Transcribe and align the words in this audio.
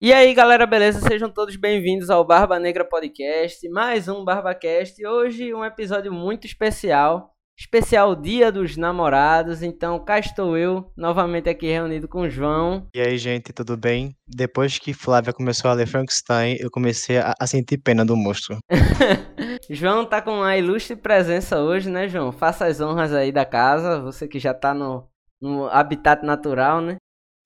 E 0.00 0.12
aí, 0.12 0.32
galera, 0.32 0.64
beleza? 0.64 1.00
Sejam 1.00 1.28
todos 1.28 1.56
bem-vindos 1.56 2.08
ao 2.08 2.24
Barba 2.24 2.56
Negra 2.60 2.84
Podcast, 2.84 3.68
mais 3.68 4.06
um 4.06 4.24
BarbaCast. 4.24 5.04
Hoje 5.04 5.52
um 5.52 5.64
episódio 5.64 6.12
muito 6.12 6.46
especial, 6.46 7.34
especial 7.58 8.14
Dia 8.14 8.52
dos 8.52 8.76
Namorados. 8.76 9.60
Então, 9.60 9.98
cá 9.98 10.20
estou 10.20 10.56
eu, 10.56 10.88
novamente 10.96 11.48
aqui 11.48 11.66
reunido 11.66 12.06
com 12.06 12.20
o 12.20 12.30
João. 12.30 12.86
E 12.94 13.00
aí, 13.00 13.18
gente, 13.18 13.52
tudo 13.52 13.76
bem? 13.76 14.14
Depois 14.24 14.78
que 14.78 14.94
Flávia 14.94 15.32
começou 15.32 15.68
a 15.68 15.74
ler 15.74 15.88
Frankenstein, 15.88 16.56
eu 16.60 16.70
comecei 16.70 17.18
a, 17.18 17.34
a 17.36 17.46
sentir 17.48 17.78
pena 17.78 18.06
do 18.06 18.16
monstro. 18.16 18.56
João 19.68 20.06
tá 20.06 20.22
com 20.22 20.30
uma 20.30 20.56
ilustre 20.56 20.94
presença 20.94 21.58
hoje, 21.60 21.90
né, 21.90 22.06
João? 22.06 22.30
Faça 22.30 22.66
as 22.66 22.80
honras 22.80 23.12
aí 23.12 23.32
da 23.32 23.44
casa, 23.44 24.00
você 24.00 24.28
que 24.28 24.38
já 24.38 24.54
tá 24.54 24.72
no, 24.72 25.08
no 25.42 25.66
habitat 25.66 26.24
natural, 26.24 26.80
né? 26.80 26.98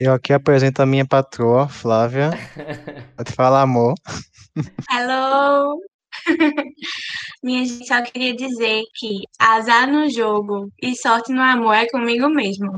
Eu 0.04 0.12
aqui 0.12 0.32
apresento 0.32 0.82
a 0.82 0.86
minha 0.86 1.06
patroa, 1.06 1.68
Flávia. 1.68 2.30
Pode 3.16 3.30
falar, 3.30 3.62
amor. 3.62 3.94
Hello! 4.90 5.78
Minha 7.40 7.64
gente, 7.64 7.86
só 7.86 8.02
queria 8.02 8.34
dizer 8.34 8.82
que 8.96 9.20
azar 9.38 9.86
no 9.86 10.10
jogo 10.10 10.72
e 10.82 10.96
sorte 10.96 11.32
no 11.32 11.40
amor 11.40 11.74
é 11.74 11.86
comigo 11.88 12.28
mesmo. 12.28 12.76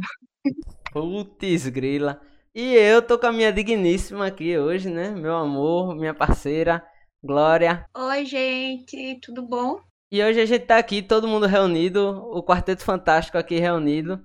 Putz, 0.93 1.67
grila. 1.71 2.21
E 2.55 2.75
eu 2.75 3.01
tô 3.01 3.19
com 3.19 3.29
a 3.29 3.33
minha 3.33 3.51
digníssima 3.51 4.27
aqui 4.27 4.59
hoje, 4.59 4.91
né? 4.91 5.09
Meu 5.09 5.35
amor, 5.35 5.97
minha 5.97 6.13
parceira, 6.13 6.85
Glória. 7.23 7.87
Oi, 7.97 8.27
gente, 8.27 9.19
tudo 9.23 9.41
bom? 9.41 9.81
E 10.13 10.23
hoje 10.23 10.43
a 10.43 10.45
gente 10.45 10.67
tá 10.67 10.77
aqui, 10.77 11.01
todo 11.01 11.27
mundo 11.27 11.47
reunido, 11.47 12.07
o 12.07 12.45
Quarteto 12.45 12.85
Fantástico 12.85 13.39
aqui 13.39 13.59
reunido, 13.59 14.23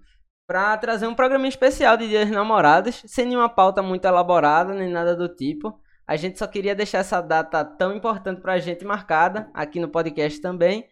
para 0.50 0.76
trazer 0.78 1.06
um 1.06 1.14
programa 1.14 1.48
especial 1.48 1.96
de 1.96 2.08
Dias 2.08 2.28
Namorados, 2.28 3.04
sem 3.06 3.24
nenhuma 3.24 3.48
pauta 3.48 3.84
muito 3.84 4.06
elaborada, 4.06 4.74
nem 4.74 4.90
nada 4.90 5.16
do 5.16 5.30
tipo. 5.30 5.80
A 6.08 6.16
gente 6.16 6.40
só 6.40 6.48
queria 6.48 6.74
deixar 6.74 6.98
essa 6.98 7.22
data 7.22 7.64
tão 7.64 7.96
importante 7.96 8.42
pra 8.42 8.58
gente 8.58 8.84
marcada, 8.84 9.48
aqui 9.54 9.80
no 9.80 9.90
podcast 9.90 10.42
também. 10.42 10.90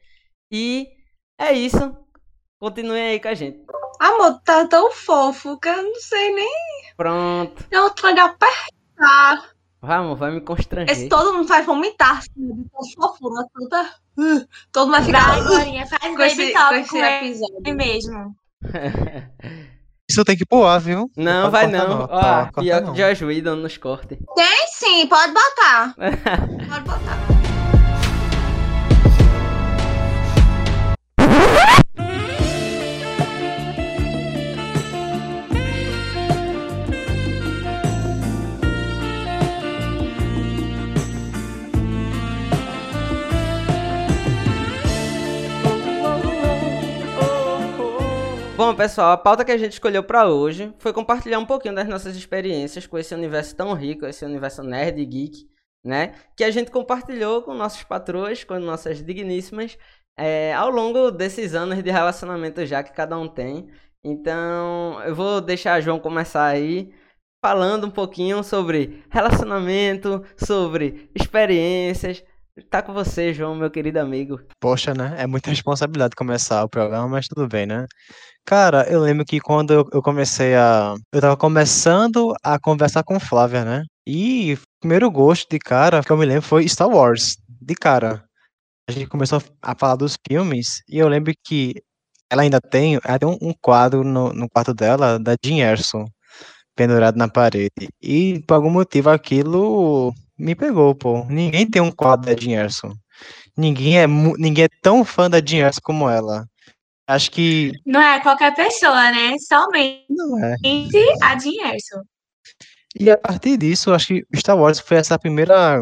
E 0.52 0.88
é 1.40 1.54
isso. 1.54 1.98
Continuem 2.62 3.02
aí 3.02 3.20
com 3.20 3.30
a 3.30 3.34
gente. 3.34 3.66
Amor, 4.00 4.40
tá 4.46 4.68
tão 4.68 4.92
fofo 4.92 5.60
que 5.60 5.70
eu 5.70 5.82
não 5.82 5.96
sei 5.96 6.36
nem. 6.36 6.54
Pronto. 6.96 7.66
Eu 7.72 7.90
tô 7.90 8.14
de 8.14 8.20
apertar. 8.20 9.54
Vamos, 9.82 10.20
vai 10.20 10.30
me 10.30 10.42
constranger. 10.42 10.92
Esse 10.92 11.10
todo 11.10 11.34
mundo 11.34 11.48
vai 11.48 11.64
vomitar. 11.64 12.20
assim, 12.20 12.54
de 12.54 12.70
tão 12.70 13.10
fofura, 13.10 13.44
toda. 13.52 13.90
Todo 14.72 14.86
mundo 14.86 14.98
vai 14.98 15.04
ficar. 15.04 15.30
Vai, 15.30 15.42
Glorinha, 15.42 15.88
faz 15.88 16.04
com 16.04 16.16
baby 16.16 16.26
esse, 16.26 16.54
com 16.54 16.76
esse 16.76 16.98
episódio. 17.00 17.76
mesmo. 17.76 18.36
Isso 20.10 20.24
tem 20.24 20.38
que 20.38 20.46
pular, 20.46 20.80
viu? 20.80 21.12
Não, 21.18 21.52
Pode 21.52 21.52
vai 21.52 21.70
cortar 21.70 21.88
não. 21.90 22.08
Tá, 22.08 22.14
Ó, 22.14 22.20
corta 22.46 22.62
pior 22.62 22.82
não. 22.82 22.94
que 22.94 23.02
Josh 23.02 23.22
Whedon 23.22 23.56
nos 23.58 23.78
corte. 23.78 24.18
Tem 24.36 24.68
sim, 24.72 25.06
pode 25.08 25.34
botar. 25.34 25.94
Pode 26.70 26.84
botar. 26.86 27.37
Bom, 48.58 48.74
pessoal, 48.74 49.12
a 49.12 49.18
pauta 49.18 49.46
que 49.46 49.52
a 49.52 49.58
gente 49.58 49.74
escolheu 49.74 50.04
pra 50.04 50.28
hoje 50.28 50.74
foi 50.80 50.92
compartilhar 50.92 51.38
um 51.38 51.46
pouquinho 51.46 51.76
das 51.76 51.88
nossas 51.88 52.16
experiências 52.16 52.88
com 52.88 52.98
esse 52.98 53.14
universo 53.14 53.56
tão 53.56 53.72
rico, 53.76 54.04
esse 54.04 54.26
universo 54.26 54.64
nerd 54.64 55.00
e 55.00 55.06
geek, 55.06 55.48
né? 55.86 56.16
Que 56.36 56.44
a 56.44 56.50
gente 56.50 56.72
compartilhou 56.72 57.44
com 57.44 57.54
nossos 57.54 57.84
patroas, 57.84 58.44
com 58.44 58.60
nossas 58.60 59.06
digníssimas, 59.06 59.78
é, 60.18 60.56
ao 60.56 60.72
longo 60.72 61.12
desses 61.12 61.54
anos 61.54 61.84
de 61.84 61.92
relacionamento 61.92 62.66
já 62.66 62.82
que 62.82 62.92
cada 62.92 63.16
um 63.16 63.28
tem. 63.28 63.70
Então, 64.04 65.00
eu 65.04 65.14
vou 65.14 65.40
deixar 65.40 65.80
João 65.80 66.00
começar 66.00 66.48
aí 66.48 66.92
falando 67.46 67.86
um 67.86 67.92
pouquinho 67.92 68.44
sobre 68.44 69.04
relacionamento, 69.12 70.26
sobre 70.36 71.12
experiências. 71.14 72.24
Tá 72.72 72.82
com 72.82 72.92
você, 72.92 73.36
João, 73.36 73.54
meu 73.54 73.70
querido 73.70 74.00
amigo. 74.00 74.40
Poxa, 74.60 74.96
né? 74.96 75.16
É 75.20 75.28
muita 75.28 75.52
responsabilidade 75.52 76.16
começar 76.16 76.64
o 76.64 76.70
programa, 76.70 77.08
mas 77.08 77.28
tudo 77.28 77.48
bem, 77.48 77.68
né? 77.68 77.86
Cara, 78.48 78.90
eu 78.90 79.02
lembro 79.02 79.26
que 79.26 79.42
quando 79.42 79.74
eu, 79.92 80.02
comecei 80.02 80.56
a. 80.56 80.96
Eu 81.12 81.20
tava 81.20 81.36
começando 81.36 82.34
a 82.42 82.58
conversar 82.58 83.04
com 83.04 83.20
Flávia, 83.20 83.66
né? 83.66 83.84
E 84.08 84.54
o 84.54 84.60
primeiro 84.80 85.12
gosto 85.12 85.50
de 85.50 85.60
cara 85.60 86.02
que 86.02 86.10
eu 86.10 86.16
me 86.16 86.26
lembro 86.26 86.44
foi 86.44 86.66
Star 86.66 86.88
Wars. 86.88 87.36
De 87.62 87.76
cara. 87.76 88.24
A 88.90 88.94
gente 88.94 89.08
começou 89.08 89.42
a 89.62 89.76
falar 89.76 89.98
dos 89.98 90.18
filmes 90.26 90.82
e 90.88 90.98
eu 90.98 91.10
lembro 91.10 91.34
que 91.44 91.76
ela 92.32 92.44
ainda 92.44 92.62
tem, 92.62 92.98
ela 93.04 93.20
tem 93.20 93.28
um, 93.28 93.54
quadro 93.62 94.02
no, 94.02 94.32
no 94.32 94.48
quarto 94.50 94.74
dela 94.74 95.20
da 95.20 95.36
Jean 95.44 95.58
Erso 95.70 96.06
pendurado 96.74 97.18
na 97.18 97.28
parede. 97.28 97.90
E 98.02 98.40
por 98.48 98.54
algum 98.54 98.70
motivo 98.70 99.10
aquilo 99.10 100.14
me 100.40 100.56
pegou, 100.56 100.96
pô. 100.96 101.26
Ninguém 101.26 101.70
tem 101.70 101.82
um 101.82 101.92
quadro 101.92 102.34
da 102.34 102.42
Jean 102.42 102.64
Erso. 102.64 102.94
Ninguém 103.58 104.00
é, 104.00 104.08
ninguém 104.08 104.64
é 104.66 104.70
tão 104.82 105.04
fã 105.04 105.30
da 105.30 105.42
Jean 105.46 105.68
Erso 105.68 105.82
como 105.84 106.10
ela. 106.10 106.48
Acho 107.08 107.32
que 107.32 107.72
Não 107.86 108.02
é 108.02 108.20
qualquer 108.20 108.54
pessoa, 108.54 109.12
né? 109.12 109.36
Somente 109.40 110.06
não 110.10 110.38
é. 110.44 110.56
a 111.22 111.40
Jean 111.40 111.74
Erso. 111.74 112.02
E 113.00 113.10
a 113.10 113.18
partir 113.18 113.58
disso, 113.58 113.94
acho 113.94 114.08
que 114.08 114.26
Star 114.36 114.58
Wars 114.58 114.80
foi 114.80 114.98
essa 114.98 115.18
primeira 115.18 115.80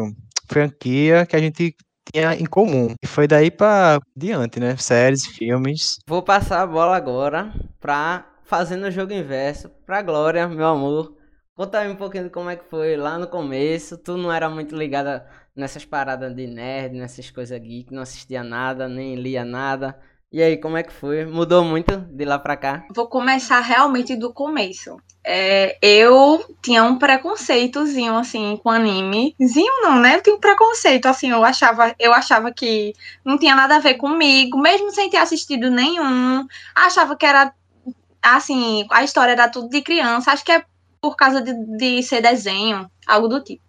franquia 0.48 1.26
que 1.26 1.34
a 1.34 1.38
gente 1.38 1.74
tinha 2.12 2.34
em 2.34 2.44
comum. 2.44 2.94
E 3.02 3.06
foi 3.06 3.26
daí 3.26 3.50
pra 3.50 3.98
diante, 4.16 4.60
né? 4.60 4.76
Séries, 4.76 5.26
filmes. 5.26 5.96
Vou 6.06 6.22
passar 6.22 6.62
a 6.62 6.66
bola 6.66 6.96
agora 6.96 7.52
pra 7.80 8.26
fazendo 8.44 8.84
o 8.86 8.90
jogo 8.90 9.12
inverso 9.12 9.68
pra 9.84 10.02
Glória, 10.02 10.46
meu 10.46 10.66
amor. 10.66 11.16
Conta 11.54 11.78
aí 11.80 11.90
um 11.90 11.96
pouquinho 11.96 12.24
de 12.24 12.30
como 12.30 12.50
é 12.50 12.56
que 12.56 12.68
foi 12.68 12.96
lá 12.96 13.18
no 13.18 13.26
começo. 13.26 13.96
Tu 13.98 14.16
não 14.16 14.30
era 14.30 14.48
muito 14.48 14.76
ligada 14.76 15.26
nessas 15.54 15.84
paradas 15.84 16.34
de 16.34 16.46
nerd, 16.46 16.94
nessas 16.96 17.30
coisas 17.30 17.58
geek, 17.58 17.92
não 17.92 18.02
assistia 18.02 18.44
nada, 18.44 18.88
nem 18.88 19.16
lia 19.16 19.44
nada. 19.44 19.98
E 20.32 20.42
aí, 20.42 20.56
como 20.56 20.76
é 20.76 20.82
que 20.82 20.92
foi? 20.92 21.24
Mudou 21.24 21.64
muito 21.64 21.96
de 21.96 22.24
lá 22.24 22.38
pra 22.38 22.56
cá? 22.56 22.84
Vou 22.94 23.06
começar 23.06 23.60
realmente 23.60 24.16
do 24.16 24.32
começo. 24.32 24.96
É, 25.24 25.78
eu 25.80 26.44
tinha 26.62 26.84
um 26.84 26.98
preconceitozinho, 26.98 28.16
assim, 28.16 28.58
com 28.62 28.68
anime. 28.68 29.34
Zinho 29.44 29.82
não, 29.82 30.00
né? 30.00 30.16
Eu 30.16 30.22
tinha 30.22 30.36
um 30.36 30.40
preconceito, 30.40 31.06
assim, 31.06 31.30
eu 31.30 31.44
achava, 31.44 31.94
eu 31.98 32.12
achava 32.12 32.52
que 32.52 32.92
não 33.24 33.38
tinha 33.38 33.54
nada 33.54 33.76
a 33.76 33.80
ver 33.80 33.94
comigo, 33.94 34.58
mesmo 34.58 34.90
sem 34.90 35.08
ter 35.08 35.18
assistido 35.18 35.70
nenhum. 35.70 36.46
Achava 36.74 37.16
que 37.16 37.24
era, 37.24 37.52
assim, 38.22 38.86
a 38.90 39.04
história 39.04 39.32
era 39.32 39.48
tudo 39.48 39.68
de 39.68 39.80
criança. 39.82 40.32
Acho 40.32 40.44
que 40.44 40.52
é 40.52 40.64
por 41.00 41.16
causa 41.16 41.40
de, 41.40 41.52
de 41.76 42.02
ser 42.02 42.20
desenho, 42.20 42.90
algo 43.06 43.28
do 43.28 43.42
tipo. 43.42 43.65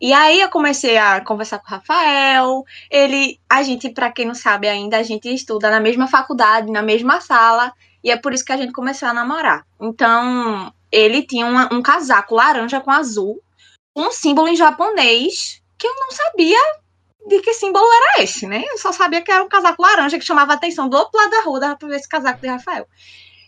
E 0.00 0.12
aí 0.12 0.40
eu 0.40 0.48
comecei 0.50 0.96
a 0.98 1.20
conversar 1.20 1.58
com 1.58 1.66
o 1.66 1.70
Rafael. 1.70 2.64
Ele, 2.90 3.38
a 3.48 3.62
gente, 3.62 3.90
para 3.90 4.12
quem 4.12 4.26
não 4.26 4.34
sabe 4.34 4.68
ainda, 4.68 4.98
a 4.98 5.02
gente 5.02 5.32
estuda 5.32 5.70
na 5.70 5.80
mesma 5.80 6.06
faculdade, 6.06 6.70
na 6.70 6.82
mesma 6.82 7.20
sala. 7.20 7.72
E 8.02 8.10
é 8.10 8.16
por 8.16 8.32
isso 8.32 8.44
que 8.44 8.52
a 8.52 8.56
gente 8.56 8.72
começou 8.72 9.08
a 9.08 9.14
namorar. 9.14 9.64
Então, 9.80 10.72
ele 10.92 11.22
tinha 11.22 11.46
uma- 11.46 11.72
um 11.72 11.80
casaco 11.82 12.34
laranja 12.34 12.80
com 12.80 12.90
azul, 12.90 13.40
um 13.96 14.10
símbolo 14.10 14.48
em 14.48 14.56
japonês, 14.56 15.62
que 15.78 15.86
eu 15.86 15.94
não 15.94 16.10
sabia 16.10 16.58
de 17.26 17.40
que 17.40 17.54
símbolo 17.54 17.86
era 17.86 18.22
esse, 18.22 18.46
né? 18.46 18.62
Eu 18.68 18.76
só 18.78 18.92
sabia 18.92 19.22
que 19.22 19.32
era 19.32 19.42
um 19.42 19.48
casaco 19.48 19.82
laranja 19.82 20.18
que 20.18 20.24
chamava 20.24 20.52
a 20.52 20.56
atenção 20.56 20.88
do 20.88 20.96
outro 20.96 21.18
lado 21.18 21.30
da 21.30 21.42
rua, 21.42 21.60
dava 21.60 21.76
pra 21.76 21.88
ver 21.88 21.96
esse 21.96 22.08
casaco 22.08 22.40
de 22.40 22.48
Rafael. 22.48 22.86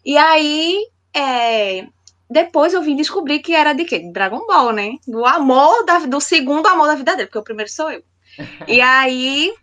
E 0.05 0.17
aí, 0.17 0.87
é, 1.15 1.87
depois 2.29 2.75
eu 2.75 2.83
vim 2.83 2.97
descobrir 2.97 3.39
que 3.41 3.55
era 3.55 3.73
de 3.73 3.85
quê? 3.85 3.99
De 3.99 4.13
Dragon 4.13 4.47
Ball, 4.47 4.73
né? 4.73 4.93
Do 5.07 5.25
amor, 5.25 5.85
da- 5.85 6.01
do 6.01 6.21
segundo 6.21 6.67
amor 6.67 6.87
da 6.89 6.95
vida 6.95 7.15
dele, 7.15 7.27
porque 7.27 7.39
o 7.39 7.45
primeiro 7.45 7.71
sou 7.71 7.91
eu. 7.91 8.03
E 8.69 8.81
aí, 8.81 9.55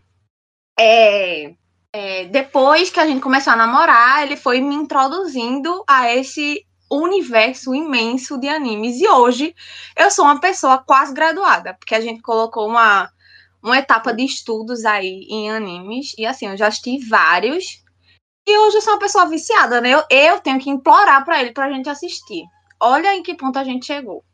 é, 0.78 1.54
é, 1.92 2.24
depois 2.26 2.90
que 2.90 2.98
a 3.00 3.06
gente 3.06 3.20
começou 3.20 3.52
a 3.52 3.56
namorar, 3.56 4.22
ele 4.24 4.36
foi 4.36 4.60
me 4.60 4.74
introduzindo 4.74 5.84
a 5.86 6.12
esse 6.12 6.64
universo 6.90 7.74
imenso 7.74 8.38
de 8.38 8.48
animes. 8.48 9.00
E 9.00 9.08
hoje 9.08 9.54
eu 9.96 10.10
sou 10.10 10.24
uma 10.24 10.40
pessoa 10.40 10.78
quase 10.78 11.12
graduada, 11.14 11.74
porque 11.74 11.94
a 11.94 12.00
gente 12.00 12.20
colocou 12.22 12.68
uma, 12.68 13.10
uma 13.62 13.78
etapa 13.78 14.12
de 14.12 14.24
estudos 14.24 14.84
aí 14.84 15.26
em 15.28 15.50
animes. 15.50 16.14
E 16.18 16.26
assim, 16.26 16.48
eu 16.48 16.56
já 16.56 16.68
assisti 16.68 16.98
vários. 17.06 17.82
E 18.46 18.58
hoje 18.58 18.76
eu 18.76 18.82
sou 18.82 18.92
uma 18.94 18.98
pessoa 18.98 19.26
viciada, 19.26 19.80
né? 19.80 19.90
Eu, 19.90 20.02
eu 20.10 20.40
tenho 20.40 20.58
que 20.58 20.68
implorar 20.70 21.24
pra 21.24 21.40
ele 21.40 21.52
pra 21.52 21.70
gente 21.70 21.88
assistir. 21.88 22.44
Olha 22.80 23.14
em 23.14 23.22
que 23.22 23.34
ponto 23.34 23.58
a 23.58 23.64
gente 23.64 23.86
chegou. 23.86 24.24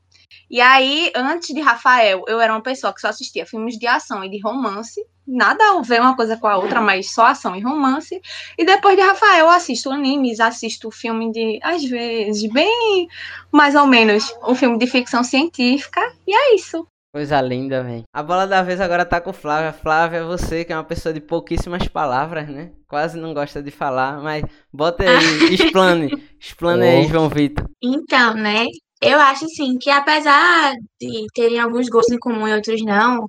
E 0.51 0.61
aí, 0.61 1.13
antes 1.15 1.55
de 1.55 1.61
Rafael, 1.61 2.25
eu 2.27 2.41
era 2.41 2.53
uma 2.53 2.63
pessoa 2.63 2.93
que 2.93 3.01
só 3.01 3.09
assistia 3.09 3.47
filmes 3.47 3.79
de 3.79 3.87
ação 3.87 4.25
e 4.25 4.29
de 4.29 4.41
romance. 4.41 5.05
Nada 5.27 5.63
a 5.65 5.83
ver 5.83 6.01
uma 6.01 6.17
coisa 6.17 6.37
com 6.37 6.47
a 6.47 6.57
outra, 6.57 6.81
mas 6.81 7.13
só 7.13 7.27
ação 7.27 7.55
e 7.55 7.61
romance. 7.61 8.21
E 8.59 8.65
depois 8.65 8.97
de 8.97 9.03
Rafael, 9.03 9.47
eu 9.47 9.51
assisto 9.51 9.91
animes, 9.91 10.41
assisto 10.41 10.91
filme 10.91 11.31
de, 11.31 11.61
às 11.63 11.85
vezes, 11.85 12.51
bem 12.51 13.09
mais 13.53 13.77
ou 13.77 13.87
menos, 13.87 14.35
um 14.47 14.55
filme 14.55 14.77
de 14.77 14.87
ficção 14.89 15.23
científica. 15.23 16.01
E 16.27 16.35
é 16.35 16.55
isso. 16.57 16.85
Coisa 17.13 17.41
linda, 17.41 17.83
velho. 17.83 18.05
A 18.13 18.23
bola 18.23 18.47
da 18.47 18.63
vez 18.63 18.81
agora 18.81 19.05
tá 19.05 19.21
com 19.21 19.33
Flávia. 19.33 19.73
Flávia, 19.73 20.25
você 20.25 20.65
que 20.65 20.73
é 20.73 20.77
uma 20.77 20.85
pessoa 20.85 21.13
de 21.13 21.21
pouquíssimas 21.21 21.89
palavras, 21.89 22.49
né? 22.49 22.71
Quase 22.87 23.19
não 23.19 23.35
gosta 23.35 23.61
de 23.61 23.73
falar, 23.73 24.23
mas 24.23 24.45
bota 24.73 25.03
aí, 25.03 25.09
explane. 25.53 26.11
Explane 26.39 26.83
aí, 26.83 27.09
João 27.09 27.29
Vitor. 27.29 27.69
Então, 27.83 28.35
né? 28.35 28.65
Eu 29.03 29.19
acho 29.19 29.45
assim 29.45 29.77
que 29.79 29.91
apesar 29.91 30.73
de 31.01 31.27
terem 31.35 31.59
alguns 31.59 31.89
gostos 31.89 32.15
em 32.15 32.19
comum 32.19 32.47
e 32.47 32.55
outros 32.55 32.81
não, 32.85 33.27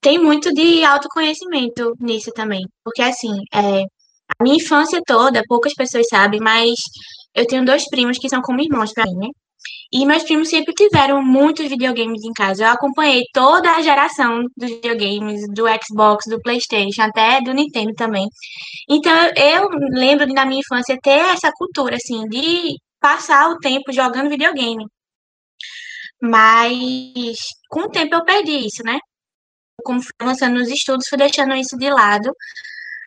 tem 0.00 0.18
muito 0.18 0.52
de 0.54 0.82
autoconhecimento 0.84 1.94
nisso 2.00 2.30
também. 2.32 2.62
Porque 2.82 3.02
assim, 3.02 3.32
é, 3.52 3.82
a 4.38 4.42
minha 4.42 4.56
infância 4.56 5.02
toda, 5.06 5.42
poucas 5.46 5.74
pessoas 5.74 6.06
sabem, 6.08 6.40
mas 6.40 6.74
eu 7.34 7.46
tenho 7.46 7.64
dois 7.64 7.88
primos 7.88 8.18
que 8.18 8.28
são 8.28 8.40
como 8.40 8.62
irmãos 8.62 8.92
pra 8.92 9.04
mim, 9.04 9.16
né? 9.16 9.28
E 9.92 10.06
meus 10.06 10.22
primos 10.22 10.48
sempre 10.48 10.72
tiveram 10.74 11.22
muitos 11.22 11.68
videogames 11.68 12.24
em 12.24 12.32
casa. 12.32 12.64
Eu 12.64 12.70
acompanhei 12.70 13.24
toda 13.32 13.70
a 13.72 13.82
geração 13.82 14.44
dos 14.56 14.70
videogames, 14.70 15.42
do 15.52 15.64
Xbox, 15.84 16.24
do 16.28 16.40
PlayStation, 16.40 17.02
até 17.02 17.40
do 17.42 17.52
Nintendo 17.52 17.92
também. 17.94 18.26
Então 18.88 19.12
eu 19.36 19.68
lembro 19.90 20.26
de 20.26 20.32
na 20.32 20.46
minha 20.46 20.60
infância 20.60 20.98
ter 21.02 21.18
essa 21.34 21.50
cultura 21.52 21.96
assim 21.96 22.26
de 22.28 22.76
passar 23.00 23.50
o 23.50 23.58
tempo 23.58 23.92
jogando 23.92 24.30
videogame. 24.30 24.86
Mas 26.20 27.38
com 27.68 27.80
o 27.82 27.90
tempo 27.90 28.14
eu 28.14 28.24
perdi 28.24 28.66
isso, 28.66 28.82
né? 28.84 28.98
Como 29.84 30.00
fui 30.02 30.12
avançando 30.20 30.58
nos 30.58 30.68
estudos, 30.70 31.08
fui 31.08 31.18
deixando 31.18 31.54
isso 31.54 31.76
de 31.76 31.90
lado. 31.90 32.32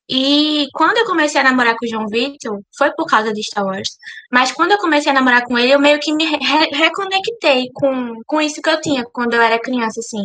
E 0.10 0.68
quando 0.74 0.98
eu 0.98 1.06
comecei 1.06 1.42
a 1.42 1.44
namorar 1.44 1.76
com 1.78 1.86
o 1.86 1.90
João 1.90 2.08
Vitor, 2.08 2.60
foi 2.78 2.92
por 2.94 3.06
causa 3.08 3.34
de 3.34 3.42
Star 3.44 3.66
Wars. 3.66 3.90
Mas 4.32 4.52
quando 4.52 4.72
eu 4.72 4.78
comecei 4.78 5.12
a 5.12 5.16
namorar 5.16 5.44
com 5.44 5.58
ele, 5.58 5.74
eu 5.74 5.80
meio 5.80 6.00
que 6.00 6.14
me 6.14 6.26
re 6.26 6.38
reconectei 6.74 7.70
com, 7.74 8.14
com 8.26 8.42
isso 8.42 8.62
que 8.62 8.70
eu 8.70 8.80
tinha 8.82 9.04
quando 9.12 9.34
eu 9.34 9.42
era 9.42 9.60
criança, 9.60 10.00
assim. 10.00 10.24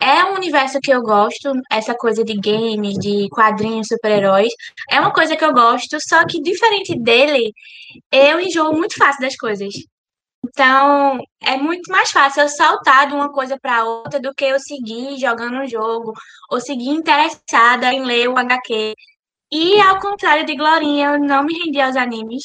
É 0.00 0.24
um 0.24 0.34
universo 0.34 0.78
que 0.82 0.90
eu 0.92 1.02
gosto, 1.02 1.52
essa 1.70 1.94
coisa 1.94 2.24
de 2.24 2.34
games, 2.34 2.94
de 2.98 3.28
quadrinhos, 3.30 3.88
super-heróis. 3.88 4.52
É 4.90 5.00
uma 5.00 5.12
coisa 5.12 5.36
que 5.36 5.44
eu 5.44 5.52
gosto, 5.52 5.98
só 6.00 6.24
que 6.26 6.40
diferente 6.42 6.98
dele, 6.98 7.52
eu 8.12 8.40
enjoo 8.40 8.72
muito 8.74 8.96
fácil 8.96 9.20
das 9.22 9.36
coisas. 9.36 9.72
Então, 10.54 11.18
é 11.42 11.56
muito 11.56 11.90
mais 11.90 12.12
fácil 12.12 12.42
eu 12.42 12.48
saltar 12.48 13.08
de 13.08 13.14
uma 13.14 13.28
coisa 13.32 13.58
para 13.60 13.84
outra 13.84 14.20
do 14.20 14.32
que 14.32 14.44
eu 14.44 14.60
seguir 14.60 15.18
jogando 15.18 15.56
um 15.56 15.66
jogo 15.66 16.12
ou 16.48 16.60
seguir 16.60 16.90
interessada 16.90 17.92
em 17.92 18.04
ler 18.04 18.28
o 18.28 18.38
HQ. 18.38 18.94
E 19.50 19.80
ao 19.80 19.98
contrário 19.98 20.46
de 20.46 20.54
Glorinha, 20.54 21.08
eu 21.08 21.18
não 21.18 21.42
me 21.42 21.58
rendi 21.58 21.80
aos 21.80 21.96
animes. 21.96 22.44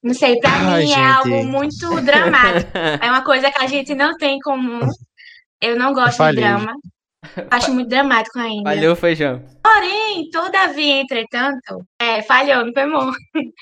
Não 0.00 0.14
sei, 0.14 0.38
Ai, 0.44 0.60
mim 0.60 0.72
é 0.72 0.86
gente. 0.86 1.00
é 1.00 1.04
algo 1.04 1.44
muito 1.44 2.00
dramático. 2.00 2.70
é 3.02 3.10
uma 3.10 3.24
coisa 3.24 3.50
que 3.50 3.60
a 3.60 3.66
gente 3.66 3.92
não 3.96 4.16
tem 4.16 4.36
em 4.36 4.40
comum. 4.40 4.88
Eu 5.60 5.76
não 5.76 5.92
gosto 5.92 6.22
de 6.30 6.36
drama. 6.36 6.76
Acho 7.50 7.74
muito 7.74 7.88
dramático 7.88 8.38
ainda. 8.38 8.70
Falhou, 8.70 8.94
feijão. 8.94 9.44
Porém, 9.60 10.30
todavia, 10.30 11.00
entretanto, 11.00 11.84
é, 12.00 12.22
falhou, 12.22 12.64
não 12.64 12.72
foi 12.72 12.88
bom. 12.88 13.10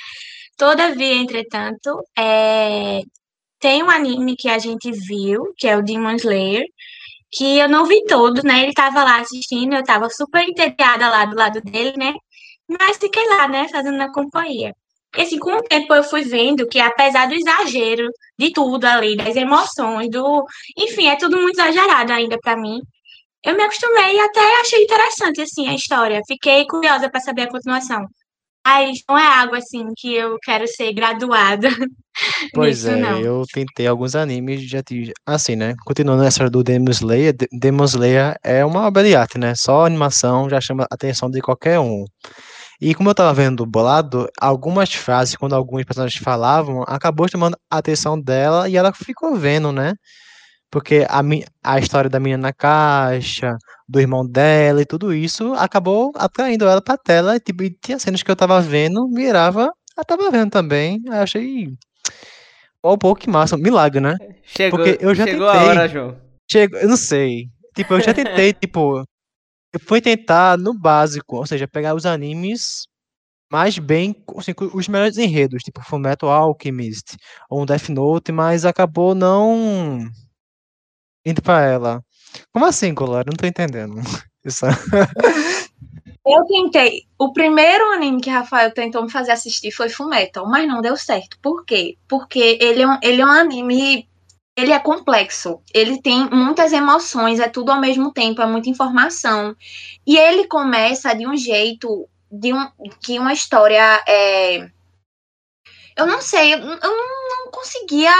Todavia, 0.56 1.14
entretanto, 1.14 2.03
é, 2.19 3.00
tem 3.61 3.82
um 3.82 3.91
anime 3.91 4.37
que 4.37 4.49
a 4.49 4.58
gente 4.58 4.91
viu, 4.93 5.53
que 5.56 5.69
é 5.69 5.76
o 5.76 5.82
Demon 5.82 6.17
Slayer, 6.17 6.64
que 7.31 7.58
eu 7.58 7.69
não 7.69 7.87
vi 7.87 8.05
todo, 8.06 8.43
né? 8.43 8.62
Ele 8.62 8.73
tava 8.75 9.05
lá 9.05 9.20
assistindo, 9.20 9.75
eu 9.75 9.85
tava 9.85 10.08
super 10.11 10.43
entediada 10.49 11.08
lá 11.08 11.25
do 11.26 11.37
lado 11.37 11.61
dele, 11.61 11.94
né? 11.97 12.14
Mas 12.69 12.99
fiquei 12.99 13.26
lá, 13.29 13.49
né, 13.49 13.69
fazendo 13.69 14.00
a 14.03 14.12
companhia. 14.12 14.75
E 15.17 15.23
assim, 15.23 15.38
com 15.38 15.53
o 15.53 15.62
tempo 15.62 15.94
eu 15.94 16.05
fui 16.05 16.23
vendo 16.23 16.67
que 16.69 16.79
apesar 16.81 17.29
do 17.29 17.35
exagero 17.35 18.08
de 18.38 18.53
tudo 18.53 18.85
ali, 18.87 19.17
das 19.17 19.37
emoções, 19.37 20.11
do, 20.11 20.44
enfim, 20.76 21.08
é 21.08 21.17
tudo 21.17 21.37
muito 21.38 21.58
exagerado 21.61 22.12
ainda 22.12 22.38
para 22.38 22.56
mim. 22.56 22.81
Eu 23.44 23.56
me 23.56 23.62
acostumei 23.62 24.17
e 24.17 24.20
até 24.20 24.61
achei 24.61 24.82
interessante 24.85 25.41
assim 25.41 25.69
a 25.69 25.75
história. 25.75 26.20
Fiquei 26.26 26.67
curiosa 26.67 27.08
para 27.11 27.20
saber 27.20 27.43
a 27.43 27.50
continuação. 27.50 28.06
Mas 28.67 28.99
não 29.09 29.17
é 29.17 29.41
algo 29.41 29.55
assim 29.55 29.87
que 29.97 30.13
eu 30.13 30.37
quero 30.43 30.67
ser 30.67 30.93
graduada. 30.93 31.69
Pois 32.55 32.85
nisso, 32.85 32.97
é, 32.97 32.99
não. 32.99 33.21
eu 33.21 33.45
tentei 33.53 33.87
alguns 33.87 34.17
animes 34.17 34.63
já 34.63 34.83
tive. 34.83 35.13
Assim, 35.27 35.55
né? 35.55 35.75
Continuando 35.85 36.23
essa 36.23 36.49
do 36.49 36.65
Demon 36.65 36.91
Slayer, 36.91 37.35
Demon 37.53 37.85
Slayer 37.85 38.39
é 38.43 38.65
uma 38.65 38.87
obra 38.87 39.05
de 39.05 39.15
arte, 39.15 39.37
né? 39.37 39.55
Só 39.55 39.85
animação 39.85 40.49
já 40.49 40.59
chama 40.59 40.85
a 40.85 40.95
atenção 40.95 41.31
de 41.31 41.43
qualquer 41.43 41.79
um. 41.79 42.07
E 42.81 42.95
como 42.95 43.11
eu 43.11 43.15
tava 43.15 43.35
vendo 43.35 43.57
dublado, 43.57 44.27
algumas 44.41 44.95
frases, 44.95 45.37
quando 45.37 45.55
alguns 45.55 45.85
personagens 45.85 46.23
falavam, 46.23 46.85
acabou 46.87 47.29
chamando 47.29 47.55
a 47.71 47.77
atenção 47.77 48.19
dela 48.19 48.67
e 48.67 48.79
ela 48.79 48.95
ficou 48.95 49.37
vendo, 49.37 49.71
né? 49.71 49.93
Porque 50.76 51.06
a, 51.08 51.23
a 51.64 51.78
história 51.78 52.11
da 52.11 52.20
menina 52.20 52.49
na 52.49 52.52
caixa, 52.52 53.56
do 53.88 53.99
irmão 53.99 54.26
dela 54.26 54.82
e 54.82 54.84
tudo 54.84 55.14
isso 55.14 55.55
acabou 55.55 56.12
atraindo 56.14 56.67
ela 56.67 56.82
pra 56.82 56.99
tela. 56.99 57.34
E, 57.34 57.40
tipo, 57.40 57.62
e 57.62 57.70
tinha 57.70 57.99
cenas 57.99 58.23
que 58.23 58.31
eu 58.31 58.37
tava 58.37 58.61
vendo, 58.61 59.08
mirava, 59.08 59.73
ela 59.96 60.05
tava 60.06 60.31
vendo 60.31 60.50
também. 60.50 61.00
Aí 61.08 61.17
eu 61.17 61.23
achei. 61.23 61.73
Ó, 62.82 62.94
pô, 62.99 63.14
que 63.14 63.26
massa, 63.26 63.56
um 63.56 63.58
milagre, 63.58 64.02
né? 64.02 64.19
Chegou, 64.44 64.78
Porque 64.78 65.02
eu 65.02 65.14
já 65.14 65.25
chegou 65.25 65.50
tentei, 65.50 65.67
a 65.67 65.70
hora, 65.70 65.88
João. 65.88 66.20
Chego, 66.46 66.76
eu 66.76 66.88
não 66.90 66.96
sei. 66.99 67.49
Tipo, 67.75 67.94
eu 67.94 68.00
já 68.02 68.12
tentei, 68.12 68.52
tipo. 68.61 69.02
Eu 69.72 69.81
fui 69.81 70.02
tentar 70.02 70.58
no 70.58 70.79
básico, 70.79 71.37
ou 71.37 71.46
seja, 71.46 71.67
pegar 71.67 71.94
os 71.94 72.05
animes 72.05 72.87
mais 73.50 73.79
bem, 73.79 74.14
assim, 74.37 74.52
os 74.75 74.88
melhores 74.88 75.17
enredos, 75.17 75.62
tipo 75.62 75.82
Fullmetal 75.82 76.29
Alchemist 76.29 77.17
ou 77.49 77.62
um 77.62 77.64
Death 77.64 77.88
Note, 77.88 78.31
mas 78.31 78.67
acabou 78.67 79.14
não 79.14 80.06
indo 81.26 81.43
pra 81.43 81.61
ela. 81.62 82.02
Como 82.52 82.64
assim, 82.64 82.94
Color? 82.94 83.25
Não 83.26 83.37
tô 83.37 83.46
entendendo. 83.46 83.96
Isso. 84.44 84.64
Eu 86.25 86.44
tentei. 86.44 87.02
O 87.19 87.32
primeiro 87.32 87.84
anime 87.93 88.20
que 88.20 88.31
Rafael 88.31 88.73
tentou 88.73 89.02
me 89.02 89.11
fazer 89.11 89.31
assistir 89.31 89.70
foi 89.70 89.88
Fullmetal, 89.88 90.49
mas 90.49 90.67
não 90.67 90.81
deu 90.81 90.96
certo. 90.96 91.38
Por 91.40 91.64
quê? 91.64 91.96
Porque 92.08 92.58
ele 92.61 92.82
é 92.82 92.88
um, 92.88 92.99
ele 93.00 93.23
é 93.23 93.25
um 93.25 93.31
anime. 93.31 94.08
Ele 94.56 94.73
é 94.73 94.78
complexo. 94.78 95.61
Ele 95.73 96.00
tem 96.02 96.28
muitas 96.31 96.73
emoções, 96.73 97.38
é 97.38 97.49
tudo 97.49 97.70
ao 97.70 97.81
mesmo 97.81 98.12
tempo, 98.12 98.43
é 98.43 98.46
muita 98.46 98.69
informação. 98.69 99.55
E 100.05 100.17
ele 100.17 100.49
começa 100.49 101.14
de 101.14 101.26
um 101.26 101.37
jeito 101.37 102.08
de 102.31 102.52
um, 102.52 102.67
que 103.00 103.19
uma 103.20 103.32
história 103.32 104.02
é. 104.08 104.69
Eu 105.96 106.06
não 106.06 106.20
sei, 106.20 106.55
eu 106.55 106.58
não, 106.58 106.79
não 106.81 107.50
conseguia 107.52 108.11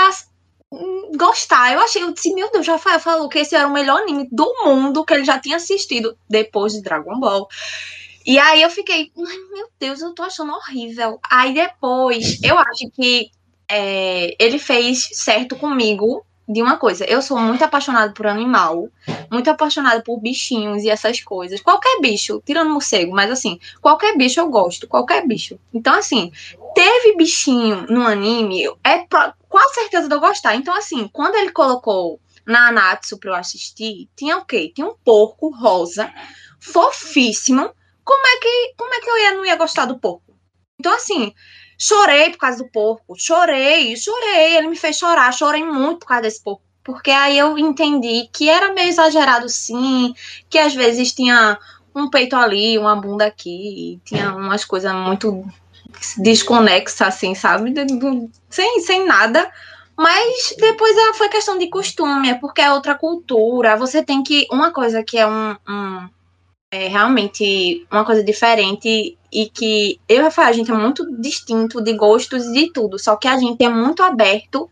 gostar. 1.17 1.73
Eu 1.73 1.81
achei, 1.81 2.03
eu 2.03 2.13
disse, 2.13 2.35
meu 2.35 2.51
Deus, 2.51 2.67
Rafael 2.67 3.01
falou 3.01 3.29
que 3.29 3.39
esse 3.39 3.55
era 3.55 3.69
o 3.69 3.73
melhor 3.73 4.03
anime 4.03 4.29
do 4.31 4.53
mundo 4.65 5.05
que 5.05 5.15
ele 5.15 5.25
já 5.25 5.39
tinha 5.39 5.57
assistido 5.57 6.17
depois 6.29 6.73
de 6.73 6.83
Dragon 6.83 7.19
Ball. 7.19 7.49
E 8.27 8.39
aí 8.39 8.61
eu 8.63 8.71
fiquei, 8.71 9.13
meu 9.17 9.69
Deus, 9.79 10.01
eu 10.01 10.13
tô 10.13 10.25
achando 10.25 10.53
horrível. 10.53 11.21
Aí 11.31 11.55
depois, 11.55 12.43
eu 12.43 12.59
acho 12.59 12.91
que 12.93 13.31
é, 13.71 14.35
ele 14.45 14.59
fez 14.59 15.09
certo 15.13 15.55
comigo 15.57 16.26
de 16.49 16.63
uma 16.63 16.77
coisa. 16.77 17.05
Eu 17.05 17.21
sou 17.21 17.39
muito 17.39 17.65
apaixonada 17.65 18.13
por 18.13 18.27
animal, 18.27 18.89
muito 19.31 19.51
apaixonada 19.51 20.03
por 20.03 20.21
bichinhos 20.21 20.83
e 20.85 20.91
essas 20.91 21.21
coisas. 21.21 21.61
Qualquer 21.61 22.01
bicho, 22.01 22.43
tirando 22.45 22.71
morcego, 22.71 23.13
mas 23.13 23.31
assim, 23.31 23.59
qualquer 23.81 24.17
bicho 24.17 24.39
eu 24.39 24.49
gosto, 24.49 24.87
qualquer 24.87 25.27
bicho. 25.27 25.59
Então, 25.75 25.95
assim, 25.95 26.31
teve 26.75 27.17
bichinho 27.17 27.87
no 27.89 28.07
anime, 28.07 28.65
é 28.85 28.99
pra, 28.99 29.35
com 29.49 29.69
certeza 29.71 30.09
de 30.09 30.15
eu 30.15 30.21
gostar. 30.21 30.55
Então, 30.55 30.75
assim, 30.77 31.09
quando 31.13 31.35
ele 31.35 31.51
colocou 31.51 32.21
na 32.47 32.69
Anatsu 32.69 33.19
pra 33.19 33.31
eu 33.31 33.35
assistir, 33.35 34.09
tinha 34.15 34.39
o 34.39 34.45
quê? 34.45 34.71
Tinha 34.73 34.87
um 34.87 34.95
porco 35.05 35.51
rosa, 35.51 36.13
fofíssimo. 36.61 37.71
Como 38.05 38.27
é 38.27 38.39
que, 38.39 38.75
como 38.77 38.95
é 38.95 39.01
que 39.01 39.11
eu 39.11 39.19
ia, 39.19 39.33
não 39.33 39.45
ia 39.45 39.57
gostar 39.57 39.87
do 39.87 39.99
porco? 39.99 40.37
Então, 40.79 40.93
assim, 40.93 41.35
chorei 41.79 42.31
por 42.31 42.39
causa 42.39 42.59
do 42.59 42.69
porco. 42.69 43.15
Chorei, 43.17 43.97
chorei. 43.97 44.57
Ele 44.57 44.69
me 44.69 44.77
fez 44.77 44.97
chorar. 44.97 45.33
Chorei 45.33 45.65
muito 45.65 46.01
por 46.01 46.07
causa 46.07 46.23
desse 46.23 46.43
porco. 46.43 46.63
Porque 46.83 47.11
aí 47.11 47.37
eu 47.37 47.59
entendi 47.59 48.29
que 48.33 48.49
era 48.49 48.73
meio 48.73 48.89
exagerado, 48.89 49.49
sim. 49.49 50.15
Que 50.49 50.59
às 50.59 50.75
vezes 50.75 51.13
tinha 51.13 51.59
um 51.95 52.09
peito 52.09 52.37
ali, 52.37 52.79
uma 52.79 52.95
bunda 52.95 53.27
aqui. 53.27 54.01
Tinha 54.05 54.35
umas 54.35 54.65
coisas 54.65 54.93
muito 54.93 55.45
desconexa, 56.19 57.07
assim, 57.07 57.35
sabe? 57.35 57.75
Sem, 58.49 58.81
sem 58.81 59.07
nada. 59.07 59.51
Mas 59.97 60.55
depois 60.59 60.95
foi 61.17 61.29
questão 61.29 61.57
de 61.57 61.69
costume, 61.69 62.29
é 62.29 62.35
porque 62.35 62.61
é 62.61 62.71
outra 62.71 62.95
cultura. 62.95 63.77
Você 63.77 64.03
tem 64.03 64.23
que. 64.23 64.47
Uma 64.53 64.71
coisa 64.71 65.03
que 65.03 65.17
é 65.17 65.27
um. 65.27 65.57
um 65.67 66.09
é 66.71 66.89
realmente 66.89 67.87
uma 67.91 68.05
coisa 68.05 68.25
diferente 68.25 69.17
e 69.33 69.49
que 69.49 70.01
eu 70.09 70.25
e 70.25 70.33
a 70.41 70.53
gente 70.53 70.71
é 70.71 70.75
muito 70.75 71.07
distinto 71.21 71.81
de 71.83 71.93
gostos 71.95 72.47
e 72.47 72.53
de 72.53 72.73
tudo. 72.73 72.99
Só 72.99 73.17
que 73.17 73.29
a 73.29 73.37
gente 73.39 73.63
é 73.65 73.69
muito 73.69 74.03
aberto 74.03 74.71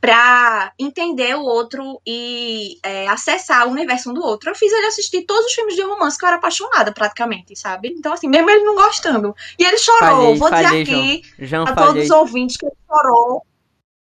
para 0.00 0.72
entender 0.78 1.34
o 1.34 1.42
outro 1.42 2.00
e 2.06 2.78
é, 2.82 3.08
acessar 3.08 3.66
o 3.66 3.70
universo 3.72 4.10
um 4.10 4.14
do 4.14 4.22
outro. 4.22 4.48
Eu 4.50 4.54
fiz 4.54 4.72
ele 4.72 4.86
assistir 4.86 5.22
todos 5.22 5.46
os 5.46 5.52
filmes 5.52 5.74
de 5.74 5.82
romance 5.82 6.16
que 6.16 6.24
eu 6.24 6.28
era 6.28 6.36
apaixonada, 6.36 6.92
praticamente, 6.92 7.56
sabe? 7.56 7.88
Então, 7.96 8.12
assim, 8.12 8.28
mesmo 8.28 8.48
ele 8.48 8.62
não 8.64 8.76
gostando. 8.76 9.34
E 9.58 9.64
ele 9.64 9.78
chorou, 9.78 9.98
falhei, 9.98 10.38
vou 10.38 10.48
falhei, 10.48 10.84
dizer 10.84 10.94
aqui 10.94 11.22
João. 11.38 11.66
João, 11.66 11.74
a 11.74 11.76
todos 11.86 12.04
os 12.04 12.10
ouvintes 12.10 12.56
que 12.56 12.66
ele 12.66 12.76
chorou. 12.86 13.42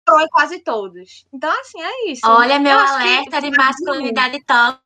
chorou 0.07 0.25
em 0.25 0.29
quase 0.29 0.59
todos. 0.59 1.25
Então, 1.33 1.49
assim, 1.61 1.81
é 1.81 2.11
isso. 2.11 2.21
Olha, 2.25 2.59
meu 2.59 2.73
Eu 2.73 2.79
acho 2.79 2.97
que- 2.97 3.03
alerta 3.03 3.41
de 3.41 3.51
masculinidade 3.51 4.43
tóxica. 4.45 4.84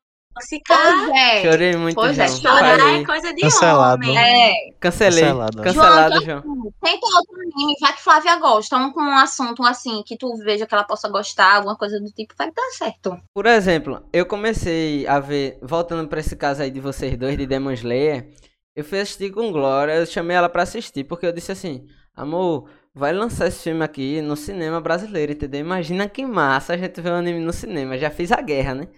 Pois 0.66 1.08
é. 1.16 1.42
Chorei 1.42 1.76
muito, 1.76 1.94
Pois 1.94 2.18
é. 2.18 2.28
Chorar 2.28 2.94
é 3.00 3.04
coisa 3.04 3.34
de 3.34 3.40
Cancelado. 3.42 4.02
homem. 4.04 4.18
É. 4.18 4.52
Cancelei. 4.80 5.24
Cancelado. 5.24 5.62
Cancelado, 5.62 6.24
João, 6.24 6.42
João. 6.42 6.72
Tenta 6.82 7.06
outro 7.06 7.34
anime, 7.36 7.74
já 7.80 7.92
que 7.92 8.02
Flávia 8.02 8.36
gosta, 8.36 8.76
um 8.76 8.92
com 8.92 9.00
um 9.00 9.16
assunto 9.18 9.64
assim, 9.64 10.02
que 10.06 10.16
tu 10.16 10.34
veja 10.38 10.66
que 10.66 10.74
ela 10.74 10.84
possa 10.84 11.08
gostar, 11.08 11.56
alguma 11.56 11.76
coisa 11.76 11.98
do 12.00 12.06
tipo, 12.06 12.34
vai 12.36 12.50
dar 12.50 12.70
certo. 12.72 13.16
Por 13.34 13.46
exemplo, 13.46 14.02
eu 14.12 14.26
comecei 14.26 15.06
a 15.06 15.18
ver, 15.20 15.58
voltando 15.62 16.08
pra 16.08 16.20
esse 16.20 16.36
caso 16.36 16.62
aí 16.62 16.70
de 16.70 16.80
vocês 16.80 17.16
dois, 17.16 17.36
de 17.36 17.46
Demon 17.46 17.72
Slayer, 17.72 18.28
eu 18.74 18.84
fui 18.84 19.00
assistir 19.00 19.30
com 19.30 19.52
Glória, 19.52 19.92
eu 19.92 20.06
chamei 20.06 20.36
ela 20.36 20.48
pra 20.48 20.62
assistir, 20.62 21.04
porque 21.04 21.26
eu 21.26 21.32
disse 21.32 21.52
assim, 21.52 21.84
amor, 22.14 22.68
vai 22.94 23.12
lançar 23.12 23.48
esse 23.48 23.62
filme 23.64 23.84
aqui 23.84 24.20
no 24.20 24.36
cinema 24.36 24.80
brasileiro, 24.80 25.32
entendeu? 25.32 25.60
Imagina 25.60 26.08
que 26.08 26.24
massa 26.24 26.74
a 26.74 26.76
gente 26.76 27.00
ver 27.00 27.10
um 27.10 27.16
anime 27.16 27.40
no 27.40 27.52
cinema, 27.52 27.98
já 27.98 28.10
fiz 28.10 28.32
a 28.32 28.40
guerra, 28.40 28.74
né? 28.74 28.88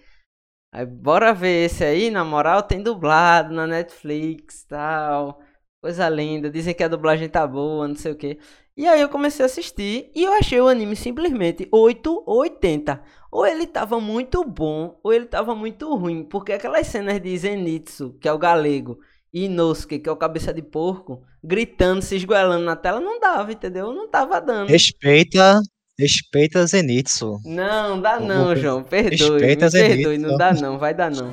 Aí, 0.72 0.86
bora 0.86 1.34
ver 1.34 1.66
esse 1.66 1.84
aí, 1.84 2.10
na 2.10 2.24
moral, 2.24 2.62
tem 2.62 2.82
dublado 2.82 3.52
na 3.54 3.66
Netflix, 3.66 4.64
tal, 4.64 5.38
coisa 5.82 6.08
linda, 6.08 6.50
dizem 6.50 6.74
que 6.74 6.82
a 6.82 6.88
dublagem 6.88 7.28
tá 7.28 7.46
boa, 7.46 7.86
não 7.86 7.94
sei 7.94 8.12
o 8.12 8.16
que. 8.16 8.38
E 8.74 8.86
aí 8.86 9.02
eu 9.02 9.08
comecei 9.10 9.44
a 9.44 9.46
assistir 9.46 10.10
e 10.14 10.22
eu 10.22 10.32
achei 10.32 10.58
o 10.58 10.68
anime 10.68 10.96
simplesmente 10.96 11.68
8 11.70 12.22
ou 12.26 12.38
80. 12.38 13.02
Ou 13.30 13.46
ele 13.46 13.66
tava 13.66 14.00
muito 14.00 14.42
bom, 14.44 14.98
ou 15.02 15.12
ele 15.12 15.26
tava 15.26 15.54
muito 15.54 15.94
ruim. 15.94 16.24
Porque 16.24 16.52
aquelas 16.52 16.86
cenas 16.86 17.20
de 17.20 17.36
Zenitsu, 17.36 18.16
que 18.18 18.26
é 18.26 18.32
o 18.32 18.38
galego, 18.38 18.98
e 19.32 19.44
Inosuke, 19.44 19.98
que 19.98 20.08
é 20.08 20.12
o 20.12 20.16
cabeça 20.16 20.54
de 20.54 20.62
porco, 20.62 21.22
gritando, 21.44 22.02
se 22.02 22.16
esgoelando 22.16 22.64
na 22.64 22.76
tela, 22.76 23.00
não 23.00 23.20
dava, 23.20 23.52
entendeu? 23.52 23.92
Não 23.92 24.08
tava 24.08 24.40
dando. 24.40 24.68
Respeita, 24.68 25.60
respeita 25.98 26.66
Zenitsu. 26.66 27.38
Não, 27.44 28.00
dá 28.00 28.18
não, 28.18 28.54
João. 28.56 28.82
Perdoe, 28.82 29.40
respeita 29.40 29.64
me 29.66 29.70
Zenitsu. 29.70 29.96
perdoe. 29.96 30.18
Não 30.18 30.36
dá 30.36 30.52
não, 30.52 30.78
vai 30.78 30.94
dar 30.94 31.10
não. 31.10 31.32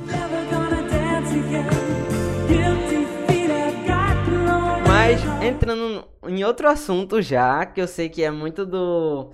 Mas 4.88 5.22
entrando 5.44 6.08
em 6.28 6.44
outro 6.44 6.68
assunto 6.68 7.22
já, 7.22 7.66
que 7.66 7.82
eu 7.82 7.88
sei 7.88 8.10
que 8.10 8.24
é 8.24 8.32
muito 8.32 8.66
do 8.66 9.32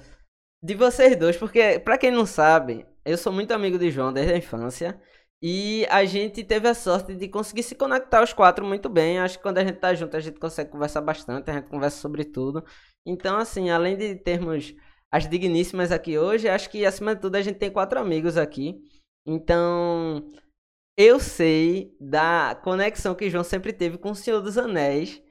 de 0.63 0.73
vocês 0.73 1.15
dois, 1.15 1.37
porque 1.37 1.79
pra 1.79 1.97
quem 1.97 2.09
não 2.09 2.25
sabe, 2.25 2.85
eu 3.05 3.17
sou 3.17 3.31
muito 3.31 3.51
amigo 3.53 3.77
de 3.77 3.91
João 3.91 4.11
desde 4.11 4.33
a 4.33 4.37
infância 4.37 4.99
e 5.41 5.85
a 5.91 6.05
gente 6.05 6.43
teve 6.43 6.67
a 6.67 6.73
sorte 6.73 7.13
de 7.13 7.27
conseguir 7.27 7.61
se 7.61 7.75
conectar 7.75 8.23
os 8.23 8.33
quatro 8.33 8.65
muito 8.65 8.89
bem. 8.89 9.19
Acho 9.19 9.37
que 9.37 9.43
quando 9.43 9.59
a 9.59 9.63
gente 9.63 9.77
tá 9.77 9.93
junto 9.93 10.17
a 10.17 10.19
gente 10.19 10.39
consegue 10.39 10.71
conversar 10.71 11.01
bastante, 11.01 11.51
a 11.51 11.53
gente 11.53 11.69
conversa 11.69 11.99
sobre 11.99 12.23
tudo. 12.25 12.63
Então, 13.05 13.37
assim, 13.37 13.69
além 13.69 13.95
de 13.95 14.15
termos 14.15 14.73
as 15.15 15.29
digníssimas 15.29 15.93
aqui 15.93 16.17
hoje, 16.17 16.49
acho 16.49 16.69
que 16.69 16.85
acima 16.85 17.15
de 17.15 17.21
tudo 17.21 17.37
a 17.37 17.41
gente 17.41 17.57
tem 17.57 17.71
quatro 17.71 17.97
amigos 17.97 18.35
aqui. 18.35 18.83
Então, 19.25 20.29
eu 20.97 21.21
sei 21.21 21.95
da 22.01 22.59
conexão 22.61 23.15
que 23.15 23.29
João 23.29 23.43
sempre 23.43 23.71
teve 23.71 23.97
com 23.97 24.11
o 24.11 24.15
Senhor 24.15 24.41
dos 24.41 24.57
Anéis. 24.57 25.21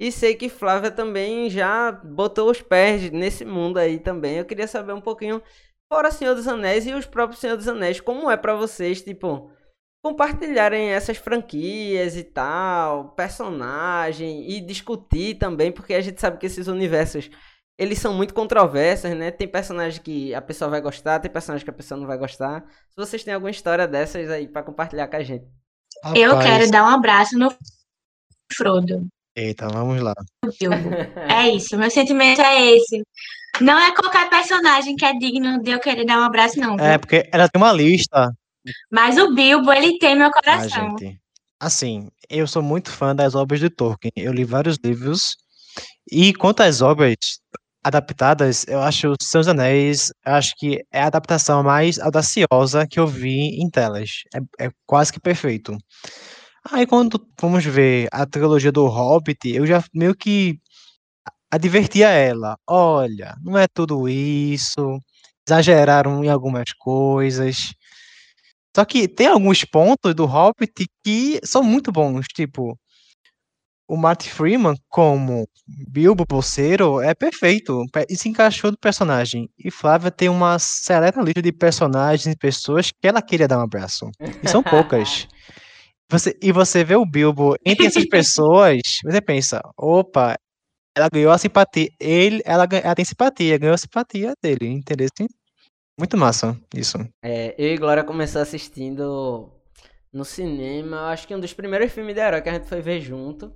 E 0.00 0.10
sei 0.10 0.34
que 0.34 0.48
Flávia 0.48 0.90
também 0.90 1.50
já 1.50 1.92
botou 1.92 2.50
os 2.50 2.62
pés 2.62 3.10
nesse 3.10 3.44
mundo 3.44 3.76
aí 3.78 3.98
também. 3.98 4.38
Eu 4.38 4.46
queria 4.46 4.66
saber 4.66 4.94
um 4.94 5.02
pouquinho, 5.02 5.42
fora 5.92 6.10
Senhor 6.10 6.34
dos 6.34 6.48
Anéis 6.48 6.86
e 6.86 6.94
os 6.94 7.04
próprios 7.04 7.38
Senhor 7.38 7.58
dos 7.58 7.68
Anéis, 7.68 8.00
como 8.00 8.30
é 8.30 8.38
pra 8.38 8.54
vocês, 8.54 9.02
tipo, 9.02 9.50
compartilharem 10.02 10.92
essas 10.92 11.18
franquias 11.18 12.16
e 12.16 12.24
tal, 12.24 13.10
personagem 13.10 14.50
e 14.50 14.62
discutir 14.62 15.36
também, 15.36 15.70
porque 15.70 15.92
a 15.92 16.00
gente 16.00 16.20
sabe 16.20 16.38
que 16.38 16.46
esses 16.46 16.68
universos 16.68 17.28
eles 17.78 17.98
são 17.98 18.14
muito 18.14 18.32
controversos, 18.32 19.10
né? 19.16 19.30
Tem 19.30 19.46
personagem 19.46 20.00
que 20.02 20.34
a 20.34 20.40
pessoa 20.40 20.70
vai 20.70 20.80
gostar, 20.80 21.20
tem 21.20 21.30
personagem 21.30 21.64
que 21.64 21.70
a 21.70 21.74
pessoa 21.74 21.98
não 22.00 22.06
vai 22.06 22.16
gostar. 22.16 22.64
Se 22.90 22.96
vocês 22.96 23.22
têm 23.22 23.34
alguma 23.34 23.50
história 23.50 23.86
dessas 23.86 24.30
aí 24.30 24.48
pra 24.48 24.62
compartilhar 24.62 25.08
com 25.08 25.16
a 25.16 25.22
gente. 25.22 25.44
Eu 26.14 26.30
Rapaz, 26.32 26.46
quero 26.46 26.70
dar 26.70 26.84
um 26.84 26.94
abraço 26.94 27.38
no 27.38 27.54
Frodo. 28.52 29.06
Eita, 29.34 29.68
vamos 29.68 30.00
lá. 30.00 30.14
É 31.28 31.48
isso, 31.50 31.76
meu 31.76 31.90
sentimento 31.90 32.40
é 32.40 32.72
esse. 32.72 33.02
Não 33.60 33.78
é 33.78 33.94
qualquer 33.94 34.28
personagem 34.30 34.96
que 34.96 35.04
é 35.04 35.12
digno 35.14 35.62
de 35.62 35.70
eu 35.70 35.80
querer 35.80 36.04
dar 36.06 36.18
um 36.20 36.24
abraço, 36.24 36.58
não. 36.58 36.76
viu? 36.76 36.84
É, 36.84 36.98
porque 36.98 37.28
ela 37.32 37.48
tem 37.48 37.60
uma 37.60 37.72
lista. 37.72 38.32
Mas 38.90 39.18
o 39.18 39.34
Bilbo, 39.34 39.72
ele 39.72 39.98
tem 39.98 40.16
meu 40.16 40.28
Ah, 40.28 40.32
coração. 40.32 40.96
gente. 40.98 41.20
Assim, 41.60 42.08
eu 42.28 42.46
sou 42.46 42.62
muito 42.62 42.90
fã 42.90 43.14
das 43.14 43.34
obras 43.34 43.60
de 43.60 43.70
Tolkien. 43.70 44.12
Eu 44.16 44.32
li 44.32 44.44
vários 44.44 44.78
livros. 44.82 45.36
E 46.10 46.32
quanto 46.34 46.60
às 46.62 46.80
obras 46.82 47.14
adaptadas, 47.86 48.64
eu 48.66 48.80
acho 48.82 49.12
o 49.12 49.16
Senhor 49.22 49.42
dos 49.42 49.48
Anéis, 49.48 50.12
eu 50.26 50.32
acho 50.34 50.54
que 50.56 50.84
é 50.92 51.02
a 51.02 51.06
adaptação 51.06 51.62
mais 51.62 51.98
audaciosa 52.00 52.86
que 52.86 52.98
eu 52.98 53.06
vi 53.06 53.60
em 53.62 53.70
telas. 53.70 54.10
É, 54.60 54.66
é 54.66 54.70
quase 54.86 55.12
que 55.12 55.20
perfeito. 55.20 55.76
Aí 56.72 56.86
quando 56.86 57.24
fomos 57.38 57.64
ver 57.64 58.08
a 58.12 58.26
trilogia 58.26 58.72
do 58.72 58.86
Hobbit, 58.86 59.48
eu 59.54 59.66
já 59.66 59.84
meio 59.94 60.16
que 60.16 60.58
advertia 61.50 62.08
ela. 62.08 62.56
Olha, 62.68 63.36
não 63.42 63.58
é 63.58 63.66
tudo 63.68 64.08
isso. 64.08 64.98
Exageraram 65.48 66.24
em 66.24 66.28
algumas 66.28 66.72
coisas. 66.78 67.72
Só 68.76 68.84
que 68.84 69.08
tem 69.08 69.28
alguns 69.28 69.64
pontos 69.64 70.14
do 70.14 70.26
Hobbit 70.26 70.86
que 71.04 71.40
são 71.44 71.62
muito 71.62 71.92
bons, 71.92 72.26
tipo 72.34 72.78
o 73.88 73.96
Martin 73.96 74.28
Freeman 74.30 74.74
como 74.88 75.48
Bilbo 75.66 76.24
Bolseiro 76.28 77.00
é 77.00 77.14
perfeito 77.14 77.84
pe- 77.92 78.06
e 78.08 78.16
se 78.16 78.28
encaixou 78.28 78.70
do 78.70 78.78
personagem. 78.78 79.48
E 79.58 79.70
Flávia 79.70 80.10
tem 80.10 80.28
uma 80.28 80.58
seleta 80.58 81.20
lista 81.20 81.40
de 81.42 81.52
personagens 81.52 82.26
e 82.26 82.36
pessoas 82.36 82.90
que 82.90 83.06
ela 83.06 83.22
queria 83.22 83.46
dar 83.48 83.58
um 83.58 83.62
abraço. 83.62 84.10
E 84.42 84.48
são 84.48 84.62
poucas. 84.62 85.26
Você, 86.08 86.38
e 86.40 86.52
você 86.52 86.84
vê 86.84 86.94
o 86.94 87.04
Bilbo 87.04 87.56
entre 87.66 87.84
essas 87.84 88.06
pessoas, 88.06 88.80
você 89.02 89.20
pensa, 89.20 89.60
opa, 89.76 90.36
ela 90.96 91.08
ganhou 91.12 91.32
a 91.32 91.36
simpatia, 91.36 91.88
ele, 91.98 92.40
ela, 92.44 92.64
ela 92.80 92.94
tem 92.94 93.04
simpatia, 93.04 93.58
ganhou 93.58 93.74
a 93.74 93.78
simpatia 93.78 94.32
dele, 94.40 94.68
entendeu? 94.68 95.08
Muito 95.98 96.16
massa 96.16 96.56
isso. 96.72 96.96
É, 97.24 97.56
eu 97.58 97.74
e 97.74 97.76
Glória 97.76 98.04
começou 98.04 98.40
assistindo 98.40 99.50
no 100.12 100.24
cinema. 100.24 101.08
Acho 101.10 101.26
que 101.26 101.34
um 101.34 101.40
dos 101.40 101.52
primeiros 101.52 101.90
filmes 101.92 102.14
de 102.14 102.20
herói 102.20 102.40
que 102.40 102.50
a 102.50 102.52
gente 102.52 102.68
foi 102.68 102.80
ver 102.80 103.00
junto 103.00 103.52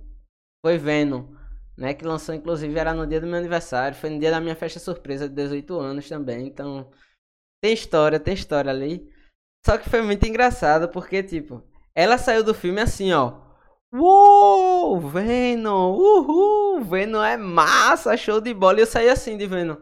foi 0.63 0.77
Venom, 0.77 1.27
né? 1.77 1.93
Que 1.93 2.05
lançou, 2.05 2.35
inclusive, 2.35 2.77
era 2.77 2.93
no 2.93 3.07
dia 3.07 3.19
do 3.19 3.27
meu 3.27 3.37
aniversário. 3.37 3.97
Foi 3.97 4.09
no 4.09 4.19
dia 4.19 4.31
da 4.31 4.39
minha 4.39 4.55
festa 4.55 4.79
surpresa 4.79 5.27
de 5.27 5.35
18 5.35 5.79
anos 5.79 6.07
também. 6.07 6.47
Então, 6.47 6.89
tem 7.61 7.73
história, 7.73 8.19
tem 8.19 8.33
história 8.33 8.71
ali. 8.71 9.09
Só 9.65 9.77
que 9.77 9.89
foi 9.89 10.01
muito 10.01 10.25
engraçado 10.27 10.89
porque, 10.89 11.21
tipo, 11.23 11.63
ela 11.95 12.17
saiu 12.17 12.43
do 12.43 12.53
filme 12.53 12.81
assim, 12.81 13.11
ó. 13.13 13.39
Uou, 13.93 14.99
Venom, 15.01 15.93
uhul, 15.93 16.81
Venom 16.83 17.21
é 17.21 17.35
massa, 17.37 18.15
show 18.15 18.39
de 18.39 18.53
bola. 18.53 18.79
E 18.79 18.81
eu 18.83 18.87
saí 18.87 19.09
assim 19.09 19.37
de 19.37 19.45
Venom. 19.47 19.77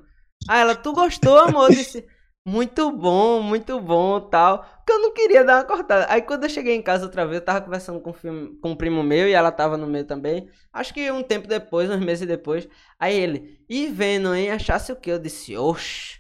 Ah, 0.50 0.60
ela, 0.60 0.76
tu 0.76 0.94
gostou, 0.94 1.38
amor? 1.40 1.70
Eu 1.70 1.76
disse, 1.76 2.08
muito 2.46 2.92
bom, 2.92 3.42
muito 3.42 3.80
bom, 3.80 4.20
tal. 4.22 4.64
Porque 4.78 4.92
eu 4.94 5.00
não 5.02 5.14
queria 5.14 5.44
dar 5.44 5.58
uma 5.58 5.64
cortada. 5.66 6.08
Aí 6.12 6.22
quando 6.22 6.44
eu 6.46 6.50
cheguei 6.50 6.76
em 6.76 6.82
casa 6.82 7.06
outra 7.06 7.26
vez, 7.26 7.40
eu 7.40 7.46
tava 7.46 7.62
conversando 7.62 8.00
com, 8.02 8.10
o 8.10 8.14
filme- 8.14 8.58
com 8.62 8.72
um 8.72 8.76
primo 8.76 9.04
meu 9.04 9.28
e 9.30 9.34
ela 9.34 9.52
tava 9.52 9.78
no 9.78 9.86
meio 9.88 10.06
também. 10.06 10.50
Acho 10.74 10.94
que 10.94 11.12
um 11.12 11.22
tempo 11.24 11.48
depois, 11.48 11.90
uns 11.90 12.00
meses 12.04 12.28
depois. 12.28 12.68
Aí 13.00 13.16
ele, 13.16 13.64
e 13.70 13.88
Venom, 13.88 14.34
hein? 14.34 14.52
Achasse 14.52 14.92
o 14.92 14.96
quê? 14.96 15.12
Eu 15.12 15.20
disse, 15.20 15.56
oxe, 15.58 16.20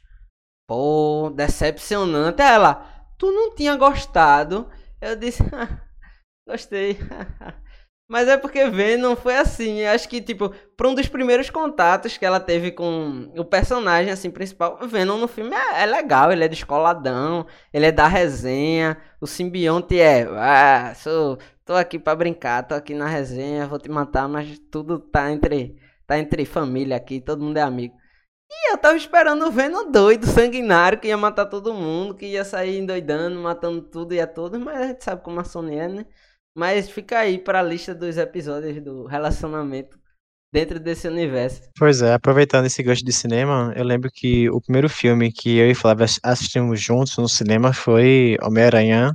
pô, 0.67 1.31
decepcionante. 1.35 2.41
Ela, 2.41 2.75
tu 3.17 3.31
não 3.31 3.55
tinha 3.55 3.75
gostado? 3.77 4.69
Eu 5.01 5.15
disse, 5.15 5.43
gostei. 6.47 6.97
Mas 8.11 8.27
é 8.27 8.35
porque 8.37 8.65
Venom 8.67 9.15
foi 9.15 9.35
assim, 9.37 9.81
eu 9.81 9.91
acho 9.91 10.09
que, 10.09 10.19
tipo, 10.19 10.49
pra 10.75 10.87
um 10.87 10.95
dos 10.95 11.07
primeiros 11.07 11.51
contatos 11.51 12.17
que 12.17 12.25
ela 12.25 12.39
teve 12.39 12.71
com 12.71 13.31
o 13.37 13.45
personagem, 13.45 14.11
assim, 14.11 14.31
principal, 14.31 14.79
Venom 14.87 15.19
no 15.19 15.27
filme 15.27 15.55
é, 15.55 15.83
é 15.83 15.85
legal, 15.85 16.31
ele 16.31 16.43
é 16.43 16.47
descoladão, 16.47 17.45
ele 17.71 17.85
é 17.85 17.91
da 17.91 18.07
resenha, 18.07 18.97
o 19.21 19.27
simbionte 19.27 19.99
é, 19.99 20.23
ah, 20.23 20.91
sou, 20.95 21.37
tô 21.63 21.73
aqui 21.75 21.99
pra 21.99 22.15
brincar, 22.15 22.63
tô 22.67 22.73
aqui 22.73 22.95
na 22.95 23.05
resenha, 23.07 23.67
vou 23.67 23.77
te 23.77 23.89
matar, 23.91 24.27
mas 24.27 24.57
tudo 24.71 24.97
tá 24.99 25.31
entre, 25.31 25.79
tá 26.07 26.17
entre 26.17 26.45
família 26.45 26.97
aqui, 26.97 27.21
todo 27.21 27.43
mundo 27.43 27.57
é 27.57 27.61
amigo. 27.61 27.93
E 28.49 28.73
eu 28.73 28.77
tava 28.79 28.97
esperando 28.97 29.45
o 29.45 29.51
Venom 29.51 29.91
doido, 29.91 30.25
sanguinário, 30.25 30.99
que 30.99 31.07
ia 31.09 31.17
matar 31.17 31.45
todo 31.45 31.73
mundo, 31.75 32.15
que 32.15 32.25
ia 32.25 32.43
sair 32.43 32.79
endoidando, 32.79 33.39
matando 33.39 33.81
tudo 33.83 34.15
e 34.15 34.19
a 34.19 34.25
todos, 34.27 34.59
mas 34.59 34.81
a 34.81 34.87
gente 34.87 35.03
sabe 35.03 35.23
como 35.23 35.39
a 35.39 35.43
Sony 35.43 35.77
é, 35.77 35.87
né? 35.87 36.05
Mas 36.59 36.89
fica 36.89 37.19
aí 37.19 37.37
para 37.37 37.61
a 37.61 37.63
lista 37.63 37.95
dos 37.95 38.17
episódios 38.17 38.83
do 38.83 39.05
relacionamento 39.05 39.97
dentro 40.53 40.77
desse 40.77 41.07
universo. 41.07 41.61
Pois 41.77 42.01
é, 42.01 42.13
aproveitando 42.13 42.65
esse 42.65 42.83
gancho 42.83 43.05
de 43.05 43.13
cinema, 43.13 43.71
eu 43.77 43.83
lembro 43.85 44.09
que 44.13 44.49
o 44.49 44.59
primeiro 44.59 44.89
filme 44.89 45.31
que 45.31 45.57
eu 45.57 45.71
e 45.71 45.73
Flávia 45.73 46.03
ass- 46.03 46.19
assistimos 46.21 46.81
juntos 46.81 47.15
no 47.17 47.29
cinema 47.29 47.71
foi 47.71 48.35
Homem-Aranha. 48.43 49.13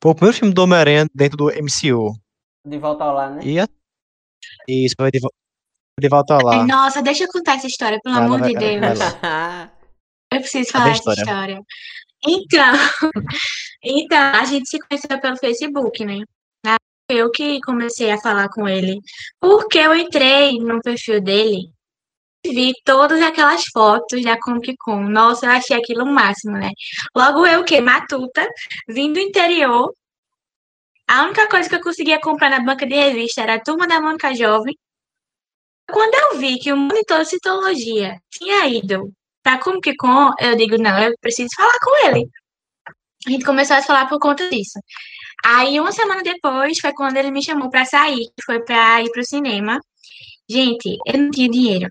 Foi 0.00 0.12
o 0.12 0.14
primeiro 0.14 0.36
filme 0.38 0.54
do 0.54 0.62
Homem-Aranha 0.62 1.06
dentro 1.12 1.36
do 1.36 1.46
MCU. 1.50 2.12
De 2.64 2.78
volta 2.78 3.02
ao 3.02 3.12
lar, 3.14 3.30
né? 3.34 3.42
E 3.44 3.58
a... 3.58 3.66
Isso, 4.68 4.94
foi 4.96 5.10
de, 5.10 5.18
vo- 5.18 5.32
de 5.98 6.08
volta 6.08 6.34
ao 6.34 6.42
lar. 6.42 6.64
Nossa, 6.64 7.02
deixa 7.02 7.24
eu 7.24 7.28
contar 7.28 7.56
essa 7.56 7.66
história, 7.66 7.98
pelo 8.04 8.14
lá, 8.14 8.24
amor 8.24 8.38
vai- 8.38 8.50
de 8.50 8.56
Deus. 8.56 8.98
Eu 10.32 10.40
preciso 10.40 10.70
falar 10.70 10.90
essa 10.90 10.98
história. 10.98 11.20
história. 11.20 11.60
Então, 12.26 12.72
então, 13.82 14.18
a 14.18 14.44
gente 14.44 14.68
se 14.68 14.78
conheceu 14.80 15.20
pelo 15.20 15.36
Facebook, 15.36 16.04
né? 16.04 16.22
Eu 17.08 17.30
que 17.30 17.60
comecei 17.60 18.10
a 18.10 18.18
falar 18.18 18.48
com 18.48 18.68
ele. 18.68 19.00
Porque 19.40 19.78
eu 19.78 19.94
entrei 19.94 20.58
no 20.58 20.80
perfil 20.80 21.20
dele 21.20 21.70
e 22.44 22.54
vi 22.54 22.72
todas 22.84 23.20
aquelas 23.22 23.64
fotos 23.72 24.22
da 24.22 24.38
Comic 24.40 24.76
Con. 24.78 25.04
Nossa, 25.08 25.46
eu 25.46 25.50
achei 25.52 25.76
aquilo 25.76 26.04
o 26.04 26.12
máximo, 26.12 26.56
né? 26.58 26.70
Logo 27.14 27.46
eu 27.46 27.64
que, 27.64 27.80
matuta, 27.80 28.48
vim 28.88 29.12
do 29.12 29.20
interior. 29.20 29.92
A 31.08 31.24
única 31.24 31.48
coisa 31.48 31.68
que 31.68 31.76
eu 31.76 31.82
conseguia 31.82 32.20
comprar 32.20 32.50
na 32.50 32.60
banca 32.60 32.86
de 32.86 32.94
revista 32.94 33.42
era 33.42 33.54
a 33.54 33.60
Turma 33.62 33.86
da 33.86 34.00
Mônica 34.00 34.34
Jovem. 34.34 34.76
Quando 35.88 36.14
eu 36.14 36.38
vi 36.40 36.58
que 36.58 36.72
o 36.72 36.76
monitor 36.76 37.20
de 37.20 37.30
citologia 37.30 38.16
tinha 38.30 38.66
ido 38.66 39.12
pra 39.42 39.58
Comic 39.58 39.94
Con, 39.96 40.32
eu 40.40 40.56
digo, 40.56 40.76
não, 40.78 40.98
eu 40.98 41.14
preciso 41.20 41.50
falar 41.56 41.78
com 41.80 42.06
ele. 42.08 42.28
A 43.26 43.30
gente 43.30 43.44
começou 43.44 43.76
a 43.76 43.82
falar 43.82 44.08
por 44.08 44.18
conta 44.18 44.48
disso. 44.50 44.78
Aí, 45.48 45.78
uma 45.78 45.92
semana 45.92 46.24
depois, 46.24 46.80
foi 46.80 46.92
quando 46.92 47.16
ele 47.18 47.30
me 47.30 47.40
chamou 47.40 47.70
pra 47.70 47.84
sair, 47.84 48.26
que 48.36 48.44
foi 48.44 48.64
pra 48.64 49.00
ir 49.00 49.10
pro 49.12 49.24
cinema. 49.24 49.80
Gente, 50.50 50.98
eu 51.06 51.18
não 51.18 51.30
tinha 51.30 51.48
dinheiro. 51.48 51.88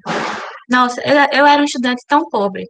Nossa, 0.69 1.01
eu, 1.01 1.15
eu 1.39 1.45
era 1.45 1.62
um 1.62 1.65
estudante 1.65 2.03
tão 2.05 2.27
pobre. 2.29 2.67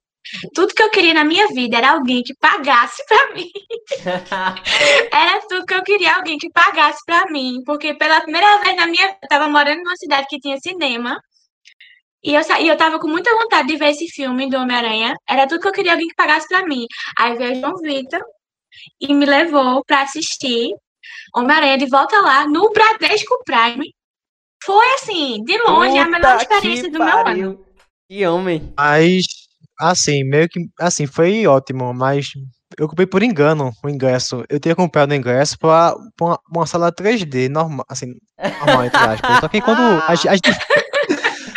Tudo 0.53 0.75
que 0.75 0.83
eu 0.83 0.91
queria 0.91 1.13
na 1.15 1.23
minha 1.23 1.47
vida 1.47 1.77
era 1.77 1.91
alguém 1.91 2.21
que 2.21 2.35
pagasse 2.35 3.03
pra 3.07 3.33
mim. 3.33 3.49
Era 5.11 5.39
tudo 5.47 5.65
que 5.65 5.73
eu 5.73 5.83
queria, 5.83 6.15
alguém 6.15 6.37
que 6.37 6.49
pagasse 6.51 6.99
pra 7.05 7.25
mim. 7.31 7.61
Porque 7.65 7.93
pela 7.93 8.21
primeira 8.21 8.57
vez 8.61 8.75
na 8.75 8.87
minha 8.87 9.07
vida, 9.07 9.19
eu 9.23 9.29
tava 9.29 9.47
morando 9.47 9.83
numa 9.83 9.95
cidade 9.95 10.27
que 10.27 10.39
tinha 10.39 10.57
cinema. 10.57 11.19
E 12.23 12.33
eu, 12.33 12.41
e 12.59 12.67
eu 12.67 12.77
tava 12.77 12.99
com 12.99 13.07
muita 13.07 13.35
vontade 13.35 13.67
de 13.67 13.77
ver 13.77 13.89
esse 13.91 14.07
filme 14.07 14.49
do 14.49 14.57
Homem-Aranha. 14.57 15.15
Era 15.29 15.47
tudo 15.47 15.61
que 15.61 15.67
eu 15.67 15.73
queria, 15.73 15.93
alguém 15.93 16.07
que 16.07 16.15
pagasse 16.15 16.47
pra 16.47 16.65
mim. 16.65 16.85
Aí 17.17 17.37
veio 17.37 17.57
o 17.57 17.59
João 17.59 17.75
Vitor 17.77 18.21
e 18.99 19.13
me 19.13 19.25
levou 19.25 19.83
pra 19.85 20.01
assistir 20.03 20.73
Homem-Aranha 21.35 21.77
de 21.77 21.85
volta 21.87 22.19
lá 22.21 22.47
no 22.47 22.71
Bradesco 22.71 23.35
Prime. 23.45 23.93
Foi 24.63 24.85
assim, 24.95 25.43
de 25.43 25.57
longe, 25.59 25.97
a 25.97 26.07
melhor 26.07 26.39
Puta 26.39 26.55
experiência 26.55 26.89
do 26.91 26.99
meu 26.99 27.07
ano. 27.07 27.23
pariu. 27.23 27.65
Que 28.09 28.25
homem. 28.25 28.73
Mas, 28.77 29.23
assim, 29.79 30.23
meio 30.23 30.47
que. 30.49 30.59
Assim, 30.79 31.05
foi 31.05 31.45
ótimo, 31.45 31.93
mas 31.93 32.29
eu 32.77 32.87
comprei 32.87 33.05
por 33.05 33.21
engano 33.21 33.71
o 33.83 33.89
ingresso. 33.89 34.43
Eu 34.49 34.59
tinha 34.59 34.75
comprado 34.75 35.11
o 35.11 35.15
ingresso 35.15 35.57
pra, 35.59 35.95
pra 36.15 36.25
uma, 36.25 36.39
uma 36.49 36.65
sala 36.67 36.91
3D, 36.91 37.49
normal, 37.49 37.85
assim, 37.89 38.13
normal, 38.59 38.85
entre 38.85 38.97
aspas. 38.99 39.39
Só 39.39 39.47
que 39.47 39.61
quando 39.61 39.81
a, 39.81 40.07
a 40.11 40.15
gente. 40.15 40.49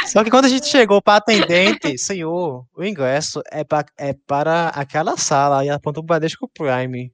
Só 0.08 0.24
que 0.24 0.30
quando 0.30 0.46
a 0.46 0.48
gente 0.48 0.66
chegou 0.66 1.00
para 1.02 1.16
atendente, 1.18 1.96
senhor, 1.98 2.64
o 2.76 2.84
ingresso 2.84 3.42
é, 3.50 3.62
pra, 3.64 3.84
é 3.96 4.14
para 4.26 4.68
aquela 4.68 5.16
sala 5.16 5.64
e 5.64 5.70
apontou 5.70 6.02
o 6.02 6.06
Bradesco 6.06 6.48
Prime. 6.52 7.12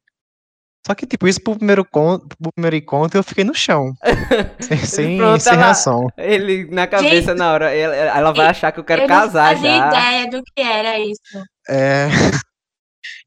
Só 0.86 0.94
que, 0.94 1.06
tipo, 1.06 1.26
isso 1.26 1.42
pro 1.42 1.56
primeiro, 1.56 1.82
con 1.82 2.18
pro 2.18 2.52
primeiro 2.52 2.76
encontro 2.76 3.18
eu 3.18 3.22
fiquei 3.24 3.42
no 3.42 3.54
chão. 3.54 3.92
Sem, 4.60 4.78
sem, 4.78 5.16
Pronto, 5.16 5.40
sem 5.42 5.52
ela- 5.54 5.62
reação. 5.64 6.08
Ele 6.16 6.66
na 6.70 6.86
cabeça 6.86 7.14
Gente, 7.28 7.34
na 7.38 7.52
hora, 7.52 7.74
ela, 7.74 7.94
ela 7.96 8.32
vai 8.32 8.46
achar 8.48 8.70
que 8.70 8.80
eu 8.80 8.84
quero 8.84 9.02
eu 9.02 9.08
não 9.08 9.14
casar 9.16 9.54
fazia 9.56 9.70
já. 9.78 9.88
ideia 9.88 10.30
do 10.30 10.42
que 10.42 10.60
era 10.62 10.98
isso. 10.98 11.44
É, 11.70 12.08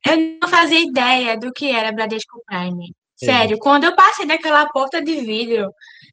Eu 0.06 0.18
não 0.42 0.48
fazia 0.50 0.80
ideia 0.80 1.38
do 1.38 1.52
que 1.52 1.72
era 1.72 1.92
Bradesco 1.92 2.40
Prime. 2.46 2.94
É. 3.22 3.26
Sério, 3.26 3.58
quando 3.60 3.86
eu 3.86 3.96
passei 3.96 4.26
daquela 4.26 4.68
porta 4.68 5.02
de 5.02 5.16
vidro, 5.16 5.72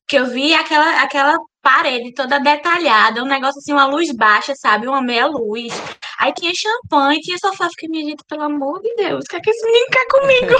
que 0.09 0.17
eu 0.17 0.27
vi 0.27 0.55
aquela, 0.55 1.03
aquela 1.03 1.39
parede 1.63 2.13
toda 2.13 2.39
detalhada, 2.39 3.23
um 3.23 3.27
negócio 3.27 3.59
assim, 3.59 3.73
uma 3.73 3.87
luz 3.87 4.11
baixa, 4.13 4.55
sabe? 4.55 4.87
Uma 4.87 5.03
meia 5.03 5.27
luz. 5.27 5.73
Aí 6.19 6.33
tinha 6.33 6.53
champanhe, 6.55 7.21
tinha 7.21 7.39
sofá. 7.39 7.69
Fiquei, 7.71 7.89
minha 7.89 8.05
gente, 8.05 8.23
pelo 8.29 8.43
amor 8.43 8.81
de 8.81 8.95
Deus, 8.97 9.25
o 9.25 9.29
que 9.29 9.37
é 9.37 9.41
que 9.41 9.51
esse 9.51 9.65
menino 9.65 9.87
quer 9.91 10.07
comigo? 10.09 10.55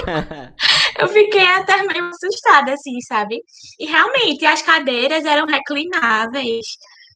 Eu 0.99 1.07
fiquei 1.09 1.45
até 1.45 1.83
meio 1.83 2.09
assustada, 2.09 2.73
assim, 2.73 2.99
sabe? 3.01 3.41
E 3.79 3.85
realmente, 3.85 4.45
as 4.45 4.61
cadeiras 4.61 5.25
eram 5.25 5.45
reclináveis. 5.45 6.65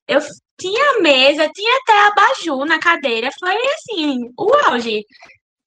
Eu 0.07 0.19
tinha 0.59 0.99
mesa, 1.01 1.49
tinha 1.49 1.77
até 1.77 2.07
abajur 2.07 2.65
na 2.65 2.79
cadeira. 2.79 3.29
Foi 3.39 3.55
assim, 3.55 4.19
o 4.37 4.53
auge. 4.65 5.03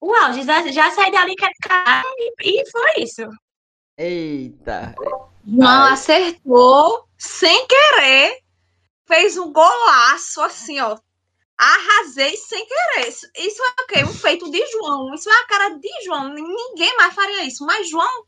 O 0.01 0.15
auge. 0.15 0.43
Já, 0.43 0.67
já 0.71 0.91
saí 0.91 1.11
dali 1.11 1.35
e, 2.41 2.61
e 2.61 2.71
foi 2.71 3.03
isso. 3.03 3.23
Eita. 3.97 4.95
João 5.47 5.69
Ai. 5.69 5.93
acertou 5.93 7.09
sem 7.19 7.67
querer. 7.67 8.39
Fez 9.07 9.37
um 9.37 9.53
golaço 9.53 10.41
assim, 10.43 10.81
ó. 10.81 10.97
Arrasei 11.59 12.37
sem 12.37 12.67
querer. 12.67 13.09
Isso, 13.09 13.27
isso 13.37 13.63
é 13.63 13.83
o 13.83 13.87
quê? 13.87 14.05
Um 14.05 14.15
feito 14.15 14.51
de 14.51 14.65
João. 14.73 15.13
Isso 15.15 15.29
é 15.29 15.33
a 15.33 15.47
cara 15.47 15.69
de 15.71 16.05
João. 16.05 16.33
Ninguém 16.33 16.97
mais 16.97 17.15
faria 17.15 17.45
isso. 17.45 17.65
Mas 17.67 17.89
João, 17.91 18.25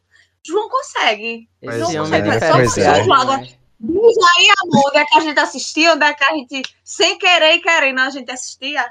João 0.46 0.68
consegue. 0.68 1.48
Pois 1.62 1.82
homem 1.82 2.12
é 2.12 2.18
é, 2.18 2.22
diferenciado. 2.22 2.58
pois 2.58 2.78
é. 2.78 3.02
demais. 3.02 3.58
Diz 3.80 4.16
aí, 4.36 4.48
amor, 4.62 4.88
onde 4.88 4.98
é 4.98 5.04
que 5.04 5.16
a 5.16 5.20
gente 5.20 5.38
assistia, 5.38 5.92
onde 5.92 6.04
é 6.06 6.14
que 6.14 6.24
a 6.24 6.32
gente, 6.34 6.62
sem 6.82 7.18
querer 7.18 7.54
e 7.54 7.60
querendo, 7.60 8.00
a 8.00 8.10
gente 8.10 8.30
assistia. 8.30 8.84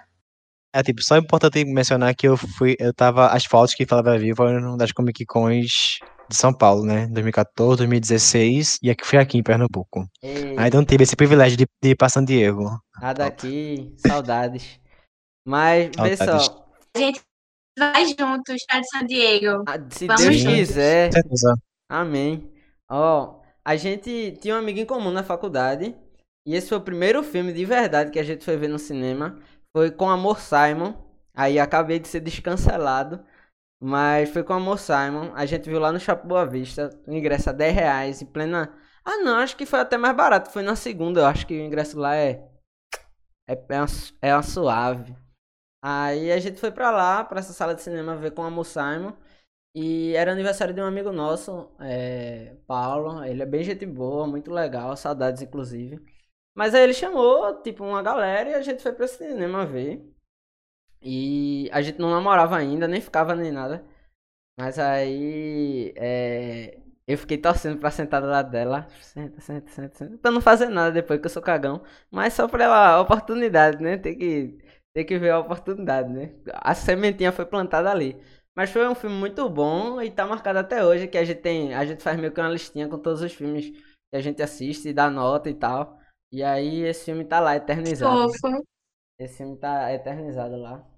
É, 0.72 0.84
tipo, 0.84 1.02
só 1.04 1.16
é 1.16 1.20
importante 1.20 1.64
mencionar 1.66 2.14
que 2.16 2.28
eu 2.28 2.36
fui, 2.36 2.76
eu 2.80 2.94
tava, 2.94 3.28
as 3.28 3.46
fotos 3.46 3.76
que 3.76 3.86
Flávia 3.86 4.20
viu 4.20 4.36
foram 4.36 4.76
das 4.76 4.92
Comic 4.92 5.26
Cons 5.26 6.00
de 6.30 6.36
São 6.36 6.54
Paulo, 6.54 6.84
né, 6.86 7.08
2014, 7.08 7.78
2016, 7.78 8.80
e 8.82 8.90
aqui 8.90 9.06
foi 9.06 9.20
aqui 9.20 9.38
em 9.38 9.44
Pernambuco. 9.44 10.08
Aí 10.58 10.70
não 10.74 10.84
tive 10.86 11.04
esse 11.04 11.16
privilégio 11.16 11.58
de, 11.58 11.66
de 11.82 11.90
ir 11.90 11.96
pra 11.96 12.10
San 12.10 12.24
Diego. 12.26 12.70
A 12.96 13.14
daqui, 13.14 13.94
saudades. 13.98 14.80
Mas, 15.46 15.92
Saudades. 15.96 16.46
só, 16.46 16.66
A 16.96 17.00
gente 17.00 17.22
vai 17.78 18.06
juntos 18.08 18.66
para 18.68 18.84
San 18.84 19.06
Diego. 19.06 19.64
a- 19.68 19.78
se 19.90 20.08
Vamos 20.08 20.22
Deus 20.24 20.36
juntos. 20.38 20.56
quiser, 20.56 21.10
amém. 21.90 22.52
Ó, 22.90 23.42
a 23.66 23.76
gente 23.76 24.38
tinha 24.42 24.56
um 24.56 24.60
amigo 24.60 24.80
em 24.80 24.86
comum 24.86 25.12
na 25.12 25.24
faculdade, 25.24 25.96
e 26.48 26.56
esse 26.56 26.70
foi 26.70 26.78
o 26.78 26.82
primeiro 26.82 27.24
filme 27.24 27.52
de 27.54 27.66
verdade 27.66 28.12
que 28.12 28.20
a 28.20 28.24
gente 28.24 28.44
foi 28.44 28.58
ver 28.58 28.68
no 28.70 28.80
cinema. 28.80 29.40
Foi 29.76 29.90
com 29.92 30.10
Amor 30.10 30.40
Simon. 30.40 30.94
Aí 31.36 31.58
acabei 31.60 31.98
de 32.00 32.08
ser 32.08 32.20
descancelado. 32.20 33.24
Mas 33.86 34.30
foi 34.30 34.44
com 34.44 34.54
Amor 34.54 34.80
Simon. 34.80 35.34
A 35.36 35.46
gente 35.46 35.70
viu 35.70 35.78
lá 35.78 35.92
no 35.92 36.00
Shopping 36.00 36.26
Boa 36.26 36.46
Vista. 36.46 36.90
O 37.06 37.12
ingresso 37.14 37.50
a 37.50 37.54
10 37.54 37.76
reais 37.76 38.22
em 38.22 38.26
plena. 38.26 38.74
Ah, 39.04 39.18
não, 39.18 39.36
acho 39.40 39.58
que 39.58 39.66
foi 39.66 39.80
até 39.82 39.98
mais 39.98 40.16
barato. 40.16 40.50
Foi 40.52 40.64
na 40.64 40.74
segunda. 40.74 41.20
Eu 41.20 41.26
acho 41.26 41.46
que 41.46 41.54
o 41.54 41.62
ingresso 41.66 42.00
lá 42.00 42.16
é. 42.16 42.50
É, 43.46 43.54
é, 43.54 43.78
uma, 43.82 43.88
é 44.22 44.34
uma 44.34 44.44
suave. 44.44 45.14
Aí 45.84 46.32
a 46.32 46.40
gente 46.40 46.60
foi 46.62 46.72
pra 46.72 46.92
lá, 46.92 47.26
pra 47.26 47.40
essa 47.40 47.52
sala 47.52 47.76
de 47.76 47.82
cinema, 47.82 48.16
ver 48.16 48.32
com 48.32 48.44
Amor 48.44 48.66
Simon. 48.66 49.14
E 49.76 50.14
era 50.16 50.32
aniversário 50.32 50.74
de 50.74 50.82
um 50.82 50.86
amigo 50.86 51.12
nosso, 51.12 51.70
é, 51.82 52.56
Paulo. 52.68 53.24
Ele 53.26 53.44
é 53.44 53.46
bem 53.46 53.64
gente 53.66 53.86
boa, 53.86 54.26
muito 54.28 54.52
legal. 54.52 54.96
Saudades, 54.96 55.42
inclusive. 55.42 56.00
Mas 56.56 56.74
aí 56.76 56.84
ele 56.84 56.94
chamou, 56.94 57.62
tipo, 57.64 57.84
uma 57.84 58.02
galera 58.04 58.52
e 58.52 58.54
a 58.56 58.62
gente 58.62 58.82
foi 58.82 58.94
pro 58.94 59.08
cinema 59.08 59.66
ver. 59.66 60.13
E 61.04 61.70
a 61.72 61.82
gente 61.82 62.00
não 62.00 62.10
namorava 62.10 62.58
ainda, 62.58 62.88
nem 62.88 63.02
ficava 63.02 63.36
nem 63.36 63.52
nada. 63.52 63.84
Mas 64.58 64.80
aí 64.80 65.94
é, 65.98 66.80
eu 67.08 67.18
fiquei 67.18 67.38
torcendo 67.38 67.80
pra 67.80 67.92
sentar 67.92 68.22
do 68.22 68.28
lado 68.28 68.50
dela. 68.50 68.88
Senta, 69.02 69.42
senta, 69.42 69.70
senta, 69.70 69.96
senta. 69.98 70.18
Pra 70.20 70.32
não 70.32 70.42
fazer 70.42 70.70
nada 70.70 70.92
depois 70.92 71.20
que 71.20 71.26
eu 71.26 71.30
sou 71.30 71.42
cagão. 71.42 71.84
Mas 72.12 72.34
só 72.34 72.48
pela 72.48 73.02
oportunidade, 73.02 73.82
né? 73.82 73.98
Tem 73.98 74.18
que, 74.18 74.58
tem 74.94 75.06
que 75.06 75.18
ver 75.20 75.32
a 75.32 75.40
oportunidade, 75.40 76.10
né? 76.10 76.34
A 76.54 76.74
sementinha 76.74 77.32
foi 77.32 77.46
plantada 77.46 77.92
ali. 77.92 78.18
Mas 78.56 78.70
foi 78.70 78.88
um 78.88 78.96
filme 78.96 79.16
muito 79.16 79.50
bom 79.50 80.02
e 80.02 80.12
tá 80.12 80.26
marcado 80.26 80.60
até 80.60 80.86
hoje. 80.86 81.08
Que 81.08 81.18
a 81.18 81.26
gente 81.26 81.42
tem. 81.42 81.74
A 81.74 81.86
gente 81.86 82.02
faz 82.02 82.18
meio 82.20 82.32
que 82.32 82.40
uma 82.40 82.50
listinha 82.50 82.88
com 82.88 83.00
todos 83.00 83.22
os 83.22 83.34
filmes 83.34 83.72
que 83.72 84.16
a 84.18 84.22
gente 84.22 84.42
assiste 84.42 84.90
e 84.90 84.94
dá 84.94 85.10
nota 85.10 85.50
e 85.50 85.54
tal. 85.56 86.00
E 86.32 86.42
aí 86.44 86.84
esse 86.84 87.06
filme 87.06 87.26
tá 87.26 87.40
lá, 87.40 87.56
eternizado. 87.56 88.32
Fofo. 88.34 88.64
Esse 89.20 89.38
filme 89.38 89.58
tá 89.58 89.94
eternizado 89.94 90.56
lá. 90.58 90.93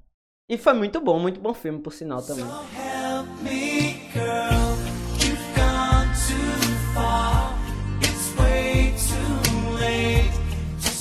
E 0.47 0.59
foi 0.59 0.73
muito 0.73 1.01
bom, 1.01 1.19
muito 1.19 1.39
bom 1.39 1.55
filme, 1.55 1.81
por 1.81 1.91
sinal 1.91 2.21
também. 2.21 2.45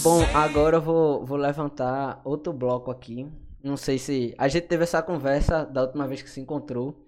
Bom, 0.03 0.23
agora 0.35 0.77
eu 0.79 0.81
vou, 0.81 1.27
vou 1.27 1.37
levantar 1.37 2.23
outro 2.25 2.55
bloco 2.55 2.91
aqui. 2.91 3.31
Não 3.63 3.77
sei 3.77 3.99
se. 3.99 4.35
A 4.39 4.49
gente 4.49 4.67
teve 4.67 4.85
essa 4.85 5.03
conversa 5.03 5.67
da 5.67 5.83
última 5.83 6.09
vez 6.09 6.23
que 6.23 6.31
se 6.31 6.41
encontrou. 6.41 7.07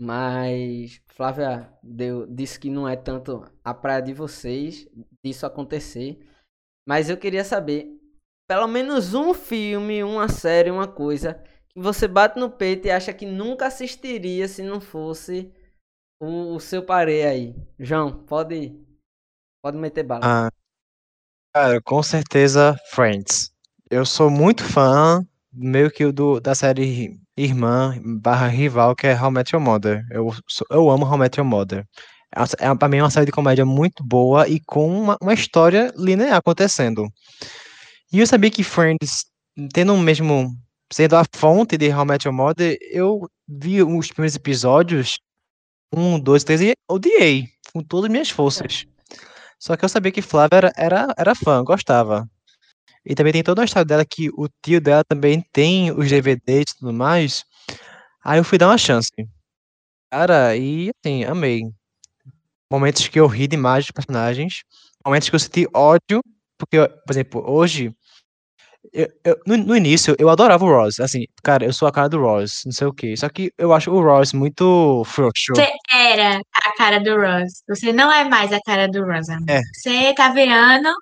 Mas 0.00 1.00
Flávia 1.08 1.68
deu, 1.82 2.26
disse 2.26 2.60
que 2.60 2.70
não 2.70 2.88
é 2.88 2.94
tanto 2.94 3.44
a 3.64 3.74
praia 3.74 4.00
de 4.00 4.12
vocês 4.12 4.88
disso 5.24 5.46
acontecer. 5.46 6.20
Mas 6.86 7.10
eu 7.10 7.16
queria 7.16 7.44
saber, 7.44 7.88
pelo 8.48 8.68
menos 8.68 9.14
um 9.14 9.34
filme, 9.34 10.02
uma 10.02 10.28
série, 10.28 10.70
uma 10.70 10.86
coisa 10.88 11.42
que 11.74 11.80
você 11.80 12.06
bate 12.06 12.38
no 12.38 12.50
peito 12.50 12.86
e 12.86 12.90
acha 12.90 13.12
que 13.12 13.26
nunca 13.26 13.66
assistiria 13.66 14.46
se 14.48 14.62
não 14.62 14.80
fosse 14.80 15.52
o, 16.20 16.54
o 16.54 16.60
seu 16.60 16.84
parei 16.84 17.24
aí. 17.24 17.56
João, 17.78 18.24
pode, 18.24 18.78
pode 19.62 19.76
meter 19.76 20.04
bala. 20.04 20.20
Ah, 20.24 20.50
cara, 21.54 21.80
com 21.82 22.02
certeza 22.02 22.76
Friends. 22.90 23.52
Eu 23.90 24.06
sou 24.06 24.30
muito 24.30 24.62
fã 24.62 25.26
meio 25.52 25.90
que 25.90 26.10
do, 26.10 26.40
da 26.40 26.54
série 26.54 27.20
irmã 27.36 27.94
barra 28.04 28.46
rival, 28.46 28.94
que 28.94 29.06
é 29.06 29.20
How 29.20 29.30
I 29.30 29.32
Met 29.32 29.54
Your 29.54 29.62
Mother. 29.62 30.06
Eu, 30.10 30.32
eu 30.70 30.90
amo 30.90 31.04
How 31.04 31.16
I 31.16 31.18
Met 31.18 31.40
Your 31.40 31.48
Mother. 31.48 31.86
É, 32.34 32.66
é, 32.66 32.74
pra 32.74 32.88
mim 32.88 32.98
é 32.98 33.02
uma 33.02 33.10
série 33.10 33.26
de 33.26 33.32
comédia 33.32 33.64
muito 33.64 34.02
boa 34.02 34.48
e 34.48 34.60
com 34.60 34.88
uma, 34.88 35.18
uma 35.20 35.34
história 35.34 35.92
linear 35.96 36.36
acontecendo. 36.36 37.06
E 38.12 38.20
eu 38.20 38.26
sabia 38.26 38.50
que 38.50 38.64
Friends, 38.64 39.26
tendo 39.72 39.94
o 39.94 39.98
mesmo, 39.98 40.50
sendo 40.92 41.16
a 41.16 41.24
fonte 41.34 41.76
de 41.76 41.90
How 41.92 42.02
I 42.02 42.06
Met 42.06 42.28
Your 42.28 42.36
Mother, 42.36 42.78
eu 42.82 43.28
vi 43.48 43.82
os 43.82 44.08
primeiros 44.08 44.36
episódios, 44.36 45.18
um, 45.92 46.20
dois, 46.20 46.44
três, 46.44 46.60
e 46.60 46.74
odiei, 46.88 47.48
com 47.72 47.82
todas 47.82 48.06
as 48.06 48.12
minhas 48.12 48.30
forças. 48.30 48.84
Só 49.58 49.76
que 49.76 49.84
eu 49.84 49.88
sabia 49.88 50.12
que 50.12 50.20
Flávia 50.20 50.56
era, 50.56 50.72
era, 50.76 51.14
era 51.16 51.34
fã, 51.34 51.64
gostava. 51.64 52.28
E 53.04 53.14
também 53.14 53.32
tem 53.32 53.42
toda 53.42 53.60
uma 53.60 53.64
história 53.64 53.84
dela 53.84 54.04
que 54.04 54.28
o 54.30 54.48
tio 54.62 54.80
dela 54.80 55.02
também 55.04 55.44
tem 55.52 55.90
os 55.90 56.08
DVDs 56.08 56.70
e 56.70 56.78
tudo 56.78 56.92
mais. 56.92 57.44
Aí 58.24 58.38
eu 58.38 58.44
fui 58.44 58.58
dar 58.58 58.68
uma 58.68 58.78
chance. 58.78 59.10
Cara, 60.10 60.56
e 60.56 60.90
assim, 60.90 61.24
amei. 61.24 61.62
Momentos 62.70 63.08
que 63.08 63.18
eu 63.18 63.26
ri 63.26 63.48
demais 63.48 63.84
dos 63.84 63.92
personagens. 63.92 64.62
Momentos 65.04 65.28
que 65.28 65.34
eu 65.34 65.40
senti 65.40 65.66
ódio. 65.74 66.22
Porque, 66.58 66.76
por 66.88 67.12
exemplo, 67.12 67.44
hoje. 67.50 67.94
Eu- 68.92 69.08
eu- 69.24 69.38
no, 69.46 69.56
no 69.56 69.76
início, 69.76 70.14
eu 70.18 70.28
adorava 70.28 70.64
o 70.64 70.68
Ross. 70.68 70.98
Assim, 71.00 71.24
cara, 71.42 71.64
eu 71.64 71.72
sou 71.72 71.86
a 71.86 71.92
cara 71.92 72.08
do 72.08 72.20
Ross, 72.20 72.62
não 72.64 72.72
sei 72.72 72.86
o 72.86 72.92
quê. 72.92 73.16
Só 73.16 73.28
que 73.28 73.52
eu 73.56 73.72
acho 73.72 73.90
o 73.90 74.02
Ross 74.02 74.32
muito 74.32 75.02
frouxo. 75.06 75.52
Você 75.54 75.68
era 75.90 76.40
a 76.54 76.76
cara 76.76 76.98
do 76.98 77.14
Ross. 77.16 77.62
Você 77.68 77.92
não 77.92 78.12
é 78.12 78.24
mais 78.28 78.52
a 78.52 78.60
cara 78.60 78.88
do 78.88 79.04
Ross, 79.04 79.28
amigo. 79.28 79.50
É. 79.50 79.60
Você 79.74 80.12
tá 80.14 80.30
virando 80.30 80.92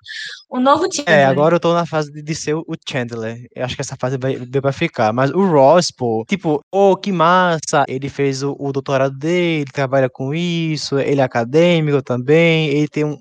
o 0.49 0.59
novo 0.59 0.83
Chandler. 0.93 1.15
É, 1.17 1.25
agora 1.25 1.55
eu 1.55 1.59
tô 1.59 1.73
na 1.73 1.85
fase 1.85 2.11
de, 2.11 2.21
de 2.21 2.35
ser 2.35 2.53
o 2.55 2.65
Chandler. 2.87 3.47
Eu 3.55 3.65
acho 3.65 3.75
que 3.75 3.81
essa 3.81 3.95
fase 3.99 4.17
vai, 4.17 4.37
deu 4.37 4.61
pra 4.61 4.71
ficar. 4.71 5.11
Mas 5.11 5.31
o 5.31 5.45
Ross, 5.45 5.91
pô, 5.91 6.23
tipo, 6.27 6.61
oh, 6.71 6.95
que 6.95 7.11
massa. 7.11 7.83
Ele 7.87 8.09
fez 8.09 8.43
o, 8.43 8.55
o 8.59 8.71
doutorado 8.71 9.17
dele, 9.17 9.65
trabalha 9.71 10.09
com 10.09 10.33
isso, 10.33 10.99
ele 10.99 11.19
é 11.21 11.23
acadêmico 11.23 12.01
também, 12.01 12.67
ele 12.69 12.87
tem 12.87 13.03
um, 13.03 13.17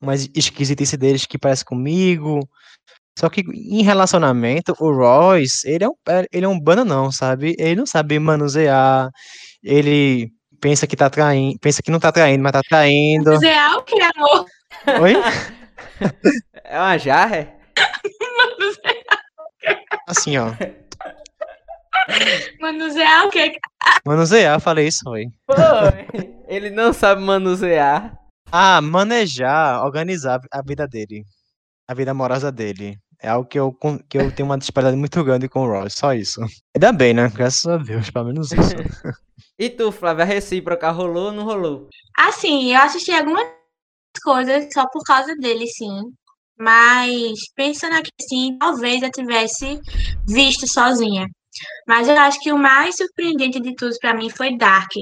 umas 0.00 0.28
esquisitices 0.34 0.98
deles 0.98 1.26
que 1.26 1.38
parece 1.38 1.64
comigo. 1.64 2.40
Só 3.18 3.28
que 3.28 3.42
em 3.42 3.82
relacionamento, 3.82 4.74
o 4.80 4.90
Ross, 4.90 5.64
ele 5.64 5.84
é 5.84 5.88
um, 5.88 5.94
é- 6.08 6.26
ele 6.32 6.46
é 6.46 6.48
um 6.48 6.58
bananão, 6.58 7.12
sabe? 7.12 7.54
Ele 7.58 7.76
não 7.76 7.86
sabe 7.86 8.18
manusear, 8.18 9.10
ele 9.62 10.30
pensa 10.60 10.86
que 10.86 10.96
tá 10.96 11.10
traindo, 11.10 11.58
pensa 11.60 11.82
que 11.82 11.90
não 11.90 12.00
tá 12.00 12.10
traindo, 12.10 12.42
mas 12.42 12.52
tá 12.52 12.62
traindo. 12.62 13.30
Manusear 13.30 13.76
o 13.76 13.82
que, 13.82 14.00
amor? 14.00 14.46
Oi? 15.02 15.14
É 16.64 16.78
uma 16.78 16.96
jarra? 16.98 17.48
Assim, 20.08 20.36
ó. 20.38 20.52
Manusear 22.60 23.26
o 23.26 23.30
que? 23.30 23.58
Manusear, 24.04 24.60
falei 24.60 24.88
isso, 24.88 25.00
foi. 25.04 25.26
Pô, 25.46 25.54
ele 26.48 26.70
não 26.70 26.92
sabe 26.92 27.20
manusear. 27.22 28.14
Ah, 28.50 28.80
manejar, 28.80 29.84
organizar 29.84 30.40
a 30.52 30.62
vida 30.62 30.86
dele. 30.86 31.24
A 31.92 31.94
vida 31.94 32.12
amorosa 32.12 32.50
dele. 32.50 32.98
É 33.20 33.28
algo 33.28 33.46
que 33.46 33.58
eu, 33.58 33.70
que 34.08 34.16
eu 34.16 34.32
tenho 34.32 34.48
uma 34.48 34.56
disparidade 34.56 34.96
muito 34.96 35.22
grande 35.22 35.46
com 35.46 35.60
o 35.60 35.70
Ross, 35.70 35.92
só 35.92 36.14
isso. 36.14 36.40
Ainda 36.74 36.90
bem, 36.90 37.12
né? 37.12 37.28
Graças 37.28 37.66
a 37.66 37.76
Deus, 37.76 38.08
pelo 38.08 38.28
menos 38.28 38.50
isso. 38.50 38.72
E 39.58 39.68
tu, 39.68 39.92
Flávia, 39.92 40.24
a 40.24 40.26
recíproca 40.26 40.90
rolou 40.90 41.26
ou 41.26 41.32
não 41.32 41.44
rolou? 41.44 41.88
Assim, 42.16 42.72
eu 42.72 42.80
assisti 42.80 43.12
algumas 43.12 43.46
coisas 44.24 44.66
só 44.72 44.88
por 44.88 45.02
causa 45.04 45.36
dele, 45.36 45.66
sim. 45.66 46.00
Mas 46.58 47.38
pensando 47.54 47.94
aqui, 47.94 48.10
sim, 48.26 48.56
talvez 48.58 49.02
eu 49.02 49.10
tivesse 49.10 49.78
visto 50.26 50.66
sozinha. 50.66 51.26
Mas 51.86 52.08
eu 52.08 52.18
acho 52.18 52.40
que 52.40 52.52
o 52.52 52.58
mais 52.58 52.96
surpreendente 52.96 53.60
de 53.60 53.74
tudo 53.76 53.94
pra 54.00 54.14
mim 54.14 54.30
foi 54.30 54.56
Dark. 54.56 54.92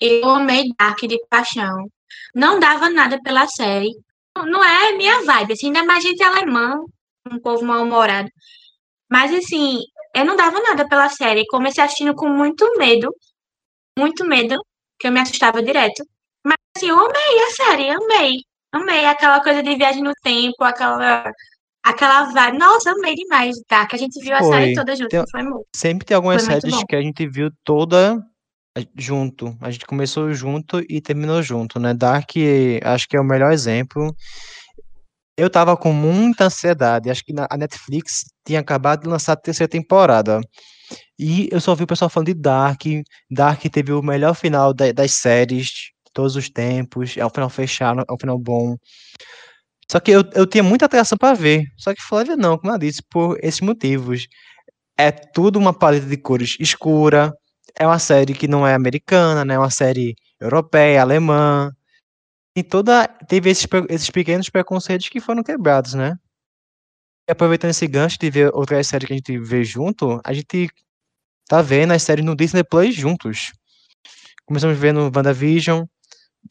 Eu 0.00 0.30
amei 0.30 0.68
Dark 0.78 1.00
de 1.00 1.18
paixão. 1.28 1.88
Não 2.32 2.60
dava 2.60 2.88
nada 2.88 3.20
pela 3.20 3.48
série. 3.48 3.90
Não- 4.44 4.62
é 4.64 4.92
minha 4.92 5.22
vibe, 5.24 5.52
assim, 5.54 5.66
ainda 5.66 5.84
mais 5.84 6.02
gente 6.02 6.22
alemã, 6.22 6.74
um 7.30 7.38
povo 7.40 7.64
mal-humorado. 7.64 8.28
Mas 9.10 9.32
assim, 9.32 9.78
eu 10.14 10.24
não 10.24 10.36
dava 10.36 10.60
nada 10.60 10.88
pela 10.88 11.08
série. 11.08 11.46
Comecei 11.46 11.82
assistindo 11.82 12.14
com 12.14 12.28
muito 12.28 12.76
medo. 12.76 13.14
Muito 13.98 14.26
medo, 14.26 14.56
que 14.98 15.06
eu 15.06 15.12
me 15.12 15.20
assustava 15.20 15.62
direto. 15.62 16.04
Mas 16.44 16.56
assim, 16.76 16.88
eu 16.88 16.98
amei 16.98 17.42
a 17.42 17.50
série, 17.52 17.90
amei. 17.90 18.32
Amei 18.72 19.06
aquela 19.06 19.42
coisa 19.42 19.62
de 19.62 19.74
viagem 19.76 20.02
no 20.02 20.12
tempo, 20.22 20.62
aquela 20.64 21.32
aquela 21.82 22.24
vibe. 22.32 22.58
Nossa, 22.58 22.90
amei 22.90 23.14
demais, 23.14 23.56
tá? 23.68 23.86
Que 23.86 23.94
a 23.94 23.98
gente 23.98 24.20
viu 24.20 24.34
a 24.34 24.42
série 24.42 24.66
Foi. 24.66 24.74
toda 24.74 24.96
junto, 24.96 25.08
Tem- 25.08 25.24
foi 25.30 25.42
muito. 25.42 25.66
Sempre 25.74 26.04
tem 26.04 26.16
algumas 26.16 26.42
séries 26.42 26.84
que 26.88 26.96
a 26.96 27.00
gente 27.00 27.26
viu 27.28 27.48
toda 27.64 28.20
junto. 28.96 29.56
A 29.60 29.70
gente 29.70 29.86
começou 29.86 30.32
junto 30.34 30.80
e 30.88 31.00
terminou 31.00 31.42
junto, 31.42 31.78
né? 31.80 31.94
Dark, 31.94 32.30
acho 32.84 33.08
que 33.08 33.16
é 33.16 33.20
o 33.20 33.24
melhor 33.24 33.52
exemplo. 33.52 34.14
Eu 35.36 35.50
tava 35.50 35.76
com 35.76 35.92
muita 35.92 36.44
ansiedade. 36.44 37.10
Acho 37.10 37.24
que 37.24 37.32
na- 37.32 37.46
a 37.50 37.56
Netflix 37.56 38.24
tinha 38.46 38.60
acabado 38.60 39.02
de 39.02 39.08
lançar 39.08 39.32
a 39.34 39.36
terceira 39.36 39.68
temporada. 39.70 40.40
E 41.18 41.48
eu 41.52 41.60
só 41.60 41.74
vi 41.74 41.84
o 41.84 41.86
pessoal 41.86 42.10
falando 42.10 42.28
de 42.28 42.34
Dark. 42.34 42.82
Dark 43.30 43.62
teve 43.72 43.92
o 43.92 44.02
melhor 44.02 44.34
final 44.34 44.74
da- 44.74 44.92
das 44.92 45.12
séries 45.12 45.66
de 45.68 45.92
todos 46.14 46.36
os 46.36 46.48
tempos. 46.50 47.16
É 47.16 47.26
um 47.26 47.30
final 47.30 47.50
fechado, 47.50 48.02
é 48.08 48.12
um 48.12 48.18
final 48.18 48.38
bom. 48.38 48.76
Só 49.90 50.00
que 50.00 50.10
eu, 50.10 50.22
eu 50.34 50.46
tinha 50.46 50.62
muita 50.64 50.86
atração 50.86 51.16
para 51.18 51.34
ver. 51.34 51.64
Só 51.76 51.94
que 51.94 52.02
Flávia 52.02 52.36
não, 52.36 52.58
como 52.58 52.72
eu 52.72 52.78
disse, 52.78 53.02
por 53.10 53.38
esses 53.42 53.60
motivos. 53.60 54.26
É 54.98 55.10
tudo 55.12 55.58
uma 55.58 55.74
paleta 55.78 56.06
de 56.06 56.16
cores 56.16 56.56
escura. 56.60 57.32
É 57.78 57.86
uma 57.86 57.98
série 57.98 58.34
que 58.34 58.48
não 58.48 58.66
é 58.66 58.74
americana, 58.74 59.44
né? 59.44 59.54
É 59.54 59.58
uma 59.58 59.70
série 59.70 60.14
europeia, 60.40 61.02
alemã. 61.02 61.70
E 62.56 62.62
toda 62.62 63.06
teve 63.06 63.50
esses, 63.50 63.66
esses 63.90 64.10
pequenos 64.10 64.48
preconceitos 64.48 65.08
que 65.08 65.20
foram 65.20 65.42
quebrados, 65.42 65.94
né? 65.94 66.16
E 67.28 67.32
aproveitando 67.32 67.70
esse 67.70 67.86
gancho 67.86 68.18
de 68.18 68.30
ver 68.30 68.50
outras 68.54 68.86
séries 68.86 69.06
que 69.06 69.12
a 69.12 69.16
gente 69.16 69.38
vê 69.38 69.62
junto, 69.64 70.20
a 70.24 70.32
gente 70.32 70.68
tá 71.48 71.60
vendo 71.60 71.92
as 71.92 72.02
séries 72.02 72.24
no 72.24 72.36
Disney 72.36 72.64
Plus 72.64 72.94
juntos. 72.94 73.52
Começamos 74.46 74.78
vendo 74.78 75.10
WandaVision, 75.14 75.84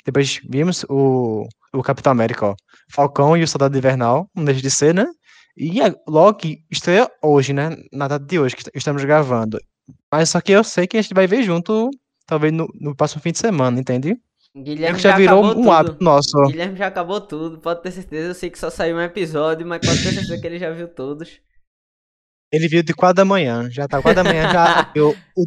depois 0.06 0.40
vimos 0.48 0.84
o, 0.90 1.48
o 1.74 1.82
Capitão 1.82 2.12
América, 2.12 2.48
ó, 2.48 2.56
Falcão 2.92 3.38
e 3.38 3.44
o 3.44 3.48
Soldado 3.48 3.78
Invernal, 3.78 4.30
não 4.36 4.44
deixa 4.46 4.62
de 4.62 4.70
ser, 4.70 4.94
né? 4.94 5.06
E 5.58 5.82
a 5.82 5.96
Loki 6.08 6.66
estreia 6.70 7.10
hoje, 7.24 7.54
né? 7.54 7.70
Na 7.92 8.08
data 8.08 8.26
de 8.26 8.38
hoje, 8.38 8.56
que 8.56 8.70
estamos 8.76 9.04
gravando. 9.06 9.58
Mas 10.12 10.30
só 10.30 10.42
que 10.42 10.52
eu 10.52 10.64
sei 10.64 10.88
que 10.88 10.98
a 10.98 11.02
gente 11.02 11.14
vai 11.14 11.28
ver 11.28 11.44
junto, 11.44 11.90
talvez 12.26 12.54
no, 12.54 12.68
no 12.80 12.96
próximo 12.96 13.22
fim 13.22 13.32
de 13.32 13.40
semana, 13.40 13.80
entende? 13.80 14.18
É 14.56 14.60
Guilherme 14.62 14.98
que 14.98 15.04
já 15.04 15.18
virou 15.18 15.44
um 15.46 15.54
tudo. 15.54 15.72
hábito 15.72 16.04
nosso. 16.04 16.42
Guilherme 16.44 16.78
já 16.78 16.88
acabou 16.88 17.20
tudo, 17.20 17.60
pode 17.60 17.82
ter 17.82 17.92
certeza. 17.92 18.30
Eu 18.30 18.34
sei 18.34 18.50
que 18.50 18.58
só 18.58 18.70
saiu 18.70 18.96
um 18.96 19.02
episódio, 19.02 19.68
mas 19.68 19.86
pode 19.86 20.02
ter 20.02 20.14
certeza 20.14 20.40
que 20.40 20.48
ele 20.48 20.58
já 20.58 20.72
viu 20.72 20.88
todos. 20.88 21.42
Ele 22.52 22.70
viu 22.70 22.82
de 22.82 22.94
4 22.94 23.16
da 23.16 23.26
manhã, 23.26 23.70
já 23.70 23.88
tá 23.88 24.02
4 24.02 24.24
da 24.24 24.30
manhã, 24.30 24.50
já 24.50 24.80
abriu 24.80 25.16
o, 25.36 25.46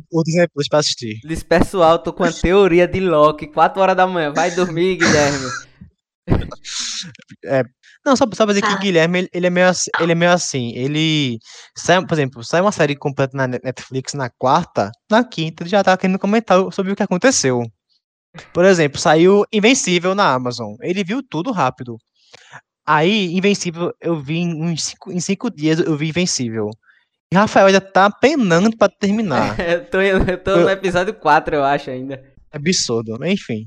Plus 0.52 0.68
pra 0.68 0.80
assistir. 0.80 1.20
Diz 1.24 1.42
pessoal, 1.42 1.98
tô 1.98 2.12
com 2.12 2.24
a 2.24 2.32
teoria 2.32 2.86
de 2.86 3.00
Loki, 3.00 3.46
4 3.46 3.80
horas 3.80 3.96
da 3.96 4.06
manhã. 4.06 4.30
Vai 4.32 4.50
dormir, 4.50 4.96
Guilherme. 4.96 5.48
Não, 8.08 8.16
só, 8.16 8.24
só 8.32 8.44
pra 8.44 8.54
dizer 8.54 8.62
que 8.62 8.68
o 8.68 8.70
Fala. 8.70 8.80
Guilherme, 8.80 9.28
ele, 9.32 9.46
é 9.46 9.50
meio, 9.50 9.68
assi- 9.68 9.90
ele 10.00 10.12
é 10.12 10.14
meio 10.14 10.32
assim, 10.32 10.72
ele, 10.74 11.38
sai, 11.76 12.02
por 12.06 12.14
exemplo, 12.14 12.42
sai 12.42 12.62
uma 12.62 12.72
série 12.72 12.96
completa 12.96 13.36
na 13.36 13.46
Net- 13.46 13.62
Netflix 13.62 14.14
na 14.14 14.30
quarta, 14.30 14.90
na 15.10 15.22
quinta 15.22 15.62
ele 15.62 15.68
já 15.70 15.84
tá 15.84 15.94
querendo 15.96 16.18
comentar 16.18 16.58
sobre 16.72 16.92
o 16.92 16.96
que 16.96 17.02
aconteceu. 17.02 17.62
Por 18.54 18.64
exemplo, 18.64 18.98
saiu 18.98 19.44
Invencível 19.52 20.14
na 20.14 20.32
Amazon, 20.32 20.74
ele 20.80 21.04
viu 21.04 21.22
tudo 21.22 21.52
rápido. 21.52 21.96
Aí, 22.86 23.34
Invencível, 23.36 23.92
eu 24.00 24.18
vi 24.18 24.38
em, 24.38 24.76
cinco, 24.78 25.12
em 25.12 25.20
cinco 25.20 25.50
dias, 25.50 25.78
eu 25.78 25.94
vi 25.96 26.08
Invencível. 26.08 26.70
E 27.30 27.36
Rafael 27.36 27.66
ainda 27.66 27.80
tá 27.82 28.10
penando 28.10 28.74
pra 28.74 28.88
terminar. 28.88 29.54
eu, 29.60 29.84
tô, 29.84 30.00
eu 30.00 30.38
tô 30.42 30.56
no 30.56 30.70
episódio 30.70 31.12
4, 31.12 31.56
eu 31.56 31.64
acho, 31.64 31.90
ainda. 31.90 32.24
Absurdo, 32.50 33.22
enfim. 33.26 33.66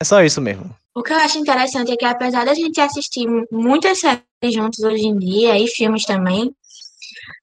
É 0.00 0.04
só 0.04 0.20
isso 0.22 0.40
mesmo. 0.40 0.74
O 0.98 1.02
que 1.02 1.12
eu 1.12 1.16
acho 1.16 1.38
interessante 1.38 1.92
é 1.92 1.96
que 1.96 2.04
apesar 2.04 2.44
da 2.44 2.54
gente 2.54 2.80
assistir 2.80 3.24
muitas 3.52 4.00
séries 4.00 4.20
juntos 4.52 4.80
hoje 4.82 5.06
em 5.06 5.16
dia 5.16 5.56
e 5.56 5.68
filmes 5.68 6.04
também, 6.04 6.50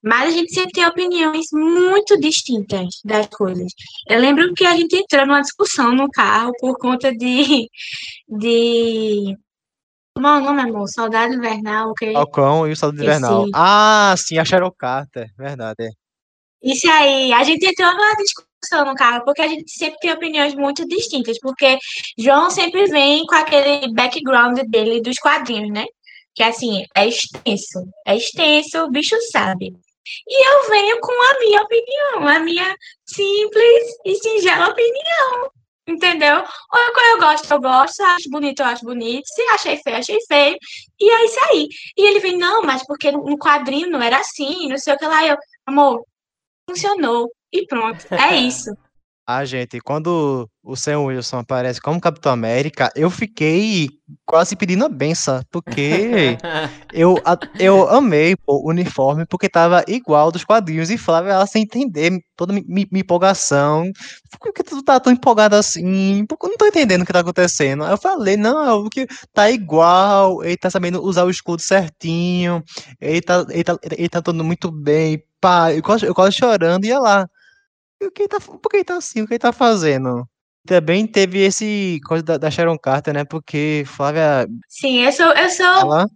mas 0.03 0.27
a 0.27 0.37
gente 0.37 0.53
sempre 0.53 0.73
tem 0.73 0.85
opiniões 0.85 1.45
muito 1.53 2.19
distintas 2.19 2.99
das 3.05 3.27
coisas. 3.27 3.71
Eu 4.09 4.19
lembro 4.19 4.53
que 4.53 4.65
a 4.65 4.75
gente 4.75 4.97
entrou 4.97 5.25
numa 5.25 5.39
discussão 5.41 5.95
no 5.95 6.09
carro 6.09 6.51
por 6.59 6.77
conta 6.77 7.13
de 7.15 7.69
de 8.27 9.37
como 10.13 10.27
é 10.27 10.37
o 10.37 10.41
nome, 10.41 10.61
amor? 10.61 10.87
Saudade 10.89 11.33
Invernal, 11.35 11.91
ok? 11.91 12.11
Falcão 12.11 12.67
e 12.67 12.71
o 12.71 12.73
Esse- 12.73 12.85
Invernal. 12.87 13.45
Ah, 13.53 14.15
sim, 14.17 14.37
a 14.37 14.43
Cheryl 14.43 14.71
Carter, 14.77 15.29
verdade. 15.37 15.75
é. 15.81 15.89
Isso 16.61 16.89
aí, 16.89 17.31
a 17.31 17.43
gente 17.45 17.65
entrou 17.65 17.89
numa 17.93 18.15
discussão 18.17 18.49
no 18.85 18.95
carro, 18.95 19.23
porque 19.23 19.41
a 19.41 19.47
gente 19.47 19.69
sempre 19.71 19.99
tem 19.99 20.11
opiniões 20.11 20.55
muito 20.55 20.87
distintas, 20.87 21.37
porque 21.39 21.77
João 22.17 22.49
sempre 22.49 22.85
vem 22.87 23.25
com 23.25 23.35
aquele 23.35 23.93
background 23.93 24.59
dele 24.67 25.01
dos 25.01 25.17
quadrinhos, 25.17 25.71
né? 25.71 25.85
Que 26.33 26.43
assim, 26.43 26.83
é 26.95 27.07
extenso, 27.07 27.87
é 28.05 28.15
extenso, 28.15 28.83
o 28.83 28.91
bicho 28.91 29.15
sabe. 29.31 29.73
E 30.27 30.47
eu 30.49 30.69
venho 30.69 30.99
com 30.99 31.11
a 31.11 31.39
minha 31.39 31.61
opinião, 31.61 32.27
a 32.27 32.39
minha 32.39 32.75
simples 33.05 33.83
e 34.05 34.15
singela 34.15 34.69
opinião. 34.69 35.51
Entendeu? 35.87 36.37
Ou 36.37 36.93
quando 36.93 37.11
eu 37.11 37.19
gosto, 37.19 37.51
eu 37.51 37.61
gosto, 37.61 38.01
acho 38.01 38.29
bonito, 38.29 38.59
eu 38.59 38.65
acho 38.65 38.83
bonito, 38.83 39.27
se 39.27 39.41
achei 39.49 39.77
feio, 39.77 39.97
achei 39.97 40.17
feio, 40.27 40.57
e 40.99 41.09
é 41.11 41.25
isso 41.25 41.39
aí. 41.51 41.67
E 41.95 42.07
ele 42.07 42.19
vem, 42.19 42.37
não, 42.37 42.63
mas 42.63 42.83
porque 42.87 43.11
no 43.11 43.37
quadrinho 43.37 43.89
não 43.89 44.01
era 44.01 44.17
assim, 44.17 44.67
não 44.67 44.79
sei 44.79 44.95
o 44.95 44.97
que 44.97 45.05
lá. 45.05 45.25
Eu, 45.27 45.37
amor, 45.67 46.03
funcionou, 46.67 47.31
e 47.51 47.65
pronto, 47.67 48.05
é 48.17 48.35
isso. 48.35 48.71
Ah, 49.27 49.43
gente, 49.45 49.79
quando 49.81 50.49
o 50.63 50.75
Sam 50.75 51.01
Wilson 51.01 51.39
aparece 51.39 51.81
como 51.81 51.99
Capitão 52.01 52.31
América, 52.31 52.91
eu 52.95 53.09
fiquei 53.09 53.89
quase 54.25 54.55
pedindo 54.55 54.85
a 54.85 54.89
benção, 54.89 55.41
porque 55.51 56.37
eu, 56.91 57.21
eu 57.57 57.89
amei 57.89 58.35
o 58.47 58.69
uniforme, 58.69 59.25
porque 59.25 59.49
tava 59.49 59.83
igual 59.87 60.31
dos 60.31 60.43
quadrinhos, 60.45 60.91
e 60.91 60.97
Flávia, 60.97 61.31
ela 61.31 61.47
sem 61.47 61.63
entender 61.63 62.19
toda 62.35 62.53
mi- 62.53 62.63
mi- 62.67 62.87
minha 62.91 63.01
empolgação. 63.01 63.91
Por 64.39 64.53
que 64.53 64.63
tu 64.63 64.83
tá 64.83 64.99
tão 64.99 65.11
empolgada 65.13 65.57
assim? 65.57 66.25
Porque 66.27 66.45
eu 66.45 66.49
não 66.51 66.57
tô 66.57 66.67
entendendo 66.67 67.01
o 67.01 67.05
que 67.05 67.13
tá 67.13 67.19
acontecendo. 67.21 67.83
Aí 67.83 67.91
eu 67.91 67.97
falei, 67.97 68.37
não, 68.37 68.83
porque 68.83 69.07
tá 69.33 69.49
igual, 69.49 70.43
ele 70.43 70.57
tá 70.57 70.69
sabendo 70.69 71.01
usar 71.03 71.23
o 71.25 71.29
escudo 71.31 71.61
certinho, 71.61 72.63
ele 73.01 73.21
tá, 73.21 73.45
ele 73.49 73.63
tá, 73.63 73.77
ele 73.97 74.09
tá 74.09 74.21
todo 74.21 74.43
muito 74.43 74.71
bem, 74.71 75.23
pá, 75.41 75.73
eu 75.73 75.81
quase, 75.81 76.05
eu 76.05 76.13
quase 76.13 76.35
chorando, 76.37 76.85
e 76.85 76.89
ia 76.89 76.99
lá. 76.99 77.27
E 78.01 78.05
o 78.05 78.11
que 78.11 78.23
ele 78.23 78.29
tá, 78.29 78.39
por 78.39 78.69
que 78.69 78.77
ele 78.77 78.83
tá 78.83 78.97
assim? 78.97 79.21
O 79.21 79.27
que 79.27 79.33
ele 79.33 79.39
tá 79.39 79.51
fazendo? 79.53 80.25
Também 80.65 81.05
teve 81.05 81.39
esse 81.39 81.99
coisa 82.07 82.23
da, 82.23 82.37
da 82.37 82.51
Sharon 82.51 82.77
Carter, 82.77 83.13
né? 83.13 83.23
Porque 83.23 83.83
Flávia, 83.85 84.47
Sim, 84.67 85.03
eu 85.03 85.11
sou, 85.11 85.27
eu 85.27 85.49
sou 85.49 85.65
ela, 85.65 86.07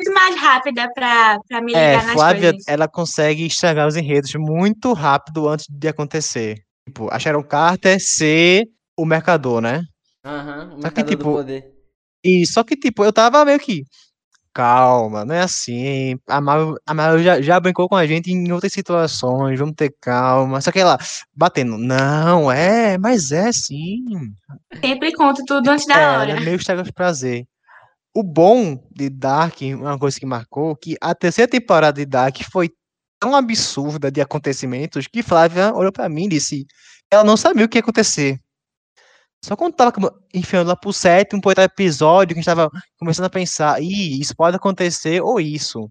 muito 0.00 0.14
mais 0.14 0.36
rápida 0.36 0.88
pra, 0.94 1.38
pra 1.46 1.60
me 1.60 1.74
é, 1.74 1.90
ligar 1.90 2.04
nas 2.04 2.12
Flávia, 2.14 2.50
coisas. 2.52 2.68
ela 2.68 2.88
consegue 2.88 3.46
estragar 3.46 3.86
os 3.86 3.96
enredos 3.96 4.32
muito 4.36 4.92
rápido 4.92 5.48
antes 5.48 5.66
de 5.68 5.88
acontecer. 5.88 6.58
Tipo, 6.86 7.12
a 7.12 7.18
Sharon 7.18 7.42
Carter 7.42 8.00
ser 8.00 8.64
o 8.96 9.04
mercador, 9.04 9.60
né? 9.60 9.82
Aham, 10.24 10.74
o 10.76 10.82
Só 10.82 10.90
que, 10.90 11.02
mercador 11.02 11.04
do 11.04 11.16
tipo, 11.16 11.32
poder. 11.32 11.74
E 12.24 12.46
só 12.46 12.62
que, 12.64 12.76
tipo, 12.76 13.04
eu 13.04 13.12
tava 13.12 13.44
meio 13.44 13.58
que. 13.58 13.82
Calma, 14.52 15.24
não 15.24 15.34
é 15.34 15.40
assim. 15.42 16.16
A 16.28 16.40
Marvel, 16.40 16.74
a 16.84 16.92
Marvel 16.92 17.22
já, 17.22 17.40
já 17.40 17.60
brincou 17.60 17.88
com 17.88 17.94
a 17.94 18.04
gente 18.06 18.32
em 18.32 18.50
outras 18.50 18.72
situações, 18.72 19.58
vamos 19.58 19.74
ter 19.76 19.94
calma. 20.00 20.60
Só 20.60 20.72
que 20.72 20.80
ela 20.80 20.98
batendo, 21.34 21.78
não, 21.78 22.50
é, 22.50 22.98
mas 22.98 23.30
é 23.30 23.52
sim. 23.52 24.04
Sempre 24.82 25.12
conto 25.12 25.44
tudo 25.46 25.68
antes 25.70 25.86
da 25.86 25.94
É, 26.00 26.06
hora. 26.08 26.30
ela 26.32 26.40
é 26.40 26.44
meio 26.44 26.56
estraga 26.56 26.82
de 26.82 26.92
prazer. 26.92 27.44
O 28.12 28.24
bom 28.24 28.82
de 28.90 29.08
Dark, 29.08 29.60
uma 29.62 29.96
coisa 29.98 30.18
que 30.18 30.26
marcou, 30.26 30.74
que 30.74 30.96
a 31.00 31.14
terceira 31.14 31.48
temporada 31.48 32.00
de 32.00 32.06
Dark 32.06 32.36
foi 32.50 32.70
tão 33.20 33.36
absurda 33.36 34.10
de 34.10 34.20
acontecimentos 34.20 35.06
que 35.06 35.22
Flávia 35.22 35.72
olhou 35.72 35.92
pra 35.92 36.08
mim 36.08 36.24
e 36.24 36.30
disse 36.30 36.66
ela 37.12 37.22
não 37.22 37.36
sabia 37.36 37.64
o 37.66 37.68
que 37.68 37.78
ia 37.78 37.82
acontecer. 37.82 38.38
Só 39.44 39.56
quando 39.56 39.74
tava 39.74 39.92
enfiando 40.34 40.68
lá 40.68 40.76
pro 40.76 40.92
sétimo, 40.92 41.40
pro 41.40 41.52
episódio, 41.52 42.34
que 42.34 42.40
a 42.40 42.42
gente 42.42 42.44
tava 42.44 42.70
começando 42.98 43.26
a 43.26 43.30
pensar, 43.30 43.82
ih, 43.82 44.20
isso 44.20 44.36
pode 44.36 44.56
acontecer 44.56 45.22
ou 45.22 45.40
isso. 45.40 45.90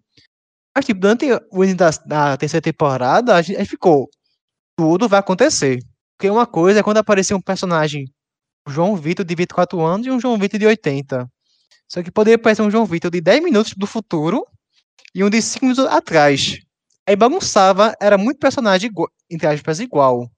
Mas, 0.75 0.85
tipo, 0.85 0.99
durante 0.99 1.25
o 1.51 1.63
início 1.63 1.77
da, 1.77 1.89
da 2.05 2.37
terceira 2.37 2.61
temporada, 2.61 3.35
a 3.35 3.41
gente, 3.41 3.57
a 3.57 3.59
gente 3.59 3.69
ficou, 3.69 4.07
tudo 4.77 5.09
vai 5.09 5.19
acontecer. 5.19 5.79
Porque 6.17 6.29
uma 6.29 6.45
coisa 6.45 6.79
é 6.81 6.83
quando 6.83 6.97
aparecer 6.97 7.33
um 7.33 7.41
personagem, 7.41 8.05
o 8.67 8.71
João 8.71 8.95
Vitor 8.95 9.25
de 9.25 9.35
24 9.35 9.81
anos 9.81 10.05
e 10.05 10.11
um 10.11 10.19
João 10.19 10.37
Vitor 10.37 10.59
de 10.59 10.67
80. 10.67 11.27
Só 11.87 12.03
que 12.03 12.11
poderia 12.11 12.35
aparecer 12.35 12.61
um 12.61 12.69
João 12.69 12.85
Vitor 12.85 13.09
de 13.09 13.19
10 13.19 13.43
minutos 13.43 13.73
do 13.75 13.87
futuro 13.87 14.45
e 15.13 15.23
um 15.23 15.29
de 15.29 15.41
5 15.41 15.65
minutos 15.65 15.85
atrás. 15.85 16.59
Aí 17.07 17.15
bagunçava, 17.15 17.95
era 17.99 18.17
muito 18.17 18.39
personagem, 18.39 18.91
entre 19.29 19.47
aspas, 19.47 19.79
igual. 19.79 20.29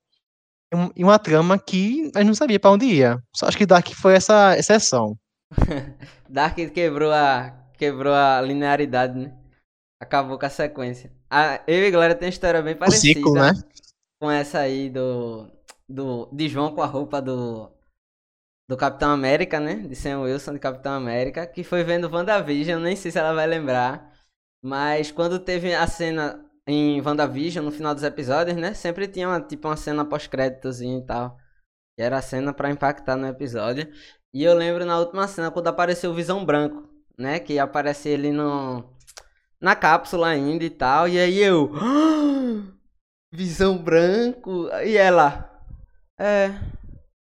E 0.73 0.75
um- 0.77 0.91
E 0.95 1.03
uma 1.03 1.19
trama 1.19 1.57
que 1.59 2.11
a 2.15 2.19
gente 2.19 2.27
não 2.27 2.35
sabia 2.35 2.59
pra 2.59 2.71
onde 2.71 2.85
ia. 2.85 3.21
Só 3.35 3.47
acho 3.47 3.57
que 3.57 3.65
Dark 3.65 3.87
foi 3.93 4.13
essa 4.15 4.57
exceção. 4.57 5.17
Dark 6.29 6.55
quebrou 6.73 7.11
a, 7.11 7.51
quebrou 7.77 8.13
a 8.13 8.41
linearidade, 8.41 9.17
né? 9.19 9.37
Acabou 10.01 10.39
com 10.39 10.45
a 10.45 10.49
sequência. 10.49 11.11
A, 11.29 11.61
eu 11.67 11.85
e 11.85 11.91
Glória 11.91 12.15
tem 12.15 12.27
uma 12.27 12.31
história 12.31 12.61
bem 12.61 12.73
O 12.73 12.77
parecida 12.77 13.19
ciclo, 13.19 13.33
né? 13.33 13.51
com 14.19 14.31
essa 14.31 14.59
aí 14.59 14.89
do, 14.89 15.49
do. 15.87 16.29
De 16.31 16.47
João 16.49 16.73
com 16.73 16.81
a 16.81 16.85
roupa 16.87 17.21
do. 17.21 17.69
Do 18.69 18.77
Capitão 18.77 19.11
América, 19.11 19.59
né? 19.59 19.75
De 19.75 19.95
Sam 19.95 20.21
Wilson 20.21 20.53
de 20.53 20.59
Capitão 20.59 20.93
América. 20.93 21.45
Que 21.45 21.63
foi 21.63 21.83
vendo 21.83 22.09
WandaVision, 22.09 22.81
nem 22.81 22.95
sei 22.95 23.11
se 23.11 23.19
ela 23.19 23.33
vai 23.33 23.45
lembrar. 23.45 24.09
Mas 24.63 25.11
quando 25.11 25.37
teve 25.39 25.73
a 25.75 25.85
cena 25.87 26.43
em 26.67 27.01
WandaVision, 27.01 27.65
no 27.65 27.71
final 27.71 27.93
dos 27.93 28.03
episódios, 28.03 28.55
né? 28.57 28.73
Sempre 28.73 29.07
tinha 29.07 29.27
uma, 29.27 29.41
tipo 29.41 29.67
uma 29.67 29.77
cena 29.77 30.05
pós-créditozinha 30.05 30.99
e 30.99 31.05
tal. 31.05 31.37
Que 31.95 32.03
era 32.03 32.17
a 32.17 32.21
cena 32.21 32.53
pra 32.53 32.71
impactar 32.71 33.15
no 33.17 33.27
episódio. 33.27 33.91
E 34.33 34.43
eu 34.43 34.53
lembro 34.55 34.85
na 34.85 34.99
última 34.99 35.27
cena 35.27 35.51
quando 35.51 35.67
apareceu 35.67 36.11
o 36.11 36.13
Visão 36.13 36.45
Branco, 36.45 36.87
né? 37.17 37.39
Que 37.39 37.59
aparece 37.59 38.09
ele 38.09 38.31
no. 38.31 38.83
Na 39.59 39.75
cápsula 39.75 40.27
ainda 40.27 40.63
e 40.63 40.69
tal. 40.69 41.07
E 41.07 41.19
aí 41.19 41.39
eu. 41.39 41.71
Visão 43.31 43.77
Branco. 43.77 44.69
E 44.83 44.97
ela. 44.97 45.49
É. 46.19 46.49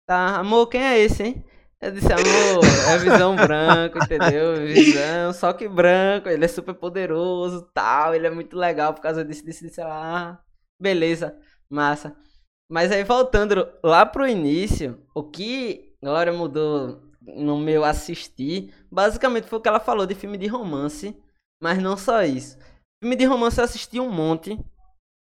Tá, 0.06 0.36
amor, 0.38 0.68
quem 0.68 0.82
é 0.82 0.98
esse, 0.98 1.22
hein? 1.22 1.44
Eu 1.82 1.90
disse, 1.90 2.12
amor, 2.12 2.64
é 2.90 2.98
Visão 2.98 3.34
Branco, 3.34 3.98
entendeu? 3.98 4.54
Visão, 4.64 5.32
só 5.32 5.52
que 5.52 5.68
branco, 5.68 6.28
ele 6.28 6.44
é 6.44 6.48
super 6.48 6.74
poderoso 6.74 7.68
tal, 7.74 8.14
ele 8.14 8.24
é 8.24 8.30
muito 8.30 8.56
legal 8.56 8.94
por 8.94 9.00
causa 9.00 9.24
disso, 9.24 9.44
disso, 9.44 9.66
disso, 9.66 9.80
lá. 9.80 10.40
Beleza, 10.80 11.36
massa. 11.68 12.16
Mas 12.70 12.92
aí 12.92 13.02
voltando 13.02 13.68
lá 13.82 14.06
pro 14.06 14.28
início, 14.28 15.04
o 15.12 15.24
que 15.24 15.92
Glória 16.00 16.32
mudou 16.32 17.02
no 17.20 17.58
meu 17.58 17.84
assistir, 17.84 18.72
basicamente 18.88 19.48
foi 19.48 19.58
o 19.58 19.62
que 19.62 19.68
ela 19.68 19.80
falou 19.80 20.06
de 20.06 20.14
filme 20.14 20.38
de 20.38 20.46
romance, 20.46 21.20
mas 21.60 21.82
não 21.82 21.96
só 21.96 22.22
isso. 22.22 22.56
Filme 23.02 23.16
de 23.16 23.24
romance 23.24 23.58
eu 23.58 23.64
assisti 23.64 23.98
um 23.98 24.08
monte, 24.08 24.56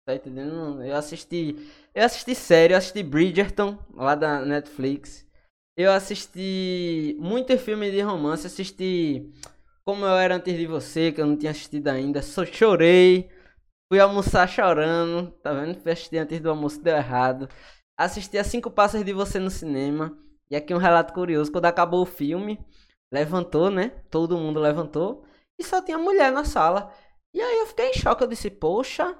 tá 0.06 0.14
entendendo? 0.14 0.82
Eu 0.82 0.94
assisti, 0.94 1.56
eu 1.94 2.04
assisti 2.04 2.34
série, 2.34 2.74
eu 2.74 2.78
assisti 2.78 3.02
Bridgerton, 3.02 3.78
lá 3.94 4.14
da 4.14 4.44
Netflix. 4.44 5.29
Eu 5.80 5.92
assisti 5.92 7.16
muito 7.18 7.56
filme 7.56 7.90
de 7.90 8.02
romance, 8.02 8.46
assisti 8.46 9.32
Como 9.82 10.04
Eu 10.04 10.18
Era 10.18 10.36
Antes 10.36 10.54
de 10.54 10.66
Você, 10.66 11.10
que 11.10 11.22
eu 11.22 11.26
não 11.26 11.34
tinha 11.34 11.52
assistido 11.52 11.88
ainda, 11.88 12.20
só 12.20 12.44
chorei. 12.44 13.30
Fui 13.90 13.98
almoçar 13.98 14.46
chorando, 14.46 15.30
tá 15.42 15.54
vendo? 15.54 15.80
Fui 15.80 15.90
assistir 15.90 16.18
antes 16.18 16.38
do 16.38 16.50
almoço, 16.50 16.82
deu 16.82 16.94
errado. 16.94 17.48
Assisti 17.98 18.36
a 18.36 18.44
Cinco 18.44 18.70
Passos 18.70 19.02
de 19.02 19.14
Você 19.14 19.38
no 19.38 19.48
cinema. 19.48 20.14
E 20.50 20.56
aqui 20.56 20.74
um 20.74 20.78
relato 20.78 21.14
curioso, 21.14 21.50
quando 21.50 21.64
acabou 21.64 22.02
o 22.02 22.06
filme, 22.06 22.58
levantou, 23.10 23.70
né? 23.70 23.88
Todo 24.10 24.36
mundo 24.36 24.60
levantou. 24.60 25.24
E 25.58 25.64
só 25.64 25.80
tinha 25.82 25.96
mulher 25.96 26.30
na 26.30 26.44
sala. 26.44 26.92
E 27.32 27.40
aí 27.40 27.58
eu 27.58 27.66
fiquei 27.66 27.88
em 27.88 27.94
choque, 27.94 28.22
eu 28.22 28.28
disse, 28.28 28.50
poxa, 28.50 29.16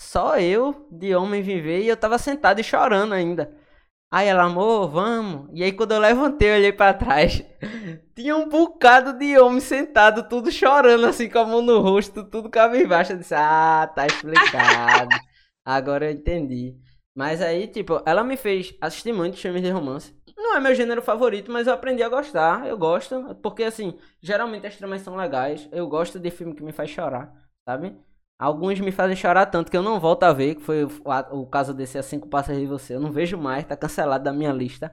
só 0.00 0.38
eu 0.38 0.88
de 0.90 1.14
homem 1.14 1.42
viver. 1.42 1.82
E 1.82 1.88
eu 1.88 1.98
tava 1.98 2.16
sentado 2.16 2.60
e 2.60 2.64
chorando 2.64 3.12
ainda. 3.12 3.60
Aí 4.12 4.28
ela, 4.28 4.42
amor, 4.44 4.90
vamos. 4.90 5.48
E 5.54 5.64
aí 5.64 5.72
quando 5.72 5.92
eu 5.92 5.98
levantei, 5.98 6.50
eu 6.50 6.56
olhei 6.56 6.70
pra 6.70 6.92
trás. 6.92 7.42
Tinha 8.14 8.36
um 8.36 8.46
bocado 8.46 9.18
de 9.18 9.38
homem 9.38 9.58
sentado, 9.58 10.28
tudo 10.28 10.52
chorando, 10.52 11.06
assim, 11.06 11.30
com 11.30 11.38
a 11.38 11.46
mão 11.46 11.62
no 11.62 11.80
rosto, 11.80 12.22
tudo 12.22 12.50
cabisbaixo. 12.50 13.12
Eu 13.12 13.16
disse, 13.16 13.34
ah, 13.34 13.90
tá 13.94 14.06
explicado. 14.06 15.08
Agora 15.64 16.04
eu 16.04 16.12
entendi. 16.12 16.76
Mas 17.16 17.40
aí, 17.40 17.66
tipo, 17.66 18.02
ela 18.04 18.22
me 18.22 18.36
fez 18.36 18.74
assistir 18.82 19.14
muitos 19.14 19.40
filmes 19.40 19.62
de 19.62 19.70
romance. 19.70 20.14
Não 20.36 20.56
é 20.56 20.60
meu 20.60 20.74
gênero 20.74 21.00
favorito, 21.00 21.50
mas 21.50 21.66
eu 21.66 21.72
aprendi 21.72 22.02
a 22.02 22.08
gostar. 22.10 22.66
Eu 22.66 22.76
gosto, 22.76 23.34
porque 23.42 23.62
assim, 23.64 23.98
geralmente 24.20 24.66
as 24.66 24.76
tramas 24.76 25.00
são 25.00 25.16
legais. 25.16 25.66
Eu 25.72 25.88
gosto 25.88 26.18
de 26.18 26.30
filme 26.30 26.54
que 26.54 26.62
me 26.62 26.72
faz 26.72 26.90
chorar, 26.90 27.32
sabe? 27.66 27.96
Alguns 28.42 28.80
me 28.80 28.90
fazem 28.90 29.14
chorar 29.14 29.46
tanto 29.46 29.70
que 29.70 29.76
eu 29.76 29.84
não 29.84 30.00
volto 30.00 30.24
a 30.24 30.32
ver, 30.32 30.56
que 30.56 30.62
foi 30.62 30.82
o, 30.84 31.46
caso 31.46 31.72
desse 31.72 31.96
A 31.96 32.02
Cinco 32.02 32.28
Passos 32.28 32.56
de 32.56 32.66
Você. 32.66 32.96
Eu 32.96 33.00
não 33.00 33.12
vejo 33.12 33.38
mais, 33.38 33.64
tá 33.64 33.76
cancelado 33.76 34.24
da 34.24 34.32
minha 34.32 34.52
lista. 34.52 34.92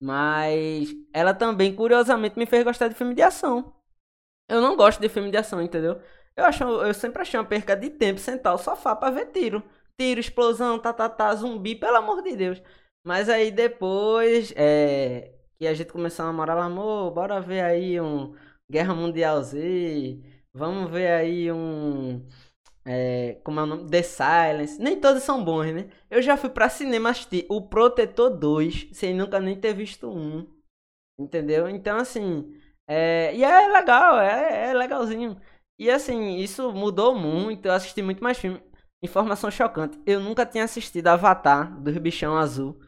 Mas 0.00 0.90
ela 1.12 1.34
também, 1.34 1.74
curiosamente, 1.74 2.38
me 2.38 2.46
fez 2.46 2.62
gostar 2.62 2.86
de 2.86 2.94
filme 2.94 3.14
de 3.16 3.22
ação. 3.22 3.74
Eu 4.48 4.60
não 4.60 4.76
gosto 4.76 5.00
de 5.00 5.08
filme 5.08 5.30
de 5.30 5.36
ação, 5.36 5.60
entendeu? 5.60 6.00
Eu, 6.36 6.44
acho, 6.44 6.62
eu 6.64 6.94
sempre 6.94 7.20
achei 7.22 7.40
uma 7.40 7.46
perca 7.46 7.76
de 7.76 7.90
tempo 7.90 8.20
sentar 8.20 8.54
o 8.54 8.58
sofá 8.58 8.94
pra 8.94 9.10
ver 9.10 9.26
tiro. 9.32 9.60
Tiro, 9.98 10.20
explosão, 10.20 10.78
tá, 10.78 10.92
tá, 10.92 11.08
tá, 11.08 11.34
zumbi, 11.34 11.74
pelo 11.74 11.96
amor 11.96 12.22
de 12.22 12.36
Deus. 12.36 12.62
Mas 13.04 13.28
aí 13.28 13.50
depois, 13.50 14.52
é, 14.56 15.34
que 15.58 15.66
a 15.66 15.74
gente 15.74 15.92
começou 15.92 16.24
a 16.24 16.28
namorar, 16.28 16.56
ela, 16.56 16.66
amor, 16.66 17.10
bora 17.12 17.40
ver 17.40 17.62
aí 17.62 18.00
um 18.00 18.36
Guerra 18.70 18.94
Mundial 18.94 19.42
Z. 19.42 20.22
Vamos 20.54 20.90
ver 20.90 21.08
aí 21.08 21.50
um. 21.52 22.24
É, 22.84 23.40
como 23.44 23.60
é 23.60 23.62
o 23.62 23.66
nome? 23.66 23.90
The 23.90 24.02
Silence. 24.02 24.80
Nem 24.80 25.00
todos 25.00 25.22
são 25.22 25.44
bons, 25.44 25.72
né? 25.72 25.90
Eu 26.10 26.22
já 26.22 26.36
fui 26.36 26.50
pra 26.50 26.68
cinema 26.68 27.10
assistir 27.10 27.46
o 27.48 27.60
Protetor 27.68 28.30
2, 28.30 28.88
sem 28.92 29.14
nunca 29.14 29.38
nem 29.40 29.58
ter 29.60 29.74
visto 29.74 30.08
um. 30.10 30.46
Entendeu? 31.18 31.68
Então, 31.68 31.98
assim. 31.98 32.52
É, 32.88 33.34
e 33.34 33.44
é 33.44 33.68
legal, 33.68 34.18
é, 34.20 34.70
é 34.70 34.74
legalzinho. 34.74 35.38
E 35.78 35.90
assim, 35.90 36.36
isso 36.38 36.72
mudou 36.72 37.14
muito. 37.14 37.66
Eu 37.66 37.72
assisti 37.72 38.02
muito 38.02 38.22
mais 38.22 38.38
filme. 38.38 38.62
Informação 39.02 39.50
chocante. 39.50 40.00
Eu 40.06 40.20
nunca 40.20 40.44
tinha 40.46 40.64
assistido 40.64 41.06
Avatar 41.08 41.80
dos 41.80 41.96
bichão 41.98 42.36
azul. 42.36 42.80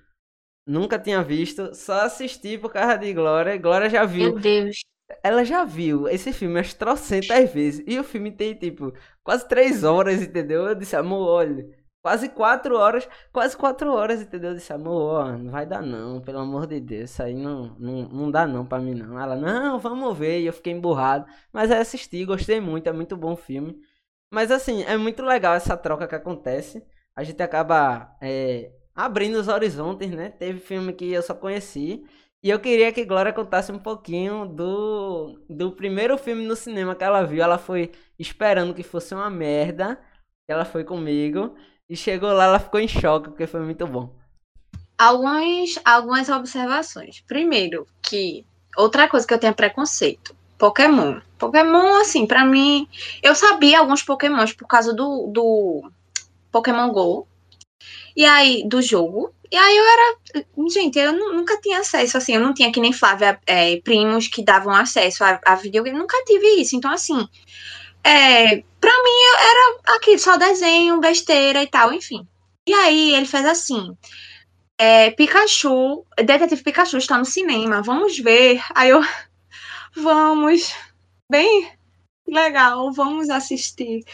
Nunca 0.66 0.98
tinha 0.98 1.22
visto. 1.22 1.74
Só 1.74 2.02
assisti 2.02 2.58
por 2.58 2.72
causa 2.72 2.96
de 2.96 3.12
Glória. 3.12 3.56
Glória 3.58 3.88
já 3.90 4.04
viu. 4.04 4.32
Meu 4.32 4.40
Deus. 4.40 4.80
Ela 5.22 5.44
já 5.44 5.64
viu 5.64 6.08
esse 6.08 6.32
filme 6.32 6.54
umas 6.56 6.74
trocentas 6.74 7.52
vezes. 7.52 7.84
E 7.86 7.98
o 7.98 8.04
filme 8.04 8.30
tem, 8.30 8.54
tipo, 8.54 8.92
quase 9.22 9.46
três 9.48 9.84
horas, 9.84 10.22
entendeu? 10.22 10.66
Eu 10.66 10.74
disse, 10.74 10.96
amor, 10.96 11.28
olha. 11.28 11.68
Quase 12.02 12.28
quatro 12.30 12.76
horas. 12.76 13.08
Quase 13.32 13.56
quatro 13.56 13.92
horas, 13.92 14.22
entendeu? 14.22 14.50
Eu 14.50 14.56
disse, 14.56 14.72
amor, 14.72 15.26
ó, 15.26 15.38
não 15.38 15.50
vai 15.50 15.66
dar 15.66 15.82
não, 15.82 16.20
pelo 16.20 16.38
amor 16.38 16.66
de 16.66 16.80
Deus. 16.80 17.10
Isso 17.10 17.22
aí 17.22 17.34
não, 17.34 17.76
não, 17.78 18.08
não 18.08 18.30
dá 18.30 18.46
não 18.46 18.64
pra 18.64 18.78
mim, 18.78 18.94
não. 18.94 19.18
Ela, 19.20 19.36
não, 19.36 19.78
vamos 19.78 20.16
ver. 20.16 20.40
E 20.40 20.46
eu 20.46 20.52
fiquei 20.52 20.72
emburrado. 20.72 21.26
Mas 21.52 21.70
aí 21.70 21.78
assisti, 21.80 22.24
gostei 22.24 22.60
muito. 22.60 22.88
É 22.88 22.92
muito 22.92 23.16
bom 23.16 23.32
o 23.32 23.36
filme. 23.36 23.78
Mas 24.30 24.50
assim, 24.50 24.82
é 24.84 24.96
muito 24.96 25.22
legal 25.24 25.54
essa 25.54 25.76
troca 25.76 26.06
que 26.08 26.14
acontece. 26.14 26.82
A 27.14 27.22
gente 27.24 27.42
acaba 27.42 28.16
é, 28.20 28.72
abrindo 28.94 29.36
os 29.38 29.48
horizontes, 29.48 30.10
né? 30.10 30.30
Teve 30.30 30.60
filme 30.60 30.92
que 30.92 31.12
eu 31.12 31.22
só 31.22 31.34
conheci. 31.34 32.04
E 32.42 32.48
eu 32.48 32.58
queria 32.58 32.90
que 32.90 33.04
Glória 33.04 33.34
contasse 33.34 33.70
um 33.70 33.78
pouquinho 33.78 34.46
do, 34.46 35.38
do 35.48 35.72
primeiro 35.72 36.16
filme 36.16 36.46
no 36.46 36.56
cinema 36.56 36.94
que 36.94 37.04
ela 37.04 37.22
viu. 37.22 37.42
Ela 37.42 37.58
foi 37.58 37.92
esperando 38.18 38.74
que 38.74 38.82
fosse 38.82 39.14
uma 39.14 39.28
merda. 39.28 40.00
Ela 40.48 40.64
foi 40.64 40.82
comigo. 40.82 41.54
E 41.88 41.94
chegou 41.94 42.32
lá, 42.32 42.44
ela 42.44 42.58
ficou 42.58 42.80
em 42.80 42.88
choque, 42.88 43.28
porque 43.28 43.46
foi 43.46 43.60
muito 43.60 43.86
bom. 43.86 44.14
Algumas, 44.96 45.78
algumas 45.84 46.28
observações. 46.30 47.20
Primeiro, 47.26 47.86
que 48.02 48.46
outra 48.76 49.06
coisa 49.06 49.26
que 49.26 49.34
eu 49.34 49.38
tenho 49.38 49.50
é 49.50 49.54
preconceito. 49.54 50.34
Pokémon. 50.56 51.20
Pokémon, 51.38 52.00
assim, 52.00 52.26
pra 52.26 52.44
mim. 52.44 52.88
Eu 53.22 53.34
sabia 53.34 53.80
alguns 53.80 54.02
Pokémons 54.02 54.52
por 54.54 54.66
causa 54.66 54.94
do, 54.94 55.26
do 55.26 55.90
Pokémon 56.50 56.90
GO. 56.90 57.26
E 58.16 58.24
aí, 58.24 58.66
do 58.66 58.80
jogo. 58.80 59.34
E 59.52 59.56
aí 59.56 59.76
eu 59.76 59.84
era. 59.84 60.16
Gente, 60.72 60.98
eu 60.98 61.12
nu- 61.12 61.32
nunca 61.34 61.60
tinha 61.60 61.80
acesso, 61.80 62.16
assim, 62.16 62.34
eu 62.34 62.40
não 62.40 62.54
tinha 62.54 62.70
que 62.72 62.80
nem 62.80 62.92
Flávia, 62.92 63.40
é, 63.46 63.76
primos 63.82 64.28
que 64.28 64.44
davam 64.44 64.72
acesso 64.74 65.24
a, 65.24 65.40
a 65.44 65.54
videogame. 65.56 65.98
Nunca 65.98 66.16
tive 66.24 66.60
isso. 66.60 66.76
Então, 66.76 66.92
assim. 66.92 67.26
É, 68.04 68.62
pra 68.80 68.92
mim 69.04 69.20
era 69.40 69.96
aqui, 69.96 70.18
só 70.18 70.36
desenho, 70.36 71.00
besteira 71.00 71.62
e 71.62 71.66
tal, 71.68 71.92
enfim. 71.92 72.26
E 72.66 72.72
aí 72.74 73.14
ele 73.14 73.26
fez 73.26 73.44
assim. 73.46 73.96
É, 74.78 75.10
Pikachu, 75.10 76.06
Detetive 76.24 76.62
Pikachu 76.62 76.96
está 76.98 77.18
no 77.18 77.24
cinema, 77.24 77.82
vamos 77.82 78.18
ver. 78.18 78.62
Aí 78.74 78.90
eu, 78.90 79.00
vamos, 79.96 80.74
bem 81.30 81.70
legal, 82.32 82.92
vamos 82.92 83.28
assistir. 83.30 84.04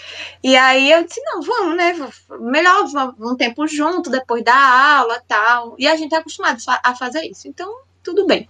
E 0.43 0.57
aí 0.57 0.91
eu 0.91 1.05
disse, 1.05 1.21
não, 1.23 1.43
vamos, 1.43 1.77
né? 1.77 1.95
Melhor 2.41 2.85
um 3.21 3.37
tempo 3.37 3.67
junto, 3.67 4.11
depois 4.11 4.43
da 4.45 4.57
aula 4.99 5.23
tal. 5.27 5.75
E 5.79 5.87
a 5.87 5.97
gente 5.97 6.15
é 6.15 6.19
acostumado 6.19 6.59
a 6.83 6.95
fazer 6.95 7.23
isso, 7.27 7.49
então 7.49 7.73
tudo 8.03 8.27
bem. 8.27 8.49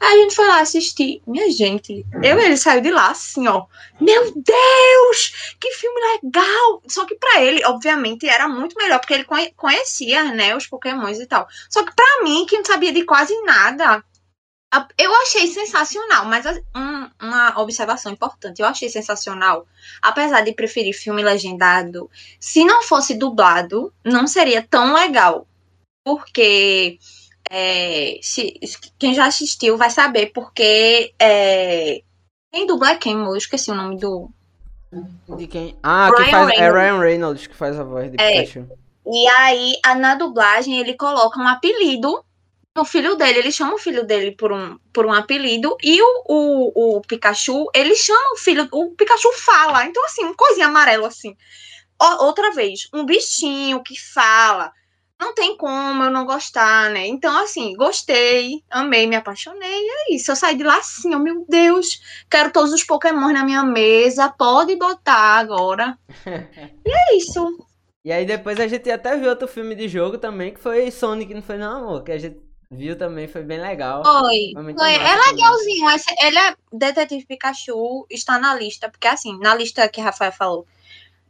Aí 0.00 0.18
a 0.18 0.22
gente 0.22 0.34
foi 0.34 0.46
lá 0.46 0.60
assistir. 0.60 1.22
Minha 1.26 1.50
gente, 1.50 2.04
eu 2.22 2.38
ele 2.38 2.56
saiu 2.56 2.80
de 2.80 2.90
lá 2.90 3.10
assim, 3.10 3.46
ó. 3.48 3.66
Meu 4.00 4.32
Deus, 4.34 5.54
que 5.58 5.70
filme 5.72 6.00
legal! 6.22 6.82
Só 6.88 7.06
que 7.06 7.14
pra 7.14 7.40
ele, 7.42 7.64
obviamente, 7.64 8.28
era 8.28 8.48
muito 8.48 8.76
melhor, 8.76 8.98
porque 8.98 9.14
ele 9.14 9.24
conhe- 9.24 9.52
conhecia, 9.56 10.24
né, 10.24 10.54
os 10.56 10.66
pokémons 10.66 11.18
e 11.18 11.26
tal. 11.26 11.46
Só 11.70 11.82
que 11.84 11.94
pra 11.94 12.22
mim, 12.22 12.44
que 12.46 12.56
não 12.56 12.64
sabia 12.64 12.92
de 12.92 13.04
quase 13.04 13.34
nada, 13.42 14.04
eu 14.98 15.14
achei 15.22 15.46
sensacional. 15.46 16.24
Mas 16.26 16.44
um- 16.74 17.10
uma 17.20 17.60
observação 17.60 18.12
importante, 18.12 18.60
eu 18.60 18.66
achei 18.66 18.88
sensacional. 18.88 19.66
Apesar 20.02 20.40
de 20.42 20.52
preferir 20.52 20.94
filme 20.94 21.22
legendado, 21.22 22.10
se 22.40 22.64
não 22.64 22.82
fosse 22.82 23.14
dublado, 23.14 23.92
não 24.04 24.26
seria 24.26 24.66
tão 24.68 24.94
legal. 24.94 25.46
Porque 26.04 26.98
é, 27.50 28.18
se- 28.22 28.58
quem 28.98 29.14
já 29.14 29.26
assistiu 29.26 29.76
vai 29.76 29.90
saber, 29.90 30.32
porque 30.34 31.12
é, 31.18 32.02
quem 32.52 32.66
dubla 32.66 32.90
é 32.90 32.96
quem, 32.96 33.14
eu 33.18 33.36
esqueci 33.36 33.70
o 33.70 33.74
nome 33.74 33.98
do, 33.98 34.30
De 35.36 35.46
quem? 35.46 35.76
Ah, 35.82 36.10
que 36.14 36.22
Ryan 36.22 36.30
faz, 36.30 36.58
é. 36.58 36.70
Ryan 36.70 36.98
Reynolds 37.00 37.46
que 37.46 37.54
faz 37.54 37.78
a 37.78 37.84
voz 37.84 38.10
de 38.10 38.16
É. 38.20 38.42
Pikachu. 38.42 38.68
E 39.06 39.28
aí, 39.28 39.74
na 39.98 40.14
dublagem, 40.14 40.78
ele 40.78 40.94
coloca 40.94 41.38
um 41.38 41.46
apelido 41.48 42.24
no 42.74 42.84
filho 42.84 43.16
dele. 43.16 43.38
Ele 43.38 43.52
chama 43.52 43.74
o 43.74 43.78
filho 43.78 44.04
dele 44.04 44.32
por 44.32 44.52
um, 44.52 44.78
por 44.92 45.06
um 45.06 45.12
apelido. 45.12 45.76
E 45.82 46.00
o, 46.02 46.24
o, 46.28 46.96
o 46.96 47.00
Pikachu, 47.02 47.70
ele 47.74 47.94
chama 47.94 48.32
o 48.32 48.36
filho. 48.36 48.68
O 48.72 48.90
Pikachu 48.94 49.32
fala. 49.34 49.84
Então, 49.86 50.04
assim, 50.04 50.24
uma 50.24 50.34
coisinha 50.34 50.66
amarela, 50.66 51.08
assim. 51.08 51.36
Ó, 52.00 52.24
outra 52.26 52.50
vez, 52.52 52.88
um 52.92 53.04
bichinho 53.04 53.82
que 53.82 53.98
fala. 53.98 54.72
Não 55.20 55.32
tem 55.32 55.56
como 55.56 56.02
eu 56.02 56.10
não 56.10 56.26
gostar, 56.26 56.90
né? 56.90 57.06
Então, 57.06 57.38
assim, 57.38 57.74
gostei, 57.76 58.62
amei, 58.68 59.06
me 59.06 59.14
apaixonei. 59.14 59.80
E 59.80 59.90
é 59.90 60.14
isso. 60.16 60.32
Eu 60.32 60.36
saí 60.36 60.56
de 60.56 60.64
lá 60.64 60.76
assim, 60.78 61.14
oh 61.14 61.20
meu 61.20 61.46
Deus, 61.48 62.00
quero 62.28 62.52
todos 62.52 62.72
os 62.72 62.82
Pokémon 62.82 63.32
na 63.32 63.44
minha 63.44 63.64
mesa. 63.64 64.28
Pode 64.28 64.76
botar 64.76 65.38
agora. 65.38 65.96
E 66.86 66.90
é 66.90 67.16
isso. 67.16 67.56
E 68.04 68.12
aí 68.12 68.26
depois 68.26 68.60
a 68.60 68.68
gente 68.68 68.90
até 68.90 69.16
viu 69.16 69.30
outro 69.30 69.48
filme 69.48 69.74
de 69.74 69.88
jogo 69.88 70.18
também, 70.18 70.52
que 70.52 70.60
foi 70.60 70.90
Sonic, 70.90 71.32
não 71.32 71.40
foi 71.40 71.56
não, 71.56 71.78
amor? 71.78 72.04
Que 72.04 72.12
a 72.12 72.18
gente 72.18 72.43
viu 72.74 72.96
também, 72.98 73.26
foi 73.28 73.42
bem 73.42 73.60
legal. 73.60 74.02
Foi, 74.04 74.52
Foi 74.74 74.92
É 74.94 75.14
legalzinho. 75.30 75.90
esse- 75.90 76.14
Ele 76.20 76.38
é 76.38 76.54
Detetive 76.72 77.24
Pikachu, 77.26 78.06
está 78.10 78.38
na 78.38 78.54
lista, 78.54 78.88
porque 78.88 79.06
assim, 79.08 79.38
na 79.38 79.54
lista 79.54 79.88
que 79.88 80.00
Rafael 80.00 80.32
falou, 80.32 80.66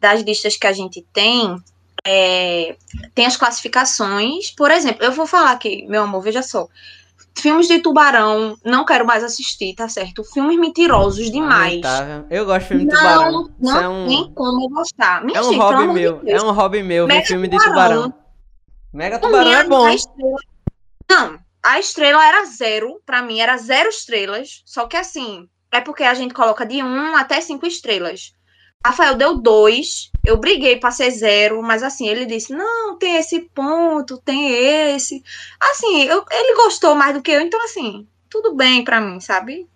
das 0.00 0.20
listas 0.22 0.56
que 0.56 0.66
a 0.66 0.72
gente 0.72 1.02
tem, 1.12 1.56
é, 2.04 2.76
tem 3.14 3.26
as 3.26 3.36
classificações. 3.36 4.50
Por 4.50 4.70
exemplo, 4.70 5.04
eu 5.04 5.12
vou 5.12 5.26
falar 5.26 5.52
aqui, 5.52 5.86
meu 5.88 6.02
amor, 6.02 6.20
veja 6.22 6.42
só. 6.42 6.68
Filmes 7.36 7.66
de 7.66 7.80
tubarão, 7.80 8.56
não 8.64 8.84
quero 8.84 9.04
mais 9.04 9.24
assistir, 9.24 9.74
tá 9.74 9.88
certo? 9.88 10.22
Filmes 10.22 10.58
mentirosos 10.58 11.30
demais. 11.32 11.70
Lamentável. 11.82 12.26
Eu 12.30 12.44
gosto 12.46 12.60
de 12.60 12.68
filme 12.68 12.84
de 12.84 12.92
Não, 12.92 12.98
tubarão. 12.98 13.50
Não 13.58 13.80
é 13.80 13.88
um, 13.88 14.08
tem 14.08 14.32
como 14.34 14.62
eu 14.64 14.68
gostar. 14.68 15.24
Minha 15.24 15.38
é 15.38 15.42
um 15.42 15.56
hobby 15.56 15.86
de 15.88 15.92
meu. 15.92 16.12
Deus. 16.22 16.42
É 16.42 16.44
um 16.46 16.52
hobby 16.52 16.82
meu 16.82 17.06
ver 17.08 17.24
filme 17.26 17.48
de 17.48 17.56
Tubarão. 17.58 17.72
tubarão. 18.02 18.14
Mega 18.92 19.18
tubarão 19.18 19.52
é 19.52 19.64
bom. 19.64 19.88
Não, 21.08 21.38
a 21.62 21.78
estrela 21.78 22.24
era 22.26 22.44
zero. 22.46 23.00
Pra 23.04 23.22
mim, 23.22 23.40
era 23.40 23.56
zero 23.56 23.88
estrelas. 23.88 24.62
Só 24.64 24.86
que 24.86 24.96
assim, 24.96 25.48
é 25.72 25.80
porque 25.80 26.04
a 26.04 26.14
gente 26.14 26.34
coloca 26.34 26.64
de 26.64 26.82
um 26.82 27.16
até 27.16 27.40
cinco 27.40 27.66
estrelas. 27.66 28.32
Rafael 28.84 29.14
deu 29.14 29.38
dois. 29.38 30.10
Eu 30.24 30.36
briguei 30.36 30.76
pra 30.76 30.90
ser 30.90 31.10
zero, 31.10 31.62
mas 31.62 31.82
assim, 31.82 32.06
ele 32.06 32.26
disse: 32.26 32.52
não, 32.52 32.98
tem 32.98 33.16
esse 33.16 33.40
ponto, 33.54 34.18
tem 34.18 34.50
esse. 34.94 35.22
Assim, 35.58 36.02
eu- 36.04 36.24
ele 36.30 36.54
gostou 36.56 36.94
mais 36.94 37.14
do 37.14 37.22
que 37.22 37.30
eu, 37.30 37.40
então 37.40 37.62
assim, 37.64 38.06
tudo 38.28 38.54
bem 38.54 38.84
pra 38.84 39.00
mim, 39.00 39.20
sabe? 39.20 39.66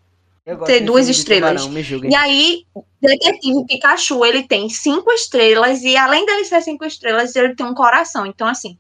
Ter 0.67 0.81
duas 0.87 1.09
estrelas. 1.09 1.62
tubarão. 1.62 1.75
E 2.11 2.14
aí, 2.17 2.67
Detetive 3.03 3.67
Pikachu, 3.67 4.25
ele 4.25 4.43
tem 4.47 4.69
cinco 4.71 5.11
estrelas, 5.12 5.83
e 5.83 5.95
além 5.97 6.25
dele 6.25 6.45
ser 6.45 6.62
cinco 6.62 6.85
estrelas, 6.87 7.35
ele 7.37 7.55
tem 7.55 7.67
um 7.67 7.75
coração. 7.75 8.25
Então, 8.27 8.47
assim, 8.47 8.79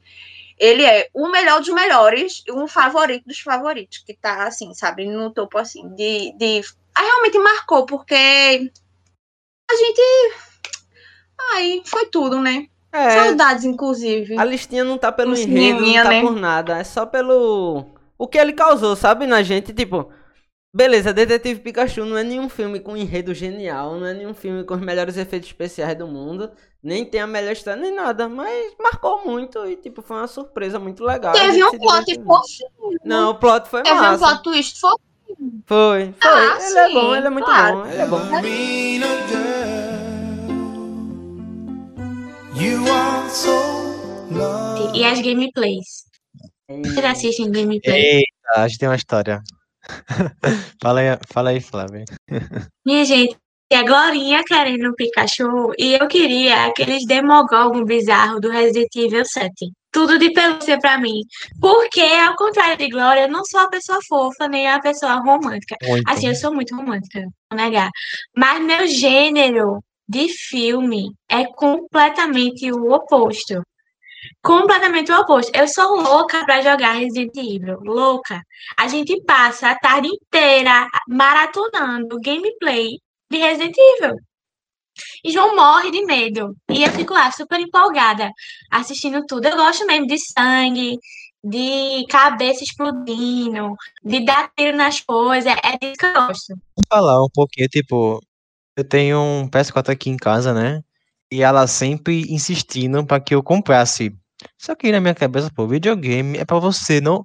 ele 0.58 0.84
é 0.84 1.08
o 1.14 1.28
melhor 1.28 1.60
dos 1.60 1.68
melhores, 1.68 2.42
e 2.46 2.52
um 2.52 2.66
favorito 2.66 3.24
dos 3.26 3.40
favoritos, 3.40 3.98
que 3.98 4.14
tá, 4.14 4.44
assim, 4.46 4.74
sabe, 4.74 5.06
no 5.06 5.30
topo, 5.30 5.58
assim, 5.58 5.88
de... 5.94 6.32
de... 6.36 6.62
Ah, 6.94 7.02
realmente 7.02 7.38
marcou, 7.38 7.86
porque 7.86 8.14
a 8.14 9.74
gente... 9.74 10.00
Ai, 11.52 11.82
foi 11.84 12.06
tudo, 12.06 12.40
né? 12.40 12.66
É, 12.90 13.10
Saudades, 13.10 13.64
inclusive. 13.64 14.38
a 14.38 14.44
listinha 14.44 14.82
não 14.82 14.98
tá 14.98 15.12
pelo 15.12 15.36
enredo, 15.36 15.80
não 15.80 16.02
tá 16.02 16.08
né? 16.08 16.20
por 16.22 16.34
nada. 16.34 16.78
É 16.78 16.84
só 16.84 17.06
pelo... 17.06 17.86
O 18.16 18.26
que 18.26 18.38
ele 18.38 18.52
causou, 18.52 18.96
sabe, 18.96 19.26
na 19.26 19.42
gente? 19.42 19.72
Tipo... 19.72 20.10
Beleza, 20.78 21.12
Detetive 21.12 21.58
Pikachu 21.58 22.04
não 22.04 22.16
é 22.16 22.22
nenhum 22.22 22.48
filme 22.48 22.78
com 22.78 22.96
enredo 22.96 23.34
genial, 23.34 23.96
não 23.98 24.06
é 24.06 24.14
nenhum 24.14 24.32
filme 24.32 24.62
com 24.62 24.74
os 24.74 24.80
melhores 24.80 25.16
efeitos 25.16 25.48
especiais 25.48 25.98
do 25.98 26.06
mundo, 26.06 26.52
nem 26.80 27.04
tem 27.04 27.20
a 27.20 27.26
melhor 27.26 27.50
história, 27.50 27.82
nem 27.82 27.92
nada, 27.92 28.28
mas 28.28 28.74
marcou 28.78 29.24
muito 29.26 29.66
e, 29.66 29.74
tipo, 29.74 30.02
foi 30.02 30.18
uma 30.18 30.28
surpresa 30.28 30.78
muito 30.78 31.02
legal. 31.02 31.32
Teve 31.32 31.64
um 31.64 31.76
plot 31.76 32.14
fofinho. 32.24 33.00
Não, 33.04 33.30
o 33.30 33.34
plot 33.34 33.68
foi 33.68 33.82
Teve 33.82 33.98
um 33.98 34.02
massa. 34.02 34.24
plot 34.24 34.42
twist 34.44 34.78
fofinho. 34.78 35.64
Foi, 35.66 36.14
foi. 36.20 36.30
Ah, 36.30 36.58
ele 36.60 36.78
é 36.78 36.86
sim, 36.86 36.94
bom, 36.94 37.16
ele 37.16 37.26
é 37.26 37.30
muito 37.30 37.44
claro. 37.44 37.78
bom, 37.78 37.86
ele 37.86 38.00
é 38.00 38.06
bom. 38.06 38.20
E 44.94 45.04
as 45.04 45.20
gameplays. 45.20 46.04
Vocês 46.68 47.04
assistem 47.04 47.50
gameplay? 47.50 48.18
Eita, 48.18 48.60
a 48.60 48.68
gente 48.68 48.78
tem 48.78 48.88
uma 48.88 48.94
história. 48.94 49.42
fala, 50.82 51.00
aí, 51.00 51.18
fala 51.26 51.50
aí, 51.50 51.60
Flávia. 51.60 52.04
Minha 52.84 53.04
gente, 53.04 53.36
a 53.72 53.82
Glorinha 53.82 54.42
querendo 54.44 54.88
um 54.88 54.94
Pikachu 54.94 55.72
e 55.78 55.94
eu 55.94 56.08
queria 56.08 56.66
aqueles 56.66 57.06
Demogorgon 57.06 57.84
bizarro 57.84 58.40
do 58.40 58.50
Resident 58.50 58.94
Evil 58.96 59.24
7. 59.24 59.72
Tudo 59.92 60.18
de 60.18 60.30
pelúcia 60.32 60.78
pra 60.78 60.98
mim. 60.98 61.20
Porque, 61.60 62.00
ao 62.00 62.36
contrário 62.36 62.76
de 62.76 62.88
Glória, 62.88 63.22
eu 63.22 63.30
não 63.30 63.44
sou 63.44 63.60
a 63.60 63.68
pessoa 63.68 63.98
fofa 64.06 64.48
nem 64.48 64.68
a 64.68 64.80
pessoa 64.80 65.14
romântica. 65.16 65.76
Muito. 65.82 66.08
Assim, 66.08 66.28
eu 66.28 66.34
sou 66.34 66.54
muito 66.54 66.74
romântica, 66.74 67.20
não 67.20 67.30
vou 67.50 67.58
negar. 67.58 67.90
Mas 68.36 68.62
meu 68.62 68.86
gênero 68.86 69.82
de 70.08 70.28
filme 70.28 71.12
é 71.30 71.44
completamente 71.44 72.72
o 72.72 72.92
oposto. 72.92 73.62
Completamente 74.42 75.12
o 75.12 75.20
oposto. 75.20 75.50
Eu 75.54 75.66
sou 75.68 76.00
louca 76.00 76.44
pra 76.44 76.62
jogar 76.62 76.92
Resident 76.92 77.36
Evil. 77.36 77.80
Louca. 77.82 78.42
A 78.76 78.88
gente 78.88 79.20
passa 79.24 79.70
a 79.70 79.78
tarde 79.78 80.08
inteira 80.08 80.88
maratonando 81.08 82.18
gameplay 82.20 82.98
de 83.30 83.38
Resident 83.38 83.76
Evil. 83.76 84.16
E 85.24 85.30
João 85.30 85.54
morre 85.54 85.90
de 85.90 86.04
medo. 86.04 86.56
E 86.70 86.82
eu 86.82 86.90
fico 86.90 87.14
lá 87.14 87.30
super 87.30 87.60
empolgada 87.60 88.30
assistindo 88.70 89.24
tudo. 89.26 89.46
Eu 89.46 89.56
gosto 89.56 89.86
mesmo 89.86 90.06
de 90.06 90.18
sangue, 90.18 90.98
de 91.42 92.04
cabeça 92.08 92.64
explodindo, 92.64 93.74
de 94.04 94.24
dar 94.24 94.50
tiro 94.56 94.76
nas 94.76 95.00
coisas. 95.00 95.52
É 95.64 95.78
disso 95.78 95.98
que 95.98 96.06
eu 96.06 96.14
gosto. 96.14 96.54
Vou 96.76 96.84
falar 96.88 97.22
um 97.22 97.28
pouquinho, 97.32 97.68
tipo, 97.68 98.20
eu 98.76 98.84
tenho 98.84 99.20
um 99.20 99.48
PS4 99.48 99.90
aqui 99.90 100.10
em 100.10 100.16
casa, 100.16 100.52
né? 100.52 100.82
E 101.30 101.42
ela 101.42 101.66
sempre 101.66 102.22
insistindo 102.32 103.04
para 103.04 103.20
que 103.20 103.34
eu 103.34 103.42
comprasse. 103.42 104.16
Só 104.58 104.74
que 104.74 104.90
na 104.92 105.00
minha 105.00 105.14
cabeça, 105.14 105.50
pô, 105.54 105.66
videogame 105.66 106.38
é 106.38 106.44
para 106.44 106.58
você, 106.58 107.00
não. 107.00 107.24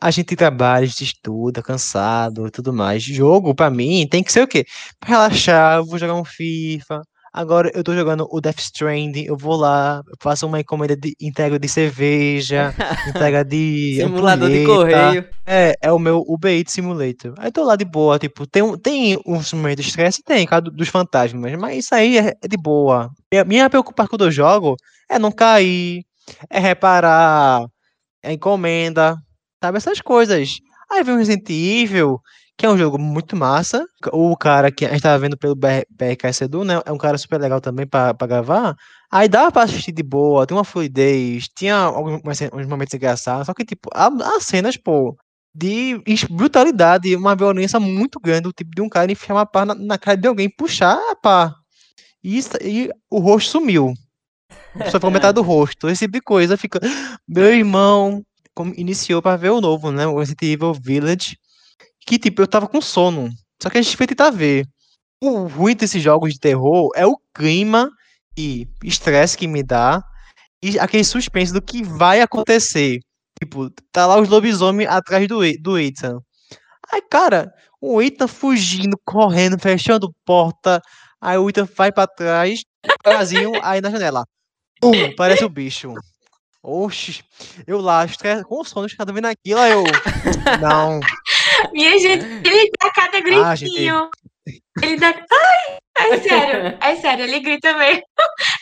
A 0.00 0.10
gente 0.10 0.34
trabalha, 0.34 0.84
a 0.84 0.86
gente 0.86 1.04
estuda, 1.04 1.62
cansado 1.62 2.46
e 2.46 2.50
tudo 2.50 2.72
mais. 2.72 3.02
Jogo, 3.02 3.54
pra 3.54 3.70
mim, 3.70 4.06
tem 4.08 4.22
que 4.22 4.32
ser 4.32 4.42
o 4.42 4.48
quê? 4.48 4.64
Pra 4.98 5.10
relaxar, 5.10 5.76
eu 5.78 5.84
vou 5.86 5.98
jogar 5.98 6.14
um 6.14 6.24
FIFA. 6.24 7.02
Agora 7.32 7.70
eu 7.74 7.82
tô 7.82 7.94
jogando 7.94 8.26
o 8.30 8.40
Death 8.40 8.58
Stranding, 8.58 9.24
eu 9.24 9.36
vou 9.38 9.56
lá, 9.56 10.02
eu 10.06 10.14
faço 10.20 10.46
uma 10.46 10.60
encomenda 10.60 10.94
de 10.96 11.14
entrega 11.20 11.58
de 11.58 11.66
cerveja, 11.68 12.74
entrega 13.08 13.42
de 13.44 13.96
Simulador 13.96 14.50
de 14.50 14.56
ampulheta. 14.58 14.66
correio. 14.66 15.28
É, 15.46 15.74
é 15.80 15.90
o 15.92 15.98
meu 15.98 16.22
Uber 16.28 16.52
Eats 16.56 16.72
Simulator. 16.74 17.34
Aí 17.38 17.48
eu 17.48 17.52
tô 17.52 17.64
lá 17.64 17.74
de 17.74 17.84
boa, 17.84 18.18
tipo, 18.18 18.46
tem, 18.46 18.62
um- 18.62 18.76
tem 18.76 19.18
uns 19.26 19.52
momentos 19.52 19.84
de 19.84 19.90
estresse, 19.90 20.22
tem, 20.22 20.46
cara, 20.46 20.62
dos 20.62 20.88
fantasmas, 20.88 21.52
mas 21.58 21.84
isso 21.84 21.94
aí 21.94 22.18
é, 22.18 22.34
é 22.42 22.48
de 22.48 22.56
boa. 22.56 23.10
Minha, 23.32 23.44
minha 23.44 23.70
preocupação 23.70 24.08
quando 24.10 24.24
eu 24.26 24.30
jogo 24.30 24.76
é 25.10 25.18
não 25.18 25.32
cair, 25.32 26.04
é 26.50 26.58
reparar, 26.58 27.64
é 28.22 28.32
encomenda, 28.32 29.16
sabe, 29.62 29.78
essas 29.78 30.00
coisas. 30.00 30.58
Aí 30.90 31.02
vem 31.02 31.14
o 31.14 31.18
Resident 31.18 31.48
Evil, 31.50 32.20
que 32.56 32.66
é 32.66 32.70
um 32.70 32.78
jogo 32.78 32.98
muito 32.98 33.36
massa. 33.36 33.84
O 34.12 34.36
cara 34.36 34.70
que 34.70 34.84
a 34.84 34.90
gente 34.90 35.02
tava 35.02 35.18
vendo 35.18 35.36
pelo 35.38 35.54
BR 35.54 35.84
BRK 35.90 36.42
Edu, 36.44 36.64
né, 36.64 36.80
é 36.84 36.92
um 36.92 36.98
cara 36.98 37.18
super 37.18 37.40
legal 37.40 37.60
também 37.60 37.86
pra 37.86 38.12
gravar. 38.26 38.76
Aí 39.10 39.28
dava 39.28 39.52
pra 39.52 39.62
assistir 39.64 39.92
de 39.92 40.02
boa, 40.02 40.46
tem 40.46 40.56
uma 40.56 40.64
fluidez, 40.64 41.48
tinha 41.56 41.76
alguns 41.76 42.20
uns 42.52 42.66
momentos 42.66 42.94
engraçados, 42.94 43.46
só 43.46 43.54
que, 43.54 43.64
tipo, 43.64 43.90
há, 43.94 44.10
cenas, 44.40 44.76
pô, 44.76 45.16
de 45.54 46.00
brutalidade, 46.30 47.14
uma 47.14 47.36
violência 47.36 47.78
muito 47.78 48.18
grande, 48.18 48.42
do 48.42 48.52
tipo 48.52 48.70
de 48.74 48.80
um 48.80 48.88
cara 48.88 49.12
enfiar 49.12 49.34
uma 49.34 49.46
pá 49.46 49.66
na, 49.66 49.74
na 49.74 49.98
cara 49.98 50.16
de 50.16 50.26
alguém, 50.26 50.48
puxar 50.48 50.94
a 51.10 51.16
pá. 51.16 51.54
E, 52.24 52.40
e 52.62 52.90
o 53.10 53.18
rosto 53.18 53.50
sumiu. 53.50 53.92
Só 54.86 54.92
ficou 54.92 55.10
metade 55.10 55.34
do 55.34 55.42
rosto, 55.42 55.88
esse 55.88 56.06
tipo 56.06 56.14
de 56.14 56.20
coisa. 56.20 56.56
Fica, 56.56 56.80
meu 57.28 57.52
irmão 57.54 58.22
iniciou 58.76 59.22
pra 59.22 59.36
ver 59.36 59.50
o 59.50 59.60
novo, 59.60 59.90
né? 59.90 60.06
O 60.06 60.18
Resident 60.18 60.42
Evil 60.42 60.74
Village. 60.74 61.36
Que, 62.06 62.18
tipo, 62.18 62.42
eu 62.42 62.46
tava 62.46 62.66
com 62.66 62.80
sono. 62.80 63.30
Só 63.62 63.70
que 63.70 63.78
a 63.78 63.82
gente 63.82 63.96
foi 63.96 64.06
tentar 64.06 64.30
ver. 64.30 64.66
O 65.22 65.46
ruim 65.46 65.76
desses 65.76 66.02
jogos 66.02 66.32
de 66.32 66.40
terror 66.40 66.90
é 66.94 67.06
o 67.06 67.16
clima 67.34 67.88
e 68.36 68.66
estresse 68.82 69.38
que 69.38 69.46
me 69.46 69.62
dá 69.62 70.02
e 70.62 70.78
aquele 70.78 71.04
suspense 71.04 71.52
do 71.52 71.62
que 71.62 71.82
vai 71.82 72.20
acontecer. 72.20 73.00
Tipo, 73.40 73.70
tá 73.90 74.06
lá 74.06 74.20
os 74.20 74.28
lobisomens 74.28 74.88
atrás 74.88 75.26
do, 75.28 75.40
do 75.60 75.78
Ethan. 75.78 76.18
Aí, 76.92 77.02
cara, 77.10 77.52
o 77.80 78.00
Ethan 78.00 78.28
fugindo, 78.28 78.96
correndo, 79.04 79.58
fechando 79.58 80.14
porta. 80.24 80.80
Aí 81.20 81.38
o 81.38 81.48
Ethan 81.48 81.68
vai 81.76 81.90
pra 81.90 82.06
trás, 82.06 82.62
Brasil, 83.02 83.52
aí 83.62 83.80
na 83.80 83.90
janela. 83.90 84.24
Pum, 84.82 85.14
parece 85.16 85.44
o 85.44 85.48
bicho. 85.48 85.94
Oxi, 86.62 87.24
eu 87.66 87.80
lá, 87.80 88.04
estre- 88.04 88.44
com 88.44 88.62
sono, 88.62 88.86
cada 88.96 89.12
vendo 89.12 89.26
aquilo, 89.26 89.58
aí 89.60 89.72
eu. 89.72 89.82
Não, 90.60 91.00
Minha 91.72 91.98
gente, 91.98 92.24
ele 92.24 92.70
dá 92.80 92.90
cada 92.92 93.18
Ah, 93.44 93.54
gente. 93.56 93.70
gritinho. 93.70 94.08
Ele 94.82 94.96
dá. 94.96 95.08
Ai, 95.08 95.78
é 96.12 96.20
sério, 96.20 96.78
é 96.80 96.96
sério, 96.96 97.24
ele 97.24 97.40
grita 97.40 97.76
mesmo. 97.76 98.02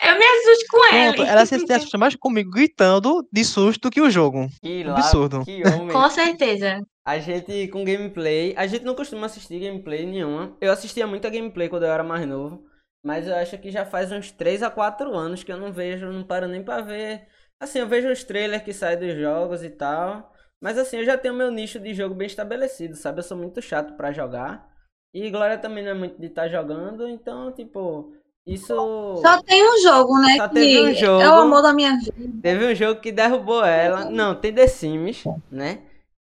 Eu 0.02 0.18
me 0.18 0.24
assusto 0.24 0.64
com 0.70 0.78
pronto, 0.80 1.22
ele. 1.22 1.28
ela 1.30 1.46
se 1.46 1.58
se 1.58 1.72
assusta 1.72 1.98
mais 1.98 2.16
comigo 2.16 2.50
gritando 2.50 3.26
de 3.32 3.44
susto 3.44 3.82
do 3.82 3.90
que 3.90 4.00
o 4.00 4.10
jogo. 4.10 4.48
Que 4.62 4.82
lá, 4.82 4.94
Absurdo. 4.94 5.44
que 5.44 5.62
homem. 5.68 5.88
Com 5.92 6.10
certeza. 6.10 6.82
A 7.04 7.18
gente 7.18 7.68
com 7.68 7.84
gameplay, 7.84 8.54
a 8.56 8.66
gente 8.66 8.84
não 8.84 8.94
costuma 8.94 9.26
assistir 9.26 9.58
gameplay 9.60 10.06
nenhuma. 10.06 10.56
Eu 10.60 10.72
assistia 10.72 11.06
muita 11.06 11.28
gameplay 11.30 11.68
quando 11.68 11.84
eu 11.84 11.92
era 11.92 12.02
mais 12.02 12.26
novo, 12.26 12.62
mas 13.04 13.26
eu 13.26 13.34
acho 13.34 13.58
que 13.58 13.70
já 13.70 13.84
faz 13.84 14.12
uns 14.12 14.30
3 14.30 14.62
a 14.62 14.70
4 14.70 15.14
anos 15.14 15.42
que 15.42 15.52
eu 15.52 15.56
não 15.56 15.72
vejo, 15.72 16.12
não 16.12 16.24
paro 16.24 16.46
nem 16.46 16.62
pra 16.62 16.80
ver. 16.80 17.26
Assim, 17.60 17.78
eu 17.78 17.88
vejo 17.88 18.10
os 18.10 18.24
trailers 18.24 18.62
que 18.62 18.72
saem 18.72 18.98
dos 18.98 19.14
jogos 19.14 19.62
e 19.62 19.70
tal, 19.70 20.32
mas 20.62 20.78
assim, 20.78 20.98
eu 20.98 21.04
já 21.04 21.16
tenho 21.16 21.34
meu 21.34 21.50
nicho 21.50 21.78
de 21.78 21.94
jogo 21.94 22.14
bem 22.14 22.26
estabelecido, 22.26 22.96
sabe? 22.96 23.20
Eu 23.20 23.24
sou 23.24 23.36
muito 23.36 23.60
chato 23.60 23.94
pra 23.96 24.12
jogar. 24.12 24.68
E 25.12 25.28
Glória 25.30 25.58
também 25.58 25.82
não 25.82 25.90
é 25.90 25.94
muito 25.94 26.20
de 26.20 26.26
estar 26.26 26.48
jogando, 26.48 27.08
então, 27.08 27.52
tipo, 27.52 28.14
isso 28.46 29.16
Só 29.20 29.42
tem 29.42 29.62
um 29.62 29.82
jogo, 29.82 30.18
né? 30.20 30.36
Só 30.36 30.48
que 30.48 30.54
teve 30.54 30.80
um 30.80 30.94
jogo. 30.94 31.22
É 31.22 31.28
o 31.28 31.40
amor 31.40 31.62
da 31.62 31.72
minha 31.72 31.98
vida. 31.98 32.12
teve 32.42 32.64
um 32.64 32.74
jogo 32.74 33.00
que 33.00 33.12
derrubou 33.12 33.64
ela. 33.64 34.10
Não, 34.10 34.34
tem 34.34 34.52
The 34.52 34.66
Sims, 34.66 35.24
né? 35.50 35.82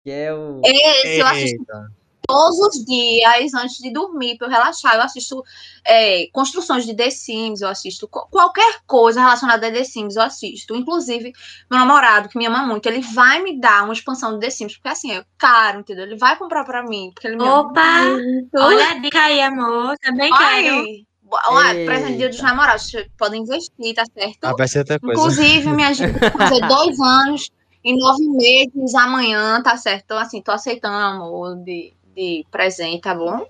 Que 0.03 0.11
é 0.11 0.35
o 0.35 0.61
Esse 0.65 1.19
eu 1.19 1.27
assisto 1.27 1.61
Eita. 1.61 2.00
Todos 2.31 2.59
os 2.59 2.85
dias 2.85 3.55
antes 3.55 3.79
de 3.79 3.93
dormir, 3.93 4.37
pra 4.37 4.47
eu 4.47 4.51
relaxar. 4.51 4.95
Eu 4.95 5.03
assisto 5.03 5.43
é, 5.85 6.27
construções 6.33 6.85
de 6.85 6.95
The 6.95 7.11
Sims, 7.11 7.61
eu 7.61 7.69
assisto 7.69 8.09
qualquer 8.09 8.81
coisa 8.87 9.21
relacionada 9.21 9.67
a 9.67 9.73
The 9.73 9.85
Sims, 9.85 10.17
eu 10.17 10.23
assisto. 10.23 10.75
Inclusive, 10.75 11.33
meu 11.71 11.81
namorado, 11.81 12.29
que 12.29 12.39
me 12.39 12.47
ama 12.47 12.67
muito, 12.67 12.87
ele 12.87 13.01
vai 13.01 13.43
me 13.43 13.61
dar 13.61 13.85
uma 13.85 13.93
expansão 13.93 14.33
do 14.33 14.39
The 14.39 14.51
Sims, 14.51 14.77
porque 14.77 14.89
assim, 14.89 15.13
é 15.13 15.25
caro, 15.37 15.81
entendeu? 15.81 16.05
Ele 16.05 16.17
vai 16.17 16.37
comprar 16.37 16.65
pra 16.65 16.83
mim, 16.83 17.11
porque 17.15 17.27
ele 17.27 17.37
me 17.37 17.45
Opa! 17.45 18.03
muito. 18.03 18.57
Olha 18.57 18.91
a 18.91 18.95
dica 18.99 19.21
aí, 19.21 19.41
amor. 19.41 19.97
Também 20.03 20.31
quero. 20.31 20.77
Ai, 20.77 21.07
olha, 21.49 21.79
Eita. 21.79 21.93
presente 21.93 22.13
de 22.13 22.19
dia 22.19 22.29
dos 22.29 22.43
namorados, 22.43 22.91
vocês 22.91 23.07
podem 23.17 23.43
investir, 23.43 23.95
tá 23.95 24.05
certo? 24.13 24.45
Ah, 24.45 24.55
vai 24.57 24.69
ser 24.69 24.81
outra 24.81 24.99
coisa. 24.99 25.21
Inclusive, 25.21 25.71
minha 25.71 25.93
gente, 25.93 26.19
vai 26.19 26.31
fazer 26.31 26.61
dois 26.67 27.01
anos 27.01 27.51
e 27.83 27.97
nove 27.97 28.29
meses 28.29 28.95
amanhã, 28.95 29.63
tá 29.63 29.77
certo? 29.77 30.05
Então, 30.05 30.19
assim, 30.19 30.43
tô 30.43 30.53
aceitando 30.53 30.97
amor 30.97 31.57
de, 31.57 31.95
de 32.15 32.45
presente, 32.51 33.03
tá 33.03 33.15
bom? 33.15 33.47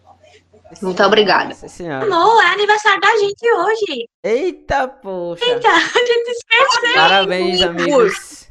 Muito 0.81 1.03
obrigada. 1.03 1.49
Nossa 1.49 1.69
senhora. 1.69 2.05
Amor, 2.05 2.43
é 2.43 2.47
aniversário 2.47 3.01
da 3.01 3.17
gente 3.19 3.53
hoje. 3.53 4.09
Eita, 4.23 4.87
poxa. 4.87 5.45
Eita, 5.45 5.69
a 5.69 5.79
gente 5.79 6.31
esqueceu. 6.31 6.95
Parabéns, 6.95 7.63
amigos. 7.63 8.51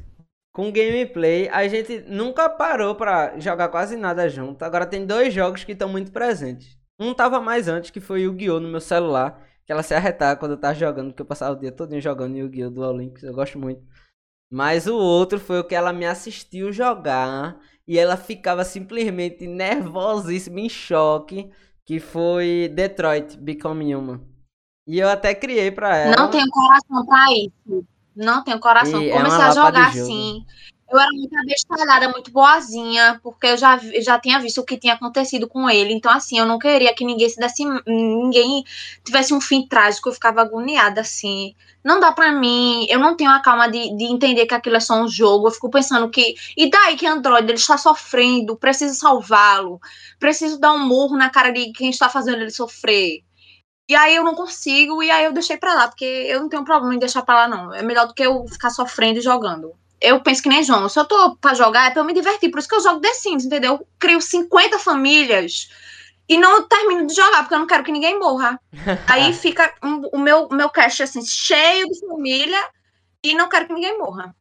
Com 0.51 0.71
gameplay, 0.71 1.47
a 1.49 1.67
gente 1.67 2.03
nunca 2.07 2.49
parou 2.49 2.95
pra 2.95 3.39
jogar 3.39 3.69
quase 3.69 3.95
nada 3.95 4.27
junto. 4.27 4.63
Agora 4.63 4.85
tem 4.85 5.05
dois 5.05 5.33
jogos 5.33 5.63
que 5.63 5.71
estão 5.71 5.87
muito 5.87 6.11
presentes. 6.11 6.77
Um 6.99 7.13
tava 7.13 7.39
mais 7.39 7.69
antes, 7.69 7.91
que 7.91 8.01
foi 8.01 8.21
Yu-Gi-Oh! 8.21 8.59
no 8.59 8.67
meu 8.67 8.81
celular. 8.81 9.47
Que 9.65 9.71
ela 9.71 9.83
se 9.83 9.93
arretava 9.93 10.37
quando 10.37 10.51
eu 10.51 10.57
tava 10.59 10.73
jogando, 10.73 11.11
porque 11.11 11.21
eu 11.21 11.27
passava 11.27 11.55
o 11.55 11.59
dia 11.59 11.71
todo 11.71 11.97
jogando 12.01 12.35
Yu-Gi-Oh! 12.35 12.71
Dual 12.71 12.97
Links, 12.97 13.23
eu 13.23 13.33
gosto 13.33 13.57
muito. 13.57 13.81
Mas 14.51 14.87
o 14.87 14.95
outro 14.97 15.39
foi 15.39 15.59
o 15.59 15.63
que 15.63 15.75
ela 15.75 15.93
me 15.93 16.05
assistiu 16.05 16.73
jogar. 16.73 17.57
E 17.89 17.97
ela 17.97 18.15
ficava 18.15 18.63
simplesmente 18.63 19.47
nervosíssima, 19.47 20.59
em 20.59 20.69
choque. 20.69 21.49
Que 21.83 21.99
foi 21.99 22.71
Detroit 22.71 23.35
Become 23.35 23.95
Human. 23.95 24.21
E 24.87 24.99
eu 24.99 25.09
até 25.09 25.33
criei 25.33 25.71
pra 25.71 25.97
ela. 25.97 26.15
Não 26.15 26.29
tenho 26.29 26.47
coração 26.51 27.03
pra 27.03 27.25
isso. 27.33 27.85
Não 28.15 28.43
tenho 28.43 28.59
coração. 28.59 29.01
E 29.01 29.09
é 29.09 29.17
Comecei 29.17 29.41
a 29.41 29.47
lapa 29.47 29.49
de 29.49 29.55
jogar 29.55 29.87
assim. 29.87 30.45
Eu 30.91 30.99
era 30.99 31.11
muito 31.11 31.37
abestalhada, 31.37 32.09
muito 32.09 32.31
boazinha, 32.31 33.19
porque 33.21 33.47
eu 33.47 33.57
já, 33.57 33.77
já 34.01 34.19
tinha 34.19 34.39
visto 34.39 34.59
o 34.59 34.65
que 34.65 34.77
tinha 34.77 34.95
acontecido 34.95 35.47
com 35.47 35.69
ele. 35.69 35.93
Então, 35.93 36.11
assim, 36.11 36.39
eu 36.39 36.45
não 36.45 36.57
queria 36.57 36.93
que 36.95 37.05
ninguém 37.05 37.29
se 37.29 37.37
desse. 37.39 37.63
ninguém 37.85 38.63
tivesse 39.03 39.33
um 39.33 39.39
fim 39.39 39.67
trágico. 39.67 40.09
Eu 40.09 40.13
ficava 40.13 40.41
agoniada, 40.41 41.01
assim. 41.01 41.55
Não 41.83 41.99
dá 41.99 42.11
pra 42.11 42.31
mim. 42.31 42.87
Eu 42.89 42.99
não 42.99 43.15
tenho 43.15 43.29
a 43.29 43.39
calma 43.39 43.69
de, 43.69 43.95
de 43.95 44.05
entender 44.05 44.47
que 44.47 44.53
aquilo 44.55 44.77
é 44.77 44.79
só 44.79 44.95
um 44.95 45.07
jogo. 45.07 45.47
Eu 45.47 45.51
fico 45.51 45.69
pensando 45.69 46.09
que. 46.09 46.35
E 46.57 46.69
daí 46.69 46.95
que 46.95 47.05
Android 47.05 47.45
ele 47.45 47.59
está 47.59 47.77
sofrendo? 47.77 48.57
Preciso 48.57 48.95
salvá-lo. 48.95 49.79
Preciso 50.19 50.59
dar 50.59 50.73
um 50.73 50.85
murro 50.87 51.15
na 51.15 51.29
cara 51.29 51.51
de 51.51 51.71
quem 51.71 51.89
está 51.91 52.09
fazendo 52.09 52.41
ele 52.41 52.51
sofrer. 52.51 53.23
E 53.89 53.95
aí 53.95 54.15
eu 54.15 54.23
não 54.23 54.35
consigo, 54.35 55.01
e 55.01 55.09
aí 55.09 55.25
eu 55.25 55.33
deixei 55.33 55.57
pra 55.57 55.73
lá, 55.73 55.87
porque 55.87 56.05
eu 56.05 56.41
não 56.41 56.49
tenho 56.49 56.63
problema 56.63 56.93
em 56.93 56.99
deixar 56.99 57.23
pra 57.23 57.35
lá, 57.35 57.47
não. 57.47 57.73
É 57.73 57.81
melhor 57.81 58.07
do 58.07 58.13
que 58.13 58.21
eu 58.21 58.47
ficar 58.47 58.69
sofrendo 58.69 59.17
e 59.17 59.21
jogando. 59.21 59.73
Eu 60.01 60.21
penso 60.21 60.41
que 60.43 60.49
nem 60.49 60.63
João. 60.63 60.87
Se 60.89 60.99
eu 60.99 61.05
tô 61.05 61.35
pra 61.37 61.53
jogar, 61.53 61.87
é 61.87 61.91
pra 61.91 62.01
eu 62.01 62.05
me 62.05 62.13
divertir. 62.13 62.49
Por 62.51 62.59
isso 62.59 62.67
que 62.69 62.75
eu 62.75 62.81
jogo 62.81 63.01
The 63.01 63.13
Sims, 63.13 63.45
entendeu? 63.45 63.73
Eu 63.73 63.87
crio 63.99 64.21
50 64.21 64.79
famílias 64.79 65.69
e 66.27 66.37
não 66.37 66.67
termino 66.67 67.07
de 67.07 67.13
jogar, 67.15 67.39
porque 67.43 67.55
eu 67.55 67.59
não 67.59 67.67
quero 67.67 67.83
que 67.83 67.91
ninguém 67.91 68.19
morra. 68.19 68.59
Aí 69.09 69.33
fica 69.33 69.73
um- 69.83 70.07
o 70.13 70.19
meu, 70.19 70.47
meu 70.49 70.69
cache 70.69 71.03
assim, 71.03 71.25
cheio 71.25 71.87
de 71.87 71.99
família 72.07 72.69
e 73.23 73.33
não 73.35 73.49
quero 73.49 73.67
que 73.67 73.73
ninguém 73.73 73.97
morra. 73.97 74.35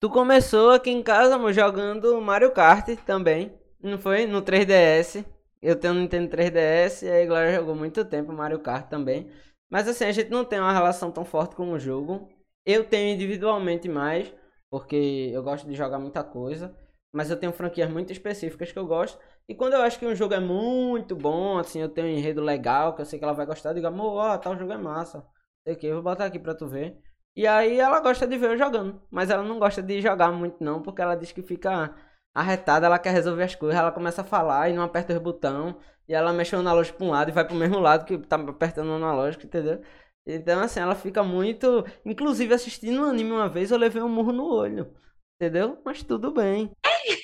Tu 0.00 0.10
começou 0.10 0.70
aqui 0.70 0.90
em 0.90 1.02
casa, 1.02 1.36
amor, 1.36 1.52
jogando 1.52 2.20
Mario 2.20 2.52
Kart 2.52 2.88
também, 3.06 3.52
Não 3.80 3.98
foi? 3.98 4.26
No 4.26 4.42
3DS. 4.42 5.24
Eu 5.62 5.78
tenho 5.78 5.94
um 5.94 5.98
Nintendo 6.00 6.28
3DS 6.28 7.02
e 7.06 7.10
a 7.10 7.26
Glória 7.26 7.54
jogou 7.54 7.74
muito 7.74 8.04
tempo 8.04 8.32
Mario 8.32 8.58
Kart 8.60 8.88
também. 8.88 9.30
Mas 9.70 9.86
assim, 9.88 10.04
a 10.04 10.12
gente 10.12 10.28
não 10.30 10.44
tem 10.44 10.58
uma 10.60 10.72
relação 10.72 11.10
tão 11.12 11.24
forte 11.24 11.54
com 11.54 11.70
o 11.72 11.78
jogo. 11.78 12.28
Eu 12.66 12.84
tenho 12.84 13.14
individualmente 13.14 13.88
mais, 13.88 14.32
porque 14.70 15.30
eu 15.32 15.42
gosto 15.42 15.66
de 15.68 15.74
jogar 15.74 15.98
muita 15.98 16.24
coisa. 16.24 16.76
Mas 17.14 17.30
eu 17.30 17.38
tenho 17.38 17.52
franquias 17.52 17.90
muito 17.90 18.12
específicas 18.12 18.72
que 18.72 18.78
eu 18.78 18.86
gosto. 18.86 19.18
E 19.48 19.54
quando 19.54 19.74
eu 19.74 19.82
acho 19.82 19.98
que 19.98 20.06
um 20.06 20.14
jogo 20.14 20.34
é 20.34 20.40
muito 20.40 21.14
bom, 21.14 21.58
assim, 21.58 21.80
eu 21.80 21.88
tenho 21.88 22.08
um 22.08 22.10
enredo 22.10 22.40
legal, 22.42 22.94
que 22.94 23.02
eu 23.02 23.04
sei 23.04 23.18
que 23.18 23.24
ela 23.24 23.34
vai 23.34 23.46
gostar, 23.46 23.70
eu 23.70 23.74
digo, 23.74 23.86
amor, 23.86 24.14
ó, 24.16 24.38
tal 24.38 24.56
jogo 24.56 24.72
é 24.72 24.78
massa. 24.78 25.24
Sei 25.66 25.76
que, 25.76 25.86
eu 25.86 25.94
vou 25.94 26.02
botar 26.02 26.26
aqui 26.26 26.38
pra 26.38 26.54
tu 26.54 26.66
ver. 26.66 26.98
E 27.36 27.46
aí 27.46 27.78
ela 27.78 28.00
gosta 28.00 28.26
de 28.26 28.36
ver 28.36 28.50
eu 28.50 28.58
jogando. 28.58 29.00
Mas 29.10 29.30
ela 29.30 29.42
não 29.42 29.58
gosta 29.58 29.82
de 29.82 30.00
jogar 30.00 30.32
muito 30.32 30.62
não, 30.62 30.82
porque 30.82 31.02
ela 31.02 31.14
diz 31.14 31.32
que 31.32 31.42
fica 31.42 31.94
arretada, 32.34 32.86
ela 32.86 32.98
quer 32.98 33.12
resolver 33.12 33.42
as 33.44 33.54
coisas, 33.54 33.78
ela 33.78 33.92
começa 33.92 34.22
a 34.22 34.24
falar 34.24 34.68
e 34.70 34.72
não 34.74 34.82
aperta 34.82 35.12
os 35.14 35.18
botão. 35.20 35.76
E 36.08 36.14
ela 36.14 36.32
mexe 36.32 36.54
o 36.56 36.58
analógico 36.58 36.98
pra 36.98 37.06
um 37.06 37.10
lado 37.10 37.28
e 37.30 37.32
vai 37.32 37.44
pro 37.46 37.54
mesmo 37.56 37.78
lado 37.78 38.04
que 38.04 38.18
tá 38.18 38.36
apertando 38.36 38.88
o 38.90 38.94
analógico, 38.94 39.46
entendeu? 39.46 39.80
Então, 40.26 40.60
assim, 40.60 40.80
ela 40.80 40.94
fica 40.94 41.22
muito. 41.22 41.84
Inclusive, 42.04 42.54
assistindo 42.54 43.00
um 43.02 43.04
anime 43.04 43.32
uma 43.32 43.48
vez, 43.48 43.70
eu 43.70 43.78
levei 43.78 44.02
um 44.02 44.08
murro 44.08 44.32
no 44.32 44.44
olho. 44.46 44.92
Entendeu? 45.40 45.78
Mas 45.84 46.02
tudo 46.02 46.32
bem. 46.32 46.70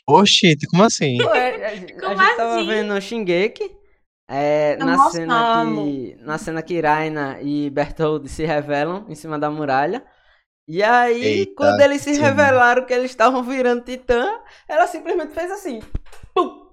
Oxi, 0.09 0.57
como 0.71 0.85
assim? 0.85 1.19
Pô, 1.19 1.33
é, 1.35 1.67
a, 1.67 1.69
a 1.71 1.75
gente 1.75 1.95
Como 1.95 2.17
tava 2.17 2.57
assim? 2.57 2.67
vendo 2.67 3.01
Shingeki. 3.01 3.77
É, 4.31 4.77
na, 4.77 4.97
Nossa, 4.97 5.13
cena 5.13 5.65
que, 5.65 6.17
na 6.21 6.39
cena 6.39 6.63
que 6.63 6.81
Raina 6.81 7.41
e 7.41 7.71
Berthold 7.71 8.29
se 8.29 8.45
revelam 8.45 9.07
em 9.09 9.15
cima 9.15 9.39
da 9.39 9.51
muralha. 9.51 10.05
E 10.69 10.83
aí, 10.83 11.47
Eita, 11.47 11.55
quando 11.57 11.81
eles 11.81 12.03
se 12.03 12.13
sim. 12.15 12.21
revelaram 12.21 12.85
que 12.85 12.93
eles 12.93 13.11
estavam 13.11 13.43
virando 13.43 13.85
titã, 13.85 14.39
ela 14.69 14.87
simplesmente 14.87 15.33
fez 15.33 15.51
assim. 15.51 15.81
Pum! 16.35 16.69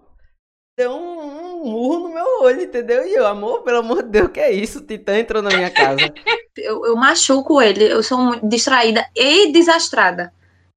Deu 0.78 0.92
um, 0.92 1.64
um 1.64 1.66
murro 1.66 2.00
no 2.00 2.14
meu 2.14 2.44
olho, 2.44 2.62
entendeu? 2.64 3.08
E 3.08 3.14
eu, 3.14 3.26
amor, 3.26 3.64
pelo 3.64 3.80
amor 3.80 4.04
de 4.04 4.10
Deus, 4.10 4.32
que 4.32 4.40
é 4.42 4.52
isso? 4.52 4.80
O 4.80 4.86
titã 4.86 5.18
entrou 5.18 5.42
na 5.42 5.54
minha 5.54 5.72
casa. 5.72 6.14
Eu, 6.58 6.86
eu 6.86 6.96
machuco 6.96 7.62
ele, 7.62 7.84
eu 7.84 8.02
sou 8.02 8.18
muito 8.18 8.48
distraída 8.48 9.06
e 9.16 9.52
desastrada. 9.52 10.34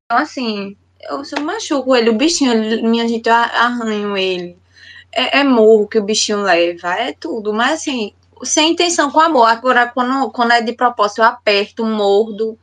Então, 0.07 0.19
assim, 0.23 0.77
eu 1.03 1.25
só 1.25 1.41
machuco 1.41 1.95
ele, 1.97 2.11
o 2.11 2.15
bichinho, 2.17 2.53
ele- 2.53 2.83
minha 2.83 3.07
gente, 3.09 3.29
eu 3.29 3.35
arranho 3.35 4.17
ele. 4.17 4.59
É, 5.13 5.41
é 5.41 5.45
morro 5.45 5.89
que 5.89 5.99
o 5.99 6.05
bichinho 6.05 6.43
leva, 6.43 6.95
é 6.95 7.13
tudo. 7.13 7.53
Mas, 7.53 7.75
assim, 7.83 8.15
sem 8.45 8.73
intenção, 8.73 9.11
com 9.11 9.21
amor. 9.21 9.47
Agora, 9.47 9.89
quando, 9.89 10.31
quando 10.33 10.53
é 10.53 10.63
de 10.63 10.73
propósito, 10.75 11.21
eu 11.21 11.25
aperto, 11.27 11.85
mordo. 11.85 12.59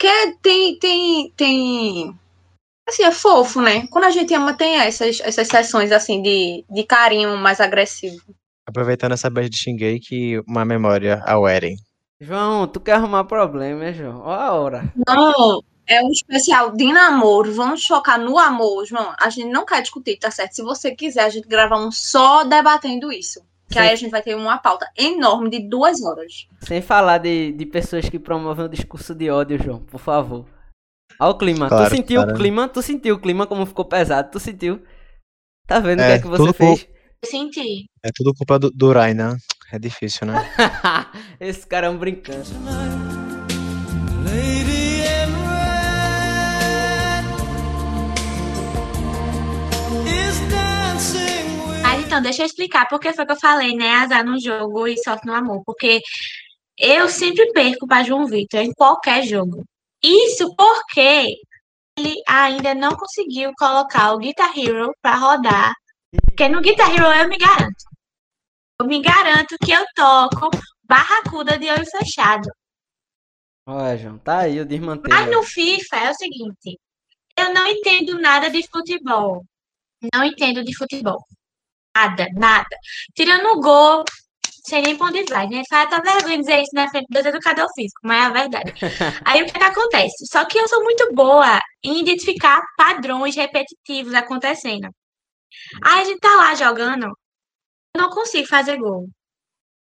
Porque 0.00 0.34
tem, 0.40 0.78
tem, 0.78 1.30
tem. 1.36 2.18
Assim, 2.88 3.04
é 3.04 3.12
fofo, 3.12 3.60
né? 3.60 3.86
Quando 3.88 4.04
a 4.04 4.10
gente 4.10 4.32
ama, 4.32 4.54
tem 4.54 4.76
essas, 4.76 5.20
essas 5.20 5.46
sessões, 5.46 5.92
assim, 5.92 6.22
de, 6.22 6.64
de 6.70 6.84
carinho 6.84 7.36
mais 7.36 7.60
agressivo. 7.60 8.22
Aproveitando 8.66 9.12
essa 9.12 9.28
beijo 9.28 9.50
de 9.50 9.58
Shingeki, 9.58 10.42
uma 10.48 10.64
memória 10.64 11.22
ao 11.26 11.46
Eren. 11.46 11.76
João, 12.18 12.66
tu 12.66 12.80
quer 12.80 12.92
arrumar 12.92 13.24
problema, 13.24 13.80
né, 13.80 13.92
João? 13.92 14.22
Ó 14.24 14.32
a 14.32 14.52
hora. 14.54 14.90
Não, 15.06 15.62
é 15.86 16.02
um 16.02 16.10
especial 16.10 16.72
de 16.72 16.90
namoro. 16.90 17.52
Vamos 17.52 17.84
focar 17.84 18.18
no 18.18 18.38
amor, 18.38 18.86
João. 18.86 19.14
A 19.20 19.28
gente 19.28 19.50
não 19.50 19.66
quer 19.66 19.82
discutir, 19.82 20.18
tá 20.18 20.30
certo? 20.30 20.54
Se 20.54 20.62
você 20.62 20.94
quiser, 20.94 21.24
a 21.24 21.30
gente 21.30 21.46
grava 21.46 21.76
um 21.76 21.92
só 21.92 22.42
debatendo 22.42 23.12
isso. 23.12 23.42
Que 23.70 23.74
Sim. 23.74 23.80
aí 23.80 23.90
a 23.90 23.96
gente 23.96 24.10
vai 24.10 24.20
ter 24.20 24.34
uma 24.34 24.58
pauta 24.58 24.84
enorme 24.98 25.48
de 25.48 25.60
duas 25.68 26.02
horas. 26.02 26.48
Sem 26.60 26.82
falar 26.82 27.18
de, 27.18 27.52
de 27.52 27.64
pessoas 27.66 28.08
que 28.08 28.18
promovem 28.18 28.66
o 28.66 28.68
discurso 28.68 29.14
de 29.14 29.30
ódio, 29.30 29.62
João, 29.62 29.78
por 29.80 30.00
favor. 30.00 30.44
Olha 31.20 31.30
o 31.30 31.38
clima. 31.38 31.68
Claro, 31.68 31.88
tu 31.88 31.94
sentiu 31.94 32.20
cara. 32.20 32.32
o 32.32 32.36
clima? 32.36 32.68
Tu 32.68 32.82
sentiu 32.82 33.14
o 33.14 33.20
clima 33.20 33.46
como 33.46 33.64
ficou 33.64 33.84
pesado? 33.84 34.30
Tu 34.30 34.40
sentiu? 34.40 34.82
Tá 35.68 35.78
vendo 35.78 36.00
o 36.00 36.02
É, 36.02 36.06
que 36.06 36.12
é 36.14 36.18
que 36.18 36.26
você 36.26 36.42
tudo 36.42 36.52
fez? 36.52 36.88
Eu 37.22 37.28
senti. 37.30 37.84
É 38.02 38.10
tudo 38.12 38.34
culpa 38.34 38.58
do, 38.58 38.70
do 38.70 38.92
Raina. 38.92 39.36
É 39.72 39.78
difícil, 39.78 40.26
né? 40.26 40.34
Esse 41.38 41.64
cara 41.64 41.86
é 41.86 41.90
um 41.90 41.96
brincante. 41.98 42.50
Lady 44.24 44.79
então, 52.10 52.20
deixa 52.20 52.42
eu 52.42 52.46
explicar 52.46 52.88
por 52.88 52.98
que 52.98 53.12
foi 53.12 53.24
que 53.24 53.30
eu 53.30 53.38
falei, 53.38 53.76
né? 53.76 53.88
Azar 53.92 54.24
no 54.24 54.36
jogo 54.40 54.88
e 54.88 54.96
sorte 54.98 55.24
no 55.24 55.32
amor. 55.32 55.62
Porque 55.64 56.00
eu 56.76 57.08
sempre 57.08 57.52
perco 57.52 57.86
para 57.86 58.02
João 58.02 58.26
Vitor 58.26 58.58
em 58.58 58.72
qualquer 58.72 59.22
jogo. 59.22 59.62
Isso 60.02 60.52
porque 60.56 61.36
ele 61.96 62.20
ainda 62.26 62.74
não 62.74 62.96
conseguiu 62.96 63.52
colocar 63.56 64.12
o 64.12 64.18
Guitar 64.18 64.50
Hero 64.58 64.92
para 65.00 65.14
rodar. 65.14 65.72
Porque 66.26 66.48
no 66.48 66.60
Guitar 66.60 66.92
Hero 66.92 67.06
eu 67.06 67.28
me 67.28 67.38
garanto. 67.38 67.84
Eu 68.80 68.86
me 68.88 69.00
garanto 69.00 69.54
que 69.64 69.70
eu 69.70 69.84
toco 69.94 70.50
barracuda 70.82 71.56
de 71.56 71.70
olho 71.70 71.86
fechado. 71.86 72.48
Olha, 73.68 73.96
João, 73.96 74.18
tá 74.18 74.40
aí 74.40 74.58
o 74.58 74.66
desmantelo. 74.66 75.14
Mas 75.14 75.30
no 75.30 75.44
FIFA 75.44 75.96
é 75.96 76.10
o 76.10 76.14
seguinte: 76.14 76.80
eu 77.38 77.54
não 77.54 77.68
entendo 77.68 78.20
nada 78.20 78.50
de 78.50 78.66
futebol. 78.66 79.44
Não 80.12 80.24
entendo 80.24 80.64
de 80.64 80.76
futebol. 80.76 81.24
Nada, 81.96 82.26
nada. 82.34 82.76
Tirando 83.14 83.46
o 83.46 83.60
gol, 83.60 84.04
sei 84.64 84.82
nem 84.82 84.96
pra 84.96 85.06
onde 85.06 85.24
vai, 85.24 85.48
né? 85.48 85.62
Faz 85.68 85.92
até 85.92 86.12
vergonha 86.12 86.38
dizer 86.38 86.62
isso 86.62 86.74
na 86.74 86.88
frente 86.88 87.06
do 87.10 87.18
educador 87.18 87.68
físico, 87.74 88.00
mas 88.04 88.22
é 88.22 88.26
a 88.26 88.30
verdade. 88.30 88.72
Aí 89.24 89.42
o 89.42 89.46
que, 89.46 89.52
que 89.52 89.64
acontece? 89.64 90.26
Só 90.26 90.44
que 90.44 90.58
eu 90.58 90.68
sou 90.68 90.82
muito 90.82 91.12
boa 91.14 91.60
em 91.84 92.00
identificar 92.00 92.62
padrões 92.76 93.34
repetitivos 93.36 94.14
acontecendo. 94.14 94.88
Aí 95.84 96.02
a 96.02 96.04
gente 96.04 96.20
tá 96.20 96.34
lá 96.36 96.54
jogando, 96.54 97.06
eu 97.06 98.02
não 98.02 98.10
consigo 98.10 98.46
fazer 98.48 98.76
gol. 98.78 99.08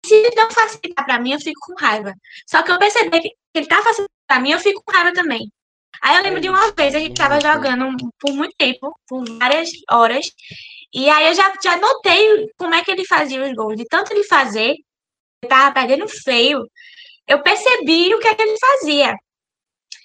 Se 0.05 0.31
não 0.35 0.49
facilitar 0.49 1.05
pra 1.05 1.19
mim, 1.19 1.33
eu 1.33 1.39
fico 1.39 1.59
com 1.61 1.75
raiva. 1.79 2.13
Só 2.47 2.63
que 2.63 2.71
eu 2.71 2.79
percebi 2.79 3.21
que 3.21 3.35
ele 3.53 3.67
tá 3.67 3.77
facilitando 3.77 4.09
pra 4.27 4.39
mim, 4.39 4.51
eu 4.51 4.59
fico 4.59 4.81
com 4.83 4.91
raiva 4.91 5.13
também. 5.13 5.51
Aí 6.01 6.17
eu 6.17 6.23
lembro 6.23 6.41
de 6.41 6.49
uma 6.49 6.71
vez, 6.71 6.95
a 6.95 6.99
gente 6.99 7.15
tava 7.15 7.39
jogando 7.39 7.95
por 8.19 8.33
muito 8.33 8.55
tempo, 8.57 8.91
por 9.07 9.23
várias 9.37 9.69
horas, 9.91 10.25
e 10.93 11.09
aí 11.09 11.27
eu 11.27 11.33
já, 11.33 11.53
já 11.63 11.77
notei 11.77 12.49
como 12.57 12.73
é 12.75 12.83
que 12.83 12.91
ele 12.91 13.05
fazia 13.05 13.43
os 13.43 13.53
gols. 13.53 13.75
De 13.77 13.85
tanto 13.85 14.11
ele 14.11 14.23
fazer, 14.23 14.71
ele 14.71 15.49
tava 15.49 15.73
perdendo 15.73 16.07
feio, 16.07 16.67
eu 17.27 17.41
percebi 17.41 18.13
o 18.13 18.19
que 18.19 18.27
é 18.27 18.35
que 18.35 18.41
ele 18.41 18.57
fazia. 18.59 19.15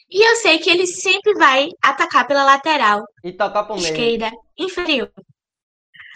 E 0.08 0.22
eu 0.24 0.36
sei 0.36 0.58
que 0.58 0.70
ele 0.70 0.86
sempre 0.86 1.34
vai 1.34 1.68
atacar 1.82 2.26
pela 2.26 2.44
lateral, 2.44 3.04
E 3.24 3.32
tocar 3.32 3.64
pro 3.64 3.74
meio. 3.74 3.86
esquerda, 3.86 4.30
inferior. 4.56 5.10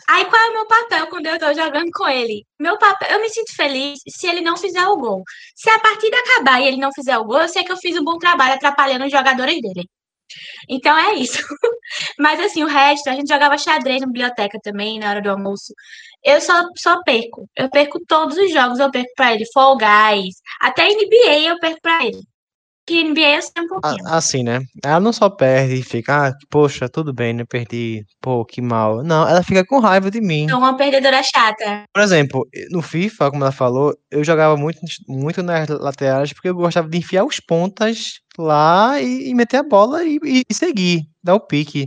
Aí 0.09 0.25
qual 0.25 0.41
é 0.43 0.51
o 0.51 0.53
meu 0.55 0.67
papel 0.67 1.07
quando 1.09 1.27
eu 1.27 1.39
tô 1.39 1.53
jogando 1.55 1.91
com 1.93 2.09
ele? 2.09 2.45
Meu 2.59 2.77
papel, 2.79 3.09
eu 3.11 3.21
me 3.21 3.29
sinto 3.29 3.55
feliz 3.55 4.01
se 4.09 4.27
ele 4.27 4.41
não 4.41 4.57
fizer 4.57 4.85
o 4.87 4.97
gol. 4.97 5.23
Se 5.55 5.71
a 5.71 5.79
partida 5.79 6.17
acabar 6.19 6.61
e 6.61 6.67
ele 6.67 6.79
não 6.79 6.93
fizer 6.93 7.17
o 7.19 7.25
gol, 7.25 7.41
eu 7.43 7.49
sei 7.49 7.63
que 7.63 7.71
eu 7.71 7.77
fiz 7.77 7.97
um 7.97 8.05
bom 8.05 8.19
trabalho 8.19 8.55
atrapalhando 8.55 9.05
os 9.05 9.11
jogadores 9.13 9.61
dele. 9.61 9.89
Então 10.69 10.97
é 10.97 11.15
isso. 11.15 11.39
Mas 12.19 12.41
assim, 12.41 12.63
o 12.63 12.67
resto, 12.67 13.09
a 13.09 13.15
gente 13.15 13.29
jogava 13.29 13.59
xadrez 13.59 14.01
na 14.01 14.07
biblioteca 14.07 14.59
também, 14.63 14.99
na 14.99 15.11
hora 15.11 15.23
do 15.23 15.31
almoço. 15.31 15.73
Eu 16.25 16.41
só, 16.41 16.65
só 16.77 17.03
perco. 17.03 17.49
Eu 17.57 17.71
perco 17.71 18.01
todos 18.07 18.37
os 18.37 18.53
jogos, 18.53 18.79
eu 18.79 18.91
perco 18.91 19.11
pra 19.17 19.35
ele. 19.35 19.45
Fall 19.53 19.77
Guys, 19.77 20.37
até 20.61 20.89
NBA 20.89 21.41
eu 21.49 21.59
perco 21.59 21.81
pra 21.81 22.05
ele. 22.05 22.21
Que 22.91 23.05
NBA 23.05 23.41
sei 23.41 23.63
um 23.63 23.69
pouquinho. 23.69 24.09
A- 24.09 24.17
Assim, 24.17 24.43
né? 24.43 24.63
Ela 24.85 24.99
não 24.99 25.13
só 25.13 25.31
perde 25.31 25.75
e 25.77 25.83
fica, 25.83 26.27
ah, 26.29 26.33
poxa, 26.51 26.89
tudo 26.89 27.13
bem, 27.13 27.33
né? 27.33 27.45
Perdi, 27.49 28.05
pô, 28.21 28.45
que 28.45 28.61
mal. 28.61 29.05
Não, 29.05 29.29
ela 29.29 29.45
fica 29.45 29.65
com 29.65 29.79
raiva 29.79 30.11
de 30.11 30.21
mim. 30.21 30.49
Sou 30.49 30.59
uma 30.59 30.77
perdedora 30.77 31.23
chata. 31.23 31.85
Por 31.95 32.03
exemplo, 32.03 32.45
no 32.73 32.83
FIFA, 32.83 33.31
como 33.31 33.45
ela 33.45 33.53
falou, 33.53 33.95
eu 34.11 34.25
jogava 34.25 34.57
muito, 34.57 34.81
muito 35.09 35.41
nas 35.41 35.69
laterais 35.69 36.33
porque 36.33 36.49
eu 36.49 36.55
gostava 36.55 36.89
de 36.89 36.99
enfiar 36.99 37.25
os 37.25 37.39
pontas 37.39 38.15
lá 38.37 39.01
e, 39.01 39.29
e 39.31 39.35
meter 39.35 39.59
a 39.59 39.63
bola 39.63 40.03
e, 40.05 40.19
e- 40.25 40.43
e 40.51 40.55
seguir, 40.55 41.03
dar 41.23 41.35
o 41.37 41.41
pique. 41.47 41.87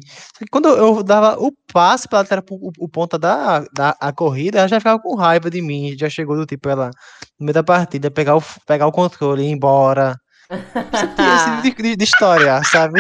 Quando 0.52 0.70
eu, 0.70 1.04
dava 1.04 1.38
o 1.38 1.52
passe 1.74 2.08
pra 2.08 2.20
lateral, 2.20 2.46
o, 2.50 2.72
o 2.80 2.88
ponta 2.88 3.20
da, 3.20 3.60
da 3.76 3.94
a 4.00 4.14
corrida, 4.14 4.60
ela 4.60 4.68
já 4.70 4.80
ficava 4.80 5.00
com 5.02 5.16
raiva 5.16 5.50
de 5.50 5.62
mim. 5.62 5.96
Já 6.00 6.10
chegou 6.10 6.38
do 6.38 6.46
tipo, 6.46 6.70
ela, 6.70 6.92
no 7.38 7.46
meio 7.46 7.54
da 7.54 7.64
partida, 7.64 8.10
pegar 8.10 8.38
o, 8.38 8.44
pegar 8.66 8.88
o 8.88 8.92
controle 8.92 9.44
e 9.44 9.48
ir 9.48 9.52
embora. 9.52 10.16
Tipo 10.96 11.16
de, 11.62 11.74
de- 11.74 11.96
de 11.96 12.04
história, 12.04 12.64
sabe? 12.64 13.00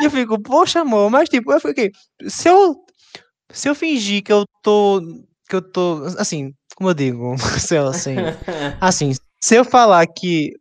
E 0.00 0.04
eu 0.04 0.10
fico, 0.10 0.40
poxa, 0.40 0.80
amor, 0.80 1.10
mas 1.10 1.28
tipo, 1.28 1.52
eu 1.52 1.60
fiquei, 1.60 1.90
se 2.28 2.48
eu, 2.48 2.76
se 3.52 3.68
eu 3.68 3.74
fingir 3.74 4.22
que 4.22 4.32
eu 4.32 4.44
tô, 4.62 5.00
que 5.48 5.56
eu 5.56 5.62
tô, 5.62 6.04
assim, 6.18 6.52
como 6.76 6.90
eu 6.90 6.94
digo, 6.94 7.34
se 7.58 7.76
eu, 7.76 7.88
assim, 7.88 8.16
assim, 8.80 9.12
se 9.42 9.54
eu 9.56 9.64
falar 9.64 10.06
que 10.06 10.52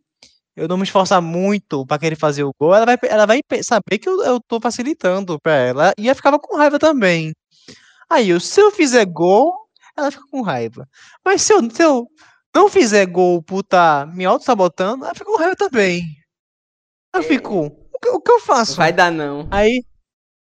eu 0.56 0.68
não 0.68 0.78
me 0.78 0.84
esforçar 0.84 1.22
muito 1.22 1.86
pra 1.86 2.00
querer 2.00 2.16
fazer 2.16 2.44
o 2.44 2.54
gol, 2.60 2.76
ela 2.76 2.86
vai, 2.86 2.98
ela 3.04 3.26
vai 3.26 3.42
saber 3.64 4.00
que 4.00 4.10
eu, 4.10 4.24
eu 4.24 4.40
tô 4.42 4.60
facilitando 4.60 5.40
pra 5.42 5.54
ela, 5.56 5.94
e 5.98 6.08
ela 6.08 6.16
ficava 6.16 6.40
com 6.40 6.58
raiva 6.58 6.80
também. 6.80 7.34
Aí, 8.10 8.30
eu, 8.30 8.40
se 8.40 8.62
eu 8.62 8.72
fizer 8.72 9.06
gol, 9.06 9.54
ela 9.98 10.12
fica 10.12 10.24
com 10.32 10.42
raiva. 10.42 10.88
Mas 11.26 11.42
se 11.44 11.54
eu, 11.54 11.70
se 11.72 11.84
eu 11.84 12.08
não 12.56 12.70
fizer 12.70 13.06
gol 13.08 13.42
por 13.44 13.64
tá 13.64 14.06
me 14.14 14.26
auto-sabotando, 14.26 15.06
ela 15.06 15.14
fica 15.14 15.26
com 15.26 15.38
raiva 15.38 15.56
também. 15.56 16.04
Eu 17.14 17.24
fico, 17.24 17.66
o 17.68 18.22
que, 18.22 18.32
eu 18.32 18.40
faço? 18.40 18.76
Vai 18.78 18.92
dar 18.94 19.12
não. 19.12 19.48
Aí, 19.52 19.84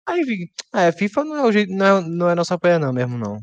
Aí, 0.06 0.22
vi- 0.24 0.50
é, 0.74 0.92
FIFA 0.92 1.24
não 1.24 1.36
é 1.36 1.42
o 1.44 1.52
jeito, 1.52 1.72
não 1.72 1.98
é, 1.98 2.02
não 2.02 2.30
é 2.30 2.34
nossa 2.34 2.58
praia 2.58 2.78
não 2.78 2.92
mesmo, 2.92 3.18
não. 3.18 3.38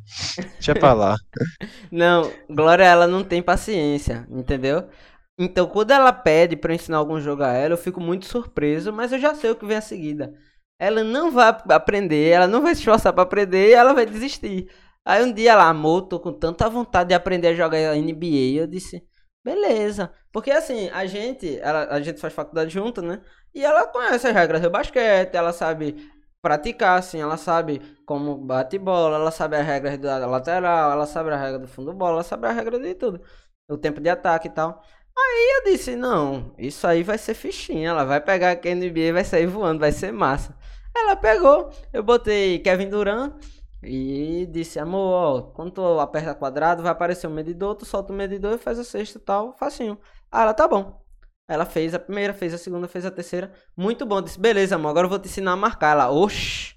Deixa 0.60 0.76
pra 0.76 0.94
lá. 0.94 1.16
Não, 1.92 2.32
Glória, 2.50 2.84
ela 2.84 3.08
não 3.08 3.24
tem 3.24 3.42
paciência, 3.42 4.28
entendeu? 4.30 4.90
Então, 5.38 5.68
quando 5.68 5.92
ela 5.92 6.12
pede 6.14 6.56
pra 6.58 6.72
eu 6.72 6.76
ensinar 6.76 6.98
algum 6.98 7.20
jogo 7.20 7.44
a 7.44 7.54
ela, 7.54 7.74
eu 7.74 7.78
fico 7.78 8.02
muito 8.02 8.26
surpreso, 8.26 8.92
mas 8.92 9.12
eu 9.12 9.20
já 9.20 9.36
sei 9.36 9.52
o 9.52 9.56
que 9.56 9.66
vem 9.66 9.78
a 9.78 9.82
seguida. 9.82 10.34
Ela 10.80 11.04
não 11.04 11.32
vai 11.32 11.50
ap- 11.50 11.72
aprender, 11.72 12.30
ela 12.32 12.48
não 12.48 12.62
vai 12.62 12.74
se 12.76 12.82
esforçar 12.82 13.14
pra 13.14 13.24
aprender 13.24 13.70
e 13.70 13.74
ela 13.74 13.94
vai 13.94 14.06
desistir. 14.06 14.70
Aí 15.06 15.24
um 15.24 15.32
dia 15.34 15.52
ela, 15.54 15.70
amor, 15.70 16.04
tô 16.04 16.20
com 16.20 16.34
tanta 16.34 16.70
vontade 16.70 17.10
de 17.10 17.14
aprender 17.16 17.50
a 17.50 17.56
jogar 17.56 17.96
NBA. 17.98 18.62
Eu 18.64 18.68
disse, 18.68 19.04
beleza. 19.48 20.12
Porque 20.32 20.52
assim, 20.52 20.90
a 20.90 21.06
gente, 21.06 21.58
ela, 21.60 21.86
a 21.86 22.02
gente 22.02 22.20
faz 22.20 22.34
faculdade 22.34 22.74
junto, 22.74 23.02
né? 23.02 23.22
E 23.54 23.64
ela 23.64 23.88
conhece 23.88 24.28
as 24.28 24.34
regras 24.34 24.62
do 24.62 24.70
basquete, 24.70 25.34
ela 25.36 25.54
sabe 25.54 26.12
praticar, 26.42 27.00
assim, 27.00 27.22
ela 27.22 27.38
sabe 27.38 27.82
como 28.06 28.38
bate 28.38 28.78
bola, 28.78 29.16
ela 29.18 29.32
sabe 29.32 29.56
as 29.56 29.66
regras 29.66 29.98
da 29.98 30.26
lateral, 30.28 30.92
ela 30.92 31.06
sabe 31.08 31.32
a 31.32 31.38
regra 31.38 31.60
do 31.60 31.68
fundo 31.68 31.94
bola, 31.94 32.16
ela 32.16 32.24
sabe 32.24 32.48
a 32.48 32.52
regra 32.52 32.80
de 32.80 32.94
tudo. 32.96 33.22
O 33.70 33.78
tempo 33.78 34.02
de 34.02 34.10
ataque 34.10 34.48
e 34.48 34.52
tal. 34.52 34.84
Aí 35.18 35.58
eu 35.58 35.72
disse, 35.72 35.96
não, 35.96 36.54
isso 36.58 36.86
aí 36.88 37.04
vai 37.04 37.18
ser 37.18 37.34
fichinha, 37.34 37.90
ela 37.90 38.04
vai 38.06 38.22
pegar 38.22 38.52
a 38.52 38.76
NBA 38.76 39.14
vai 39.14 39.24
sair 39.24 39.48
voando, 39.48 39.80
vai 39.80 39.92
ser 39.92 40.12
massa. 40.12 40.56
Ela 40.96 41.16
pegou, 41.16 41.72
eu 41.94 42.04
botei 42.04 42.60
Kevin 42.60 42.90
Durant 42.90 43.34
e 43.84 44.48
disse, 44.48 44.80
amor, 44.80 45.00
ó, 45.00 45.42
quando 45.54 45.72
tu 45.72 46.00
aperta 46.00 46.34
quadrado, 46.34 46.82
vai 46.82 46.92
aparecer 46.92 47.28
um 47.28 47.34
medidor, 47.34 47.76
tu 47.76 47.86
solta 47.86 48.12
o 48.12 48.16
medidor 48.16 48.56
e 48.56 48.58
faz 48.58 48.80
a 48.80 48.84
sexta 48.84 49.18
e 49.18 49.22
tal, 49.22 49.56
facinho. 49.58 50.00
Ah, 50.32 50.42
ela 50.42 50.54
tá 50.54 50.68
bom. 50.68 51.02
Ela 51.48 51.66
fez 51.66 51.94
a 51.94 52.00
primeira, 52.00 52.34
fez 52.34 52.54
a 52.54 52.58
segunda, 52.58 52.88
fez 52.88 53.06
a 53.06 53.12
terceira. 53.12 53.54
Muito 53.76 54.06
bom. 54.06 54.22
Disse, 54.22 54.40
beleza, 54.40 54.76
amor, 54.76 54.90
agora 54.90 55.06
eu 55.06 55.10
vou 55.10 55.20
te 55.20 55.28
ensinar 55.28 55.54
a 55.54 55.56
marcar. 55.56 55.92
Ela, 55.92 56.12
oxi, 56.12 56.76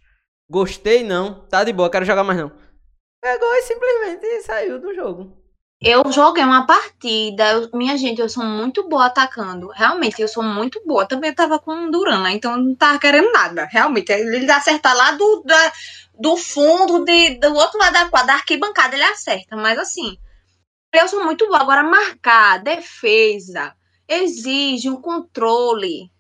gostei 0.49 1.03
não, 1.03 1.47
tá 1.49 1.65
de 1.65 1.73
boa, 1.73 1.91
quero 1.91 2.05
jogar 2.05 2.23
mais 2.23 2.39
não. 2.39 2.53
Pegou 3.21 3.53
e 3.55 3.63
simplesmente 3.63 4.43
saiu 4.43 4.81
do 4.81 4.95
jogo. 4.95 5.39
Eu 5.83 6.12
joguei 6.12 6.45
uma 6.45 6.66
partida, 6.66 7.53
eu- 7.53 7.70
minha 7.72 7.97
gente, 7.97 8.20
eu 8.20 8.28
sou 8.28 8.45
muito 8.45 8.87
boa 8.89 9.07
atacando. 9.07 9.68
Realmente, 9.68 10.20
eu 10.20 10.28
sou 10.28 10.43
muito 10.43 10.81
boa. 10.87 11.07
Também 11.09 11.35
tava 11.35 11.59
com 11.59 11.72
um 11.72 11.91
Duran, 11.91 12.22
né? 12.22 12.33
Então 12.33 12.53
eu 12.53 12.59
não 12.59 12.74
tava 12.74 12.99
querendo 12.99 13.33
nada. 13.33 13.64
Realmente, 13.70 14.12
ele 14.12 14.51
acerta 14.51 14.93
lá 14.93 15.12
do, 15.12 15.43
da- 15.45 15.72
do 16.18 16.37
fundo, 16.37 17.03
de, 17.05 17.37
do 17.37 17.55
outro 17.55 17.78
lado 17.78 17.93
da 17.95 18.09
quadra, 18.11 18.26
da 18.28 18.35
arquibancada, 18.35 18.95
ele 18.95 19.05
acerta. 19.05 19.57
Mas 19.57 19.78
assim, 19.78 20.18
eu 20.95 21.09
sou 21.09 21.24
muito 21.24 21.47
boa. 21.49 21.61
Agora, 21.61 21.83
marcar, 21.85 22.59
defesa, 22.62 23.74
exige 24.09 24.91
um 24.91 25.01
controle. 25.01 26.11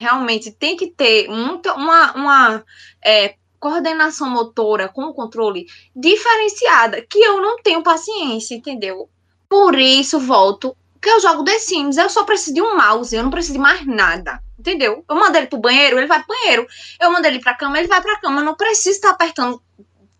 Realmente, 0.00 0.50
tem 0.52 0.76
que 0.76 0.88
ter 0.88 1.28
muita, 1.28 1.74
uma, 1.74 2.12
uma 2.14 2.64
é, 3.04 3.36
coordenação 3.64 4.28
motora 4.28 4.90
com 4.90 5.10
controle 5.14 5.66
diferenciada, 5.96 7.00
que 7.00 7.18
eu 7.18 7.40
não 7.40 7.56
tenho 7.62 7.82
paciência, 7.82 8.54
entendeu? 8.54 9.08
Por 9.48 9.78
isso, 9.78 10.20
volto, 10.20 10.76
que 11.00 11.08
eu 11.08 11.18
jogo 11.18 11.44
The 11.44 11.58
Sims, 11.58 11.96
eu 11.96 12.10
só 12.10 12.24
preciso 12.24 12.52
de 12.52 12.60
um 12.60 12.76
mouse, 12.76 13.16
eu 13.16 13.22
não 13.22 13.30
preciso 13.30 13.54
de 13.54 13.58
mais 13.58 13.86
nada, 13.86 14.38
entendeu? 14.58 15.02
Eu 15.08 15.16
mando 15.16 15.38
ele 15.38 15.46
pro 15.46 15.58
banheiro, 15.58 15.96
ele 15.96 16.06
vai 16.06 16.22
pro 16.22 16.36
banheiro. 16.36 16.66
Eu 17.00 17.10
mando 17.10 17.26
ele 17.26 17.40
pra 17.40 17.54
cama, 17.54 17.78
ele 17.78 17.88
vai 17.88 18.02
pra 18.02 18.20
cama. 18.20 18.42
Eu 18.42 18.44
não 18.44 18.54
preciso 18.54 18.96
estar 18.96 19.12
apertando 19.12 19.62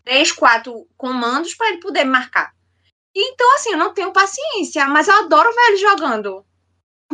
três, 0.02 0.32
quatro 0.32 0.86
comandos 0.96 1.54
para 1.54 1.68
ele 1.68 1.80
poder 1.80 2.04
marcar. 2.04 2.50
Então, 3.14 3.54
assim, 3.56 3.72
eu 3.72 3.78
não 3.78 3.92
tenho 3.92 4.10
paciência, 4.10 4.86
mas 4.86 5.06
eu 5.06 5.16
adoro 5.16 5.54
ver 5.54 5.68
ele 5.68 5.76
jogando. 5.76 6.46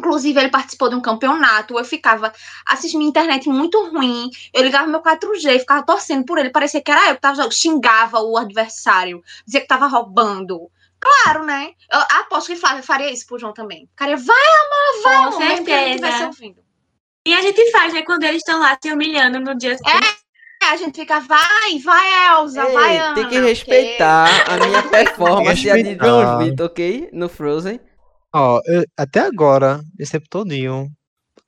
Inclusive, 0.01 0.41
ele 0.41 0.49
participou 0.51 0.89
de 0.89 0.97
um 0.97 1.01
campeonato. 1.01 1.79
Eu 1.79 1.85
ficava 1.85 2.33
assistindo 2.67 3.03
internet 3.03 3.49
muito 3.49 3.79
ruim. 3.91 4.31
Eu 4.53 4.63
ligava 4.63 4.87
meu 4.87 5.01
4G, 5.01 5.61
ficava 5.61 5.85
torcendo 5.85 6.25
por 6.25 6.39
ele. 6.39 6.51
Parecia 6.51 6.81
que 6.83 6.91
era 6.91 7.09
eu 7.11 7.15
que 7.15 7.21
tava 7.21 7.37
jogando. 7.37 7.53
Xingava 7.53 8.19
o 8.21 8.37
adversário, 8.37 9.23
dizia 9.47 9.61
que 9.61 9.67
tava 9.69 9.87
roubando. 9.87 10.71
Claro, 10.99 11.45
né? 11.45 11.73
Eu 11.93 12.01
aposto 12.21 12.49
que 12.49 12.57
fa- 12.57 12.83
faria 12.83 13.11
isso 13.13 13.27
pro 13.27 13.39
João 13.39 13.53
também. 13.55 13.87
Ficaria, 13.91 14.17
vai, 14.17 14.37
amor, 14.37 15.03
vai, 15.03 15.17
Com 15.17 15.23
amor, 15.29 15.39
mesmo 15.39 15.65
que 15.65 15.71
ele 15.71 15.81
certeza. 15.81 15.95
estivesse 16.09 16.25
ouvindo. 16.25 16.61
E 17.27 17.35
a 17.35 17.43
gente 17.43 17.71
faz, 17.71 17.93
né? 17.93 18.03
Quando 18.03 18.25
eles 18.25 18.39
estão 18.39 18.59
lá 18.61 18.77
se 18.83 18.93
humilhando 18.93 19.39
no 19.41 19.55
dia 19.57 19.77
seguinte. 19.77 20.19
É, 20.63 20.67
a 20.67 20.77
gente 20.77 20.99
fica, 21.01 21.21
vai, 21.21 21.79
vai, 21.83 22.29
Elza, 22.35 22.67
Ei, 22.67 22.73
vai, 22.75 22.99
Ana. 22.99 23.15
tem 23.15 23.29
que 23.29 23.39
respeitar 23.41 24.29
a 24.51 24.57
minha 24.67 24.83
performance 24.83 25.67
e 25.67 25.71
a 25.71 25.75
de. 25.77 25.97
João 25.97 26.39
Vitor, 26.39 26.67
ok? 26.67 27.09
No 27.13 27.29
Frozen. 27.31 27.81
Ó, 28.35 28.61
eu- 28.67 28.85
até 28.97 29.21
agora, 29.21 29.81
esse 29.99 30.13
tempo 30.13 30.27
todinho, 30.29 30.89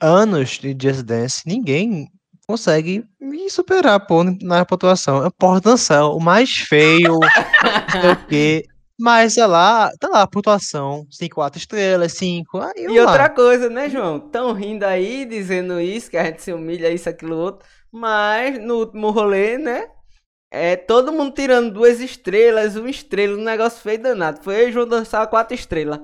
anos 0.00 0.50
de 0.58 0.76
Just 0.80 1.02
Dance, 1.04 1.42
ninguém 1.46 2.08
consegue 2.46 3.04
me 3.20 3.50
superar, 3.50 4.06
pô, 4.06 4.24
na 4.24 4.64
pontuação. 4.66 5.24
É 5.26 5.30
Porra, 5.38 5.60
dançar, 5.60 6.04
o 6.10 6.20
mais 6.20 6.50
feio, 6.52 7.18
não 7.20 7.30
sei 7.88 8.10
o 8.12 8.16
quê. 8.28 8.64
Mas, 8.98 9.34
sei 9.34 9.46
lá, 9.46 9.90
tá 9.98 10.08
lá, 10.08 10.26
pontuação, 10.26 11.06
5, 11.10 11.36
4 11.36 11.58
estrelas, 11.58 12.12
5, 12.14 12.58
aí 12.60 12.84
eu 12.84 12.92
E 12.92 12.98
lá. 12.98 13.02
outra 13.02 13.30
coisa, 13.30 13.68
né, 13.70 13.88
João? 13.88 14.20
Tão 14.20 14.52
rindo 14.52 14.84
aí, 14.84 15.24
dizendo 15.24 15.80
isso, 15.80 16.10
que 16.10 16.16
a 16.16 16.24
gente 16.24 16.42
se 16.42 16.52
humilha, 16.52 16.90
isso, 16.92 17.08
aquilo, 17.08 17.36
outro. 17.36 17.66
Mas 17.90 18.58
no 18.62 18.76
último 18.78 19.10
rolê, 19.10 19.58
né? 19.58 19.88
É 20.50 20.76
todo 20.76 21.12
mundo 21.12 21.34
tirando 21.34 21.72
duas 21.72 22.00
estrelas, 22.00 22.76
uma 22.76 22.90
estrela, 22.90 23.38
um 23.38 23.42
negócio 23.44 23.80
feio 23.82 24.02
danado. 24.02 24.42
Foi 24.42 24.54
eu 24.64 24.68
e 24.68 24.72
João 24.72 24.86
dançar 24.86 25.26
quatro 25.28 25.54
estrelas. 25.54 26.00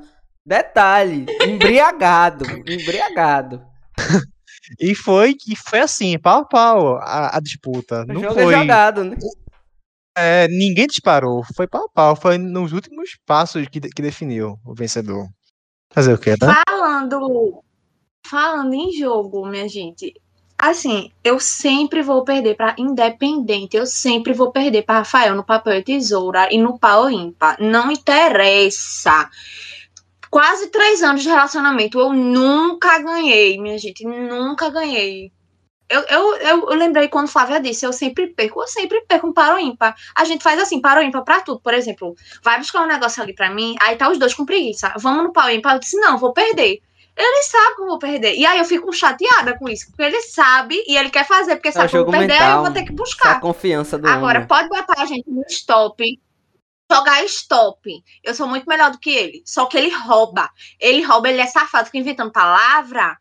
Detalhe, 0.48 1.26
embriagado, 1.42 2.44
embriagado. 2.66 3.62
E 4.78 4.94
foi, 4.94 5.34
e 5.48 5.56
foi 5.56 5.80
assim, 5.80 6.18
pau 6.18 6.42
a 6.42 6.44
pau 6.44 6.96
a, 6.98 7.38
a 7.38 7.40
disputa. 7.40 8.02
O 8.02 8.12
Não 8.12 8.20
jogo 8.20 8.34
foi. 8.34 8.54
é 8.54 8.58
jogado, 8.58 9.02
né? 9.02 9.16
é, 10.14 10.46
ninguém 10.48 10.86
disparou, 10.86 11.42
foi 11.56 11.66
pau 11.66 11.86
a 11.86 11.88
pau. 11.88 12.14
Foi 12.14 12.36
nos 12.36 12.74
últimos 12.74 13.16
passos 13.24 13.66
que, 13.68 13.80
que 13.80 14.02
definiu 14.02 14.58
o 14.66 14.74
vencedor. 14.74 15.26
Fazer 15.90 16.12
o 16.12 16.18
quê, 16.18 16.36
tá? 16.36 16.62
Falando, 16.68 17.62
falando 18.26 18.74
em 18.74 18.92
jogo, 18.92 19.46
minha 19.46 19.66
gente. 19.66 20.12
Assim, 20.58 21.10
eu 21.24 21.40
sempre 21.40 22.02
vou 22.02 22.22
perder 22.22 22.54
para 22.54 22.76
Independente. 22.76 23.74
Eu 23.74 23.86
sempre 23.86 24.34
vou 24.34 24.52
perder 24.52 24.82
para 24.82 24.98
Rafael 24.98 25.34
no 25.34 25.44
papel 25.44 25.78
e 25.78 25.82
tesoura 25.82 26.52
e 26.52 26.58
no 26.58 26.78
pau 26.78 27.08
ímpar. 27.08 27.56
Não 27.58 27.90
interessa. 27.90 29.30
Quase 30.30 30.68
três 30.68 31.02
anos 31.02 31.22
de 31.22 31.28
relacionamento. 31.28 31.98
Eu 31.98 32.12
nunca 32.12 32.98
ganhei, 32.98 33.60
minha 33.60 33.78
gente. 33.78 34.04
Nunca 34.04 34.70
ganhei. 34.70 35.32
Eu, 35.88 36.02
eu, 36.02 36.36
eu, 36.68 36.74
lembrei 36.74 37.08
quando 37.08 37.28
Flávia 37.28 37.58
disse, 37.58 37.86
eu 37.86 37.94
sempre 37.94 38.26
perco, 38.26 38.60
eu 38.60 38.68
sempre 38.68 39.00
perco 39.08 39.28
um 39.28 39.32
paro 39.32 39.58
ímpar. 39.58 39.96
A 40.14 40.24
gente 40.24 40.42
faz 40.42 40.60
assim, 40.60 40.82
paro 40.82 41.02
ímpar 41.02 41.24
pra 41.24 41.40
tudo. 41.40 41.60
Por 41.60 41.72
exemplo, 41.72 42.14
vai 42.42 42.58
buscar 42.58 42.82
um 42.82 42.86
negócio 42.86 43.22
ali 43.22 43.34
pra 43.34 43.50
mim, 43.50 43.74
aí 43.80 43.96
tá 43.96 44.10
os 44.10 44.18
dois 44.18 44.34
com 44.34 44.44
preguiça. 44.44 44.92
Vamos 44.98 45.24
no 45.24 45.32
pau 45.32 45.50
ímpar. 45.50 45.76
Eu 45.76 45.80
disse, 45.80 45.96
não, 45.96 46.18
vou 46.18 46.34
perder. 46.34 46.80
Ele 47.16 47.42
sabe 47.42 47.74
que 47.74 47.82
eu 47.82 47.86
vou 47.86 47.98
perder. 47.98 48.34
E 48.36 48.46
aí 48.46 48.58
eu 48.58 48.64
fico 48.64 48.92
chateada 48.92 49.58
com 49.58 49.68
isso, 49.68 49.86
porque 49.86 50.02
ele 50.02 50.20
sabe 50.20 50.80
e 50.86 50.96
ele 50.96 51.10
quer 51.10 51.26
fazer, 51.26 51.56
porque 51.56 51.68
É 51.68 51.72
sabe 51.72 51.90
que 51.90 51.96
eu 51.96 52.04
vou 52.04 52.12
perder, 52.12 52.34
aí 52.34 52.52
eu 52.52 52.62
vou 52.62 52.70
ter 52.70 52.84
que 52.84 52.92
buscar. 52.92 53.40
confiança 53.40 53.98
do 53.98 54.06
Agora, 54.06 54.38
homem. 54.38 54.46
pode 54.46 54.68
botar 54.68 55.02
a 55.02 55.06
gente 55.06 55.28
no 55.28 55.42
stop, 55.48 56.04
jogar 56.90 57.24
stop. 57.24 58.02
Eu 58.22 58.34
sou 58.34 58.48
muito 58.48 58.66
melhor 58.66 58.90
do 58.90 58.98
que 58.98 59.10
ele. 59.10 59.42
Só 59.44 59.66
que 59.66 59.76
ele 59.76 59.90
rouba. 59.90 60.50
Ele 60.80 61.02
rouba, 61.02 61.28
ele 61.28 61.40
é 61.40 61.46
safado, 61.46 61.86
fica 61.86 61.98
inventando 61.98 62.32
palavra. 62.32 63.16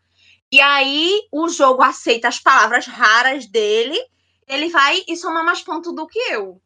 E 0.52 0.62
aí 0.62 1.28
o 1.32 1.50
jogo 1.50 1.84
aceita 1.84 2.28
as 2.28 2.40
palavras 2.40 2.88
raras 2.88 3.46
dele. 3.48 4.00
Ele 4.48 4.70
vai 4.70 5.04
e 5.08 5.16
soma 5.18 5.44
mais 5.44 5.62
pontos 5.62 5.94
do 5.94 6.08
que 6.08 6.20
eu. 6.32 6.62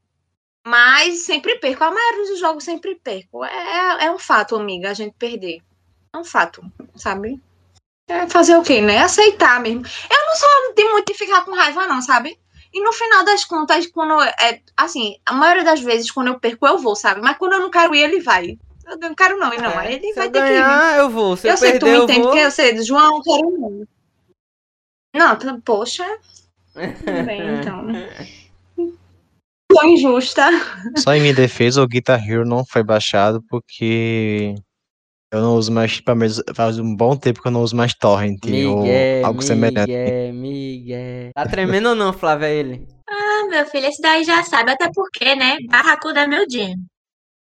Mas 0.65 1.23
sempre 1.23 1.57
perco. 1.57 1.83
A 1.83 1.91
maioria 1.91 2.27
dos 2.27 2.39
jogos 2.39 2.63
sempre 2.63 2.95
perco. 2.95 3.43
É, 3.43 4.05
é 4.05 4.11
um 4.11 4.19
fato, 4.19 4.55
amiga, 4.55 4.91
a 4.91 4.93
gente 4.93 5.15
perder. 5.17 5.63
É 6.13 6.17
um 6.17 6.23
fato, 6.23 6.61
sabe? 6.95 7.41
É 8.07 8.27
fazer 8.27 8.57
o 8.57 8.61
quê, 8.61 8.81
né? 8.81 8.99
Aceitar 8.99 9.59
mesmo. 9.61 9.81
Eu 9.81 10.25
não 10.25 10.35
sou 10.35 10.73
de 10.75 10.83
muito 10.83 11.11
de 11.11 11.17
ficar 11.17 11.43
com 11.45 11.55
raiva, 11.55 11.87
não, 11.87 12.01
sabe? 12.01 12.37
E 12.74 12.82
no 12.82 12.93
final 12.93 13.26
das 13.26 13.43
contas, 13.43 13.86
quando 13.88 14.22
é 14.22 14.61
assim, 14.78 15.17
a 15.26 15.34
maioria 15.34 15.63
das 15.63 15.82
vezes, 15.82 16.09
quando 16.09 16.28
eu 16.28 16.39
perco, 16.39 16.65
eu 16.65 16.78
vou, 16.78 16.95
sabe? 16.95 17.22
Mas 17.22 17.38
quando 17.38 17.53
eu 17.53 17.59
não 17.59 17.69
quero 17.69 17.93
ir, 17.93 18.01
ele 18.01 18.22
vai. 18.22 18.57
Eu 18.86 18.97
não 18.97 19.13
quero 19.13 19.38
não 19.38 19.53
ir, 19.53 19.61
não. 19.61 19.80
É, 19.80 19.93
ele 19.93 20.07
se 20.07 20.15
vai 20.15 20.28
eu 20.28 20.32
ter 20.32 20.39
que 20.39 20.45
ir. 20.45 20.53
ganhar, 20.53 20.97
eu 20.97 21.09
vou. 21.09 21.36
Se 21.36 21.47
eu, 21.47 21.51
eu 21.51 21.57
sei 21.57 21.74
que 21.74 21.80
tu 21.80 21.86
perder, 21.86 21.97
me 21.97 21.99
eu 21.99 22.03
entende, 22.03 22.19
vou. 22.19 22.30
porque 22.30 22.45
eu 22.45 22.51
sei, 22.51 22.84
João, 22.84 23.17
eu 23.17 23.22
quero 23.22 23.51
não. 23.51 23.88
Não, 25.13 25.61
poxa, 25.61 26.05
tudo 26.74 27.24
bem, 27.26 27.41
então. 27.59 27.88
Sou 29.72 29.86
injusta. 29.86 30.49
Só 30.97 31.13
em 31.13 31.22
minha 31.22 31.34
defesa, 31.34 31.82
o 31.82 31.88
Guitar 31.88 32.22
Hero 32.26 32.45
não 32.45 32.65
foi 32.65 32.84
baixado 32.84 33.41
porque 33.49 34.55
eu 35.32 35.41
não 35.41 35.55
uso 35.55 35.71
mais, 35.71 36.01
pelo 36.01 36.17
menos 36.17 36.41
faz 36.53 36.77
um 36.77 36.95
bom 36.95 37.15
tempo 37.15 37.41
que 37.41 37.47
eu 37.47 37.51
não 37.51 37.61
uso 37.61 37.75
mais 37.75 37.93
torrent 37.93 38.39
ou 38.43 38.51
Miguel, 38.51 39.25
algo 39.25 39.41
semelhante. 39.41 39.89
Miguel, 39.89 40.34
Miguel. 40.34 41.32
Tá 41.34 41.47
tremendo 41.47 41.89
ou 41.89 41.95
não, 41.95 42.11
Flávia, 42.11 42.49
ele? 42.49 42.86
Ah, 43.09 43.47
meu 43.49 43.65
filho, 43.65 43.88
esse 43.88 44.01
daí 44.01 44.23
já 44.23 44.43
sabe, 44.43 44.71
até 44.71 44.89
porque, 44.93 45.36
né? 45.36 45.57
Barracuda 45.69 46.21
é 46.21 46.27
meu 46.27 46.45
dia. 46.45 46.75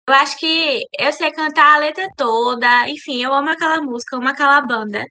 Eu 0.08 0.14
acho 0.14 0.38
que 0.38 0.82
eu 0.98 1.12
sei 1.12 1.32
cantar 1.32 1.76
a 1.76 1.78
letra 1.78 2.08
toda, 2.16 2.88
enfim, 2.88 3.22
eu 3.22 3.32
amo 3.32 3.50
aquela 3.50 3.80
música, 3.80 4.14
eu 4.14 4.20
amo 4.20 4.28
aquela 4.28 4.60
banda. 4.60 5.04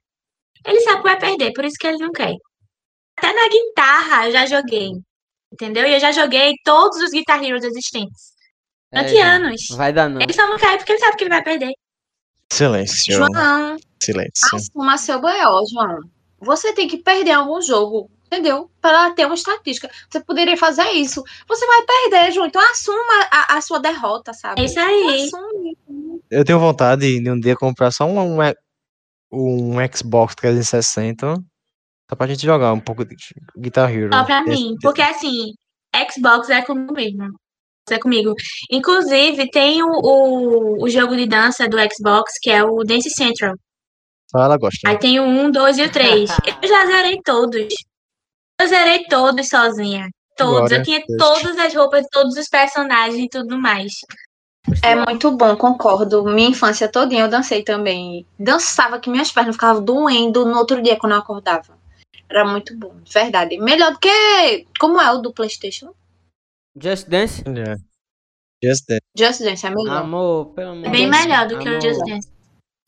Ele 0.64 0.80
sabe 0.80 0.98
que 0.98 1.02
vai 1.02 1.18
perder, 1.18 1.52
por 1.52 1.64
isso 1.64 1.76
que 1.78 1.86
ele 1.86 1.98
não 1.98 2.12
quer. 2.12 2.34
Até 3.18 3.32
na 3.32 3.48
guitarra 3.48 4.28
eu 4.28 4.32
já 4.32 4.46
joguei. 4.46 4.90
Entendeu? 5.52 5.86
E 5.86 5.94
eu 5.94 6.00
já 6.00 6.10
joguei 6.10 6.54
todos 6.64 6.98
os 6.98 7.10
Guitar 7.10 7.42
Heroes 7.42 7.62
existentes. 7.62 8.32
É, 8.92 9.02
Durante 9.02 9.16
João, 9.16 9.26
anos. 9.26 9.68
Vai 9.70 9.92
dar 9.92 10.08
não. 10.08 10.20
Ele 10.20 10.32
só 10.32 10.48
não 10.48 10.58
cai 10.58 10.78
porque 10.78 10.92
ele 10.92 10.98
sabe 10.98 11.16
que 11.16 11.24
ele 11.24 11.30
vai 11.30 11.42
perder. 11.42 11.72
Silêncio. 12.52 13.14
João, 13.14 13.76
Silêncio. 14.00 14.48
assuma 14.54 14.96
seu 14.98 15.20
B.O., 15.20 15.66
João. 15.66 16.00
Você 16.40 16.72
tem 16.74 16.86
que 16.86 16.98
perder 16.98 17.32
algum 17.32 17.60
jogo, 17.62 18.10
entendeu? 18.26 18.70
Para 18.80 19.12
ter 19.12 19.24
uma 19.24 19.34
estatística. 19.34 19.90
Você 20.08 20.20
poderia 20.20 20.56
fazer 20.56 20.90
isso. 20.92 21.22
Você 21.48 21.66
vai 21.66 21.82
perder, 21.82 22.32
João. 22.32 22.46
Então 22.46 22.62
assuma 22.70 23.28
a, 23.30 23.56
a 23.56 23.60
sua 23.60 23.80
derrota, 23.80 24.32
sabe? 24.32 24.60
É 24.60 24.64
isso 24.64 24.78
aí. 24.78 25.24
Assume. 25.24 25.78
Eu 26.30 26.44
tenho 26.44 26.58
vontade 26.58 27.20
de 27.20 27.30
um 27.30 27.38
dia 27.38 27.56
comprar 27.56 27.90
só 27.90 28.04
um, 28.04 28.18
um, 28.18 28.38
um 29.32 29.76
Xbox 29.94 30.34
360 30.34 31.42
só 32.10 32.16
pra 32.16 32.26
gente 32.26 32.44
jogar 32.44 32.72
um 32.72 32.80
pouco 32.80 33.04
de 33.04 33.16
Guitar 33.56 33.90
Hero. 33.90 34.12
Só 34.12 34.24
pra 34.24 34.42
mim. 34.44 34.76
Porque 34.82 35.02
assim, 35.02 35.54
Xbox 36.12 36.50
é 36.50 36.62
comigo 36.62 36.92
mesmo. 36.92 37.34
É 37.90 37.98
comigo. 37.98 38.34
Inclusive, 38.70 39.50
tem 39.50 39.82
o, 39.82 39.88
o, 39.88 40.84
o 40.84 40.88
jogo 40.88 41.14
de 41.14 41.26
dança 41.26 41.68
do 41.68 41.76
Xbox, 41.78 42.38
que 42.40 42.50
é 42.50 42.64
o 42.64 42.82
Dance 42.82 43.10
Central. 43.10 43.54
Só 44.30 44.38
ela 44.42 44.56
gosta. 44.56 44.88
Aí 44.88 44.98
tem 44.98 45.20
o 45.20 45.24
1, 45.24 45.50
2 45.50 45.78
e 45.78 45.82
o 45.82 45.92
3. 45.92 46.30
Eu 46.62 46.68
já 46.68 46.86
zerei 46.86 47.20
todos. 47.22 47.68
Eu 48.60 48.68
zerei 48.68 49.04
todos 49.04 49.48
sozinha. 49.48 50.08
Todos. 50.36 50.60
Glória 50.60 50.76
Eu 50.76 50.82
tinha 50.82 51.02
todas 51.18 51.58
as 51.58 51.74
roupas 51.74 52.06
todos 52.10 52.36
os 52.36 52.48
personagens 52.48 53.22
e 53.22 53.28
tudo 53.28 53.58
mais. 53.58 53.92
É 54.82 54.96
muito 54.96 55.30
bom, 55.30 55.54
concordo. 55.56 56.24
Minha 56.24 56.48
infância 56.48 56.88
todinha 56.88 57.24
eu 57.24 57.28
dancei 57.28 57.62
também. 57.62 58.26
Dançava 58.38 58.98
que 58.98 59.10
minhas 59.10 59.30
pernas 59.30 59.56
ficavam 59.56 59.84
doendo 59.84 60.46
no 60.46 60.56
outro 60.56 60.82
dia 60.82 60.96
quando 60.96 61.12
eu 61.12 61.18
acordava. 61.18 61.78
Era 62.30 62.46
muito 62.46 62.74
bom, 62.76 62.94
de 63.02 63.12
verdade. 63.12 63.58
Melhor 63.58 63.92
do 63.92 63.98
que. 63.98 64.66
Como 64.80 65.00
é 65.00 65.12
o 65.12 65.18
do 65.18 65.32
PlayStation? 65.32 65.92
Just 66.80 67.08
Dance? 67.08 67.42
Yeah. 67.46 67.76
Just 68.62 68.86
Dance. 68.88 69.02
Just 69.16 69.40
Dance 69.42 69.66
é 69.66 69.70
melhor. 69.70 69.96
Amor, 69.98 70.46
pelo 70.54 70.70
amor 70.70 70.86
É 70.86 70.90
bem 70.90 71.04
de 71.04 71.10
Deus. 71.10 71.22
melhor 71.22 71.48
do 71.48 71.58
que 71.58 71.68
o 71.68 71.70
Amor, 71.70 71.80
Just 71.82 72.00
Dance. 72.06 72.28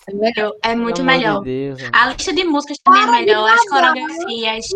É 0.09 0.15
melhor. 0.15 0.53
É 0.63 0.75
muito 0.75 0.97
pelo 0.97 1.07
melhor. 1.07 1.39
De 1.43 1.75
Deus. 1.75 1.91
A 1.93 2.13
lista 2.13 2.33
de 2.33 2.45
músicas 2.45 2.79
também 2.79 3.03
é 3.03 3.07
melhor, 3.07 3.49
as 3.49 3.65
coreografias. 3.69 4.67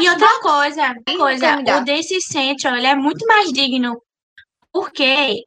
E 0.00 0.08
outra 0.10 0.40
coisa, 0.40 0.94
coisa, 1.16 1.78
o 1.78 1.84
Dance 1.84 2.20
Central 2.22 2.76
ele 2.76 2.86
é 2.86 2.94
muito 2.94 3.26
mais 3.26 3.52
digno 3.52 4.00
porque 4.72 5.44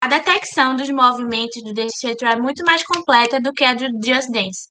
a 0.00 0.08
detecção 0.08 0.76
dos 0.76 0.88
movimentos 0.90 1.62
do 1.62 1.74
Dance 1.74 1.98
Central 1.98 2.34
é 2.34 2.40
muito 2.40 2.64
mais 2.64 2.84
completa 2.84 3.40
do 3.40 3.52
que 3.52 3.64
a 3.64 3.74
do 3.74 3.86
Just 4.04 4.30
Dance. 4.30 4.68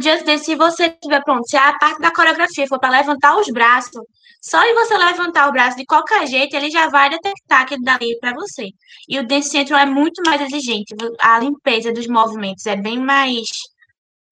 Just 0.00 0.24
Dance, 0.24 0.44
se 0.44 0.54
você 0.54 0.90
tiver 0.90 1.22
pronto, 1.22 1.48
se 1.48 1.56
a 1.56 1.76
parte 1.78 2.00
da 2.00 2.12
coreografia 2.12 2.66
for 2.66 2.78
para 2.78 2.98
levantar 2.98 3.36
os 3.36 3.48
braços, 3.48 4.00
só 4.40 4.62
em 4.62 4.74
você 4.74 4.96
levantar 4.96 5.48
o 5.48 5.52
braço 5.52 5.76
de 5.76 5.84
qualquer 5.84 6.26
jeito, 6.26 6.54
ele 6.54 6.70
já 6.70 6.88
vai 6.88 7.10
detectar 7.10 7.62
aquele 7.62 7.82
dali 7.82 8.18
para 8.20 8.32
você. 8.34 8.68
E 9.08 9.18
o 9.18 9.26
Dance 9.26 9.50
Central 9.50 9.80
é 9.80 9.86
muito 9.86 10.22
mais 10.24 10.40
exigente, 10.40 10.94
a 11.20 11.38
limpeza 11.40 11.92
dos 11.92 12.06
movimentos 12.06 12.64
é 12.66 12.76
bem 12.76 12.98
mais 12.98 13.48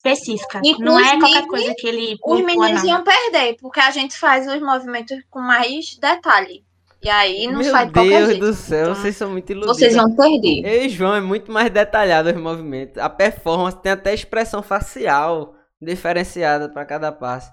específica. 0.07 0.61
Não 0.79 0.99
é 0.99 1.19
qualquer 1.19 1.47
coisa 1.47 1.75
que 1.77 1.87
ele 1.87 2.17
Os 2.25 2.41
meninos 2.43 2.85
iam 2.85 3.03
perder, 3.03 3.57
porque 3.61 3.81
a 3.81 3.91
gente 3.91 4.17
faz 4.17 4.47
os 4.47 4.61
movimentos 4.61 5.19
com 5.29 5.41
mais 5.41 5.97
detalhe. 5.97 6.65
E 7.03 7.09
aí 7.09 7.47
não 7.47 7.59
Meu 7.61 7.71
sai 7.71 7.87
de 7.87 7.93
qualquer 7.93 8.19
Deus 8.19 8.31
jeito. 8.31 8.47
do 8.47 8.55
céu, 8.55 8.83
Então, 8.91 8.95
vocês 8.95 9.17
são 9.17 9.31
muito 9.31 9.51
iludidos. 9.51 9.77
Vocês 9.77 9.95
iam 9.95 10.17
perder. 10.17 10.65
Ei, 10.65 10.89
João, 10.89 11.15
é 11.15 11.21
muito 11.21 11.53
mais 11.53 11.71
detalhado 11.71 12.31
os 12.31 12.37
movimentos. 12.37 12.99
A 12.99 13.09
performance 13.09 13.81
tem 13.81 13.93
até 13.93 14.13
expressão 14.13 14.63
facial 14.63 15.55
diferenciada 15.81 16.69
para 16.69 16.85
cada 16.87 17.13
passo. 17.13 17.51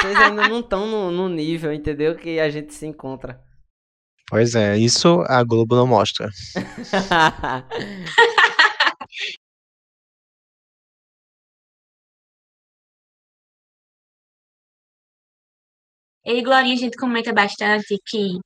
Vocês 0.00 0.16
ainda 0.16 0.48
não 0.48 0.60
estão 0.60 0.86
no, 0.86 1.10
no 1.10 1.28
nível, 1.28 1.72
entendeu? 1.72 2.14
Que 2.16 2.38
a 2.38 2.48
gente 2.50 2.72
se 2.74 2.86
encontra. 2.86 3.40
Pois 4.28 4.54
é, 4.54 4.76
isso 4.78 5.22
a 5.28 5.42
Globo 5.42 5.74
não 5.76 5.86
mostra. 5.86 6.28
Eu 16.24 16.36
e 16.38 16.42
Glorinha, 16.42 16.74
a 16.74 16.78
gente 16.78 16.96
comenta 16.96 17.32
bastante 17.32 17.98
que 18.06 18.38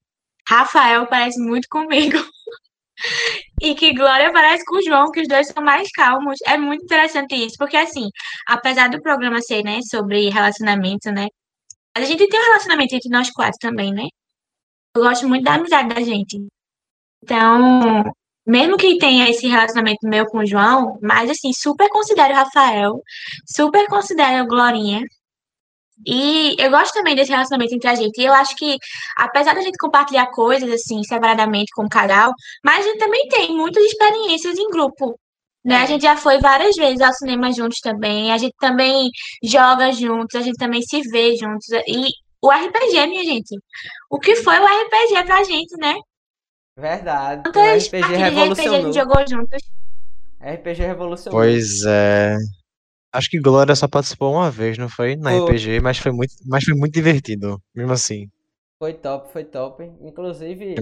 Rafael 0.49 1.07
parece 1.07 1.40
muito 1.40 1.68
comigo. 1.68 2.18
E 3.62 3.76
que 3.76 3.94
Glória 3.94 4.32
parece 4.32 4.64
com 4.64 4.76
o 4.76 4.82
João, 4.82 5.11
que 5.12 5.20
os 5.20 5.28
dois 5.28 5.46
são 5.46 5.62
mais 5.62 5.88
calmos. 5.92 6.36
É 6.44 6.59
muito 6.59 6.82
interessante 6.84 7.34
isso, 7.36 7.57
porque 7.57 7.76
assim, 7.76 8.09
apesar 8.46 8.88
do 8.90 9.01
programa 9.01 9.40
ser, 9.40 9.62
né, 9.62 9.80
sobre 9.82 10.28
relacionamento, 10.30 11.11
né? 11.12 11.28
A 11.94 12.03
gente 12.03 12.26
tem 12.28 12.40
um 12.40 12.44
relacionamento 12.44 12.94
entre 12.94 13.09
nós 13.09 13.30
quatro 13.30 13.59
também, 13.61 13.92
né? 13.92 14.09
Eu 14.96 15.03
gosto 15.03 15.28
muito 15.28 15.44
da 15.44 15.55
amizade 15.55 15.94
da 15.94 16.01
gente. 16.01 16.38
Então, 17.22 18.05
mesmo 18.46 18.76
que 18.76 18.99
tenha 18.99 19.28
esse 19.28 19.46
relacionamento 19.46 20.09
meu 20.09 20.26
com 20.26 20.38
o 20.38 20.46
João, 20.46 20.99
mas 21.03 21.30
assim, 21.30 21.53
super 21.53 21.88
considero 21.90 22.32
o 22.34 22.36
Rafael, 22.36 23.03
super 23.46 23.86
considero 23.88 24.42
a 24.42 24.46
Glorinha. 24.46 25.03
E 26.07 26.55
eu 26.59 26.70
gosto 26.70 26.94
também 26.94 27.14
desse 27.14 27.30
relacionamento 27.30 27.74
entre 27.74 27.88
a 27.88 27.94
gente. 27.94 28.20
E 28.20 28.24
eu 28.24 28.32
acho 28.32 28.55
que, 28.57 28.76
apesar 29.16 29.55
da 29.55 29.61
gente 29.61 29.76
compartilhar 29.78 30.26
coisas, 30.28 30.70
assim, 30.70 31.03
separadamente 31.03 31.72
como 31.74 31.88
casal, 31.88 32.32
mas 32.64 32.80
a 32.80 32.88
gente 32.88 32.99
também 32.99 33.28
tem 33.28 33.57
muitas 33.57 33.82
experiências 33.84 34.59
em 34.59 34.70
grupo. 34.70 35.18
Né? 35.64 35.76
A 35.76 35.86
gente 35.86 36.03
já 36.03 36.16
foi 36.16 36.38
várias 36.38 36.76
vezes 36.76 37.01
ao 37.01 37.12
cinema 37.12 37.53
juntos 37.53 37.80
também. 37.80 38.32
A 38.32 38.38
gente 38.38 38.55
também 38.59 39.11
joga 39.42 39.92
juntos, 39.92 40.34
a 40.34 40.42
gente 40.42 40.57
também 40.57 40.80
se 40.82 41.01
vê 41.03 41.36
juntos. 41.36 41.66
E 41.86 42.09
o 42.40 42.51
RPG, 42.51 43.07
minha 43.07 43.24
gente. 43.24 43.57
O 44.09 44.18
que 44.18 44.36
foi 44.36 44.59
o 44.59 44.64
RPG 44.64 45.24
pra 45.26 45.42
gente, 45.44 45.76
né? 45.76 45.94
Verdade. 46.76 47.40
O 47.40 47.53
Quantas 47.53 47.88
RPG 47.88 48.01
partidas 48.01 48.57
de 48.57 48.62
RPG 48.62 48.68
a 48.68 48.80
gente 48.80 48.94
jogou 48.94 49.24
juntos? 49.28 49.62
RPG 50.40 50.82
revolucionou. 50.82 51.40
Pois 51.40 51.84
é. 51.84 52.36
Acho 53.12 53.30
que 53.30 53.40
Glória 53.40 53.74
só 53.74 53.88
participou 53.88 54.32
uma 54.32 54.50
vez, 54.50 54.76
não 54.76 54.88
foi? 54.88 55.16
Na 55.16 55.30
Foi. 55.30 55.56
RPG, 55.56 55.80
mas 55.80 55.98
foi 55.98 56.12
muito, 56.12 56.34
mas 56.44 56.64
foi 56.64 56.74
muito 56.74 56.92
divertido, 56.92 57.61
mesmo 57.74 57.92
assim. 57.92 58.30
Foi 58.78 58.92
top, 58.94 59.32
foi 59.32 59.44
top. 59.44 59.82
Inclusive, 60.00 60.76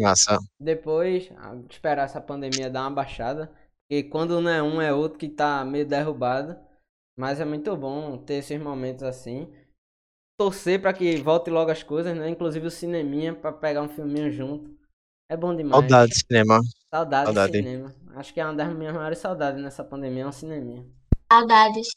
depois, 0.60 1.30
ah, 1.36 1.56
esperar 1.70 2.04
essa 2.04 2.20
pandemia 2.20 2.68
dar 2.68 2.82
uma 2.82 2.90
baixada. 2.90 3.50
E 3.88 4.02
quando 4.02 4.40
não 4.40 4.50
é 4.50 4.62
um, 4.62 4.82
é 4.82 4.92
outro 4.92 5.18
que 5.18 5.28
tá 5.28 5.64
meio 5.64 5.86
derrubado. 5.86 6.56
Mas 7.18 7.40
é 7.40 7.44
muito 7.46 7.74
bom 7.76 8.18
ter 8.18 8.34
esses 8.34 8.60
momentos 8.60 9.02
assim. 9.02 9.50
Torcer 10.38 10.82
pra 10.82 10.92
que 10.92 11.16
volte 11.16 11.48
logo 11.48 11.70
as 11.70 11.82
coisas, 11.82 12.14
né? 12.14 12.28
Inclusive 12.28 12.66
o 12.66 12.70
cineminha 12.70 13.34
pra 13.34 13.50
pegar 13.50 13.80
um 13.80 13.88
filminho 13.88 14.30
junto. 14.30 14.76
É 15.30 15.36
bom 15.36 15.56
demais. 15.56 15.80
Saudade 15.80 16.12
de 16.12 16.18
cinema. 16.18 16.60
Saudade, 16.92 17.24
Saudade. 17.24 17.52
de 17.52 17.58
cinema. 17.58 17.94
Acho 18.14 18.34
que 18.34 18.40
é 18.40 18.44
uma 18.44 18.54
das 18.54 18.76
minhas 18.76 18.94
maiores 18.94 19.18
saudades 19.18 19.62
nessa 19.62 19.82
pandemia, 19.82 20.24
é 20.24 20.26
um 20.26 20.32
cineminha. 20.32 20.84
Saudades. 21.32 21.88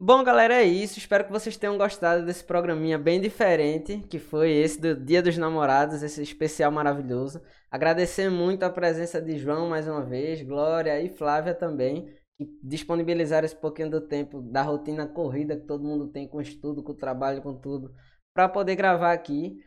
Bom, 0.00 0.22
galera, 0.22 0.54
é 0.54 0.64
isso. 0.64 0.96
Espero 0.98 1.24
que 1.24 1.32
vocês 1.32 1.56
tenham 1.56 1.76
gostado 1.76 2.24
desse 2.24 2.44
programinha 2.44 2.96
bem 2.96 3.20
diferente, 3.20 3.98
que 4.08 4.18
foi 4.20 4.52
esse 4.52 4.80
do 4.80 4.94
Dia 4.94 5.20
dos 5.20 5.36
Namorados, 5.36 6.04
esse 6.04 6.22
especial 6.22 6.70
maravilhoso. 6.70 7.42
Agradecer 7.68 8.30
muito 8.30 8.62
a 8.62 8.70
presença 8.70 9.20
de 9.20 9.36
João 9.36 9.68
mais 9.68 9.88
uma 9.88 10.04
vez, 10.04 10.40
Glória 10.42 11.00
e 11.02 11.08
Flávia 11.08 11.52
também, 11.52 12.06
que 12.36 12.46
disponibilizaram 12.62 13.44
esse 13.44 13.56
pouquinho 13.56 13.90
do 13.90 14.00
tempo 14.00 14.40
da 14.40 14.62
rotina 14.62 15.04
corrida 15.08 15.56
que 15.56 15.66
todo 15.66 15.82
mundo 15.82 16.06
tem 16.12 16.28
com 16.28 16.40
estudo, 16.40 16.80
com 16.80 16.94
trabalho, 16.94 17.42
com 17.42 17.54
tudo, 17.58 17.92
para 18.32 18.48
poder 18.48 18.76
gravar 18.76 19.12
aqui. 19.12 19.58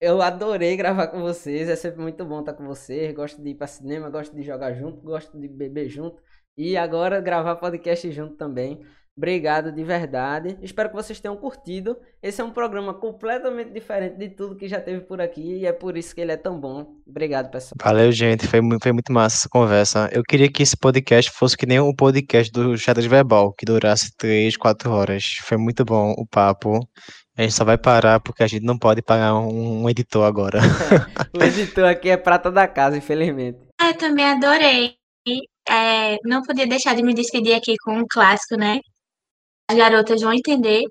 Eu 0.00 0.22
adorei 0.22 0.76
gravar 0.76 1.08
com 1.08 1.20
vocês, 1.20 1.68
é 1.68 1.74
sempre 1.74 2.00
muito 2.00 2.24
bom 2.24 2.40
estar 2.40 2.54
com 2.54 2.64
vocês. 2.64 3.12
Gosto 3.12 3.42
de 3.42 3.50
ir 3.50 3.54
para 3.56 3.66
cinema, 3.66 4.08
gosto 4.08 4.36
de 4.36 4.42
jogar 4.42 4.72
junto, 4.72 5.02
gosto 5.02 5.38
de 5.38 5.48
beber 5.48 5.88
junto 5.88 6.22
e 6.56 6.76
agora 6.76 7.20
gravar 7.20 7.56
podcast 7.56 8.10
junto 8.12 8.36
também. 8.36 8.84
Obrigado 9.20 9.70
de 9.70 9.84
verdade. 9.84 10.56
Espero 10.62 10.88
que 10.88 10.94
vocês 10.94 11.20
tenham 11.20 11.36
curtido. 11.36 11.94
Esse 12.22 12.40
é 12.40 12.44
um 12.44 12.50
programa 12.50 12.94
completamente 12.94 13.70
diferente 13.70 14.16
de 14.16 14.30
tudo 14.30 14.56
que 14.56 14.66
já 14.66 14.80
teve 14.80 15.02
por 15.02 15.20
aqui 15.20 15.58
e 15.58 15.66
é 15.66 15.72
por 15.74 15.94
isso 15.94 16.14
que 16.14 16.22
ele 16.22 16.32
é 16.32 16.38
tão 16.38 16.58
bom. 16.58 16.94
Obrigado, 17.06 17.50
pessoal. 17.50 17.74
Valeu, 17.82 18.10
gente. 18.10 18.46
Foi, 18.46 18.60
foi 18.82 18.92
muito 18.92 19.12
massa 19.12 19.36
essa 19.36 19.48
conversa. 19.50 20.08
Eu 20.10 20.22
queria 20.22 20.50
que 20.50 20.62
esse 20.62 20.74
podcast 20.74 21.30
fosse 21.32 21.54
que 21.54 21.66
nem 21.66 21.78
o 21.78 21.94
podcast 21.94 22.50
do 22.50 22.78
Xadrez 22.78 23.06
Verbal, 23.06 23.52
que 23.52 23.66
durasse 23.66 24.10
três, 24.16 24.56
quatro 24.56 24.90
horas. 24.90 25.36
Foi 25.42 25.58
muito 25.58 25.84
bom 25.84 26.14
o 26.16 26.26
papo. 26.26 26.88
A 27.36 27.42
gente 27.42 27.52
só 27.52 27.62
vai 27.62 27.76
parar 27.76 28.20
porque 28.20 28.42
a 28.42 28.46
gente 28.46 28.64
não 28.64 28.78
pode 28.78 29.02
pagar 29.02 29.34
um, 29.34 29.82
um 29.82 29.90
editor 29.90 30.24
agora. 30.24 30.60
O 31.38 31.42
editor 31.42 31.84
aqui 31.84 32.08
é 32.08 32.16
prata 32.16 32.50
da 32.50 32.66
casa, 32.66 32.96
infelizmente. 32.96 33.58
Eu 33.78 33.94
também 33.98 34.24
adorei. 34.24 34.94
É, 35.68 36.16
não 36.24 36.42
podia 36.42 36.66
deixar 36.66 36.96
de 36.96 37.02
me 37.02 37.12
despedir 37.12 37.54
aqui 37.54 37.76
com 37.84 37.98
um 37.98 38.04
clássico, 38.10 38.56
né? 38.56 38.80
As 39.70 39.76
garotas 39.76 40.20
vão 40.20 40.32
entender. 40.32 40.82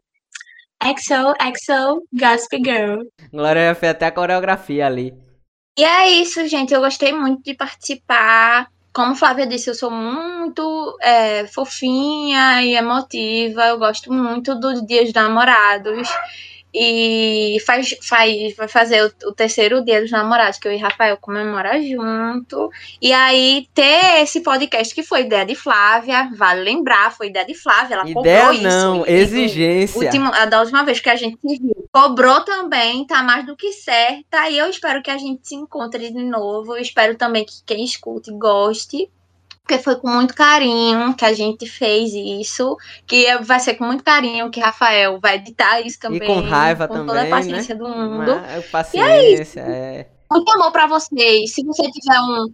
EXO, 0.82 1.34
EXO, 1.46 2.02
Gossip 2.14 2.64
Girl. 2.64 3.02
Glória 3.30 3.76
fez 3.76 3.92
até 3.92 4.06
a 4.06 4.12
coreografia 4.12 4.86
ali. 4.86 5.14
E 5.78 5.84
é 5.84 6.10
isso, 6.12 6.48
gente. 6.48 6.74
Eu 6.74 6.80
gostei 6.80 7.12
muito 7.12 7.44
de 7.44 7.54
participar. 7.54 8.70
Como 8.94 9.18
Flávia 9.18 9.46
disse, 9.46 9.70
eu 9.70 9.76
sou 9.76 9.92
muito 9.92 10.98
é, 11.02 11.46
fofinha 11.48 12.64
e 12.64 12.74
emotiva. 12.74 13.68
Eu 13.68 13.78
gosto 13.78 14.14
muito 14.14 14.58
dos 14.58 14.82
Dias 14.88 15.06
dos 15.06 15.14
Namorados. 15.14 16.08
E 16.74 17.58
faz, 17.66 17.96
faz, 18.04 18.56
vai 18.56 18.68
fazer 18.68 19.04
o, 19.04 19.30
o 19.30 19.34
terceiro 19.34 19.84
dia 19.84 20.02
dos 20.02 20.12
namorados, 20.12 20.60
que 20.60 20.68
eu 20.68 20.72
e 20.72 20.78
Rafael 20.78 21.18
comemorar 21.18 21.82
junto. 21.82 22.70
E 23.02 23.12
aí 23.12 23.68
ter 23.74 24.22
esse 24.22 24.42
podcast 24.42 24.94
que 24.94 25.04
foi 25.04 25.22
ideia 25.22 25.46
de 25.46 25.56
Flávia, 25.56 26.30
vale 26.36 26.62
lembrar, 26.62 27.12
foi 27.12 27.28
ideia 27.28 27.46
de 27.46 27.56
Flávia, 27.56 27.96
ela 27.96 28.10
Ideia 28.10 28.46
cobrou 28.46 28.62
não, 28.62 29.02
isso. 29.02 29.12
Exigência. 29.12 30.06
último, 30.06 30.32
a 30.34 30.46
da 30.46 30.62
última 30.62 30.84
vez 30.84 31.00
que 31.00 31.10
a 31.10 31.16
gente 31.16 31.40
se 31.42 31.58
viu. 31.60 31.90
Cobrou 31.92 32.42
também, 32.42 33.06
tá 33.06 33.24
mais 33.24 33.46
do 33.46 33.56
que 33.56 33.72
certa. 33.74 34.50
E 34.50 34.58
eu 34.58 34.70
espero 34.70 35.02
que 35.02 35.10
a 35.10 35.18
gente 35.18 35.48
se 35.48 35.56
encontre 35.56 36.12
de 36.12 36.24
novo. 36.24 36.76
Eu 36.76 36.82
espero 36.82 37.16
também 37.16 37.46
que 37.46 37.64
quem 37.66 37.84
escute 37.84 38.32
goste. 38.32 39.10
Porque 39.70 39.84
foi 39.84 39.98
com 39.98 40.10
muito 40.10 40.34
carinho 40.34 41.14
que 41.14 41.24
a 41.24 41.32
gente 41.32 41.70
fez 41.70 42.12
isso. 42.12 42.76
Que 43.06 43.28
é- 43.28 43.40
vai 43.40 43.60
ser 43.60 43.76
com 43.76 43.86
muito 43.86 44.04
carinho 44.04 44.50
que 44.50 44.60
Rafael 44.60 45.20
vai 45.20 45.36
editar 45.36 45.80
isso 45.82 46.00
também. 46.00 46.26
com 46.26 46.40
raiva 46.40 46.88
com 46.88 47.06
toda 47.06 47.20
também, 47.20 47.32
a 47.32 47.36
paciência 47.36 47.76
do 47.76 47.88
mundo. 47.88 48.36
Mas, 48.36 48.66
paciência, 48.66 49.60
é. 49.60 50.08
Muito 50.32 50.52
amor 50.52 50.72
pra 50.72 50.88
vocês. 50.88 51.54
Se 51.54 51.64
você 51.64 51.84
tiver 51.92 52.20
um, 52.20 52.52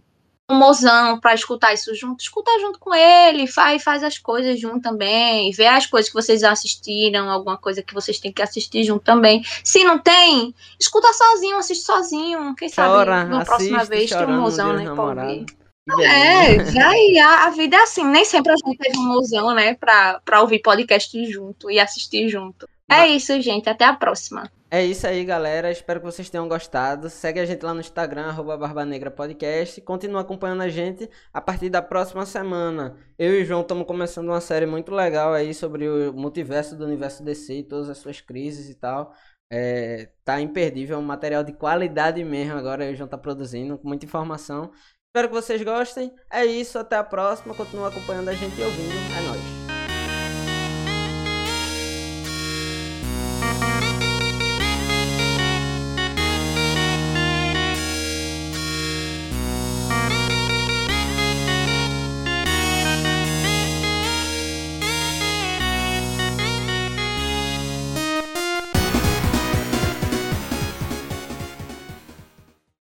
um 0.50 0.58
mozão 0.58 1.18
pra 1.18 1.32
escutar 1.32 1.72
isso 1.72 1.94
junto, 1.94 2.20
escuta 2.20 2.50
junto 2.60 2.78
com 2.78 2.94
ele, 2.94 3.46
faz, 3.46 3.82
faz 3.82 4.04
as 4.04 4.18
coisas 4.18 4.60
junto 4.60 4.82
também, 4.82 5.50
vê 5.52 5.66
as 5.66 5.86
coisas 5.86 6.10
que 6.10 6.14
vocês 6.14 6.44
assistiram, 6.44 7.30
alguma 7.30 7.56
coisa 7.56 7.82
que 7.82 7.94
vocês 7.94 8.20
têm 8.20 8.30
que 8.30 8.42
assistir 8.42 8.84
junto 8.84 9.02
também. 9.02 9.42
Se 9.64 9.82
não 9.84 9.98
tem, 9.98 10.54
escuta 10.78 11.10
sozinho, 11.14 11.56
assiste 11.56 11.82
sozinho, 11.82 12.54
quem 12.56 12.68
Chora, 12.68 13.22
sabe 13.22 13.30
na 13.30 13.42
próxima 13.42 13.84
vez 13.84 14.10
tem 14.10 14.26
um 14.26 14.40
mozão, 14.42 14.74
né, 14.74 14.84
dos 14.84 14.94
pra 14.94 15.02
ouvir. 15.02 15.46
É, 15.88 16.56
beleza. 16.56 16.72
vai, 16.72 17.18
a, 17.18 17.46
a 17.46 17.50
vida 17.50 17.76
é 17.76 17.82
assim, 17.82 18.04
nem 18.04 18.24
sempre 18.24 18.52
a 18.52 18.56
gente 18.56 18.76
teve 18.76 18.98
um 18.98 19.06
mozão, 19.06 19.54
né, 19.54 19.74
pra, 19.74 20.20
pra 20.24 20.40
ouvir 20.40 20.60
podcast 20.60 21.30
junto 21.30 21.70
e 21.70 21.78
assistir 21.78 22.28
junto. 22.28 22.68
É 22.90 23.06
isso, 23.08 23.40
gente, 23.40 23.68
até 23.68 23.84
a 23.84 23.94
próxima. 23.94 24.50
É 24.68 24.84
isso 24.84 25.06
aí, 25.06 25.24
galera. 25.24 25.70
Espero 25.70 26.00
que 26.00 26.06
vocês 26.06 26.28
tenham 26.28 26.48
gostado. 26.48 27.08
Segue 27.08 27.38
a 27.38 27.44
gente 27.44 27.64
lá 27.64 27.72
no 27.72 27.80
Instagram, 27.80 28.26
arroba 28.26 28.56
Barba 28.56 28.84
Negra 28.84 29.10
Podcast. 29.10 29.80
Continua 29.80 30.22
acompanhando 30.22 30.62
a 30.62 30.68
gente 30.68 31.08
a 31.32 31.40
partir 31.40 31.70
da 31.70 31.80
próxima 31.80 32.26
semana. 32.26 32.96
Eu 33.16 33.38
e 33.38 33.42
o 33.42 33.44
João 33.44 33.60
estamos 33.60 33.86
começando 33.86 34.28
uma 34.28 34.40
série 34.40 34.66
muito 34.66 34.92
legal 34.92 35.32
aí 35.32 35.54
sobre 35.54 35.88
o 35.88 36.12
multiverso 36.12 36.76
do 36.76 36.84
universo 36.84 37.22
DC 37.22 37.58
e 37.58 37.62
todas 37.62 37.88
as 37.88 37.98
suas 37.98 38.20
crises 38.20 38.68
e 38.68 38.74
tal. 38.74 39.12
É, 39.48 40.10
tá 40.24 40.40
imperdível, 40.40 40.98
um 40.98 41.02
material 41.02 41.44
de 41.44 41.52
qualidade 41.52 42.22
mesmo. 42.24 42.58
Agora 42.58 42.84
eu 42.84 42.90
e 42.90 42.94
o 42.94 42.96
João 42.96 43.08
tá 43.08 43.16
produzindo 43.16 43.78
com 43.78 43.86
muita 43.86 44.04
informação. 44.04 44.72
Espero 45.16 45.28
que 45.28 45.34
vocês 45.34 45.62
gostem. 45.62 46.12
É 46.30 46.44
isso, 46.44 46.78
até 46.78 46.94
a 46.94 47.02
próxima. 47.02 47.54
Continua 47.54 47.88
acompanhando 47.88 48.28
a 48.28 48.34
gente 48.34 48.60
e 48.60 48.62
ouvindo. 48.62 48.92
É 49.16 49.22
nóis. 49.22 49.65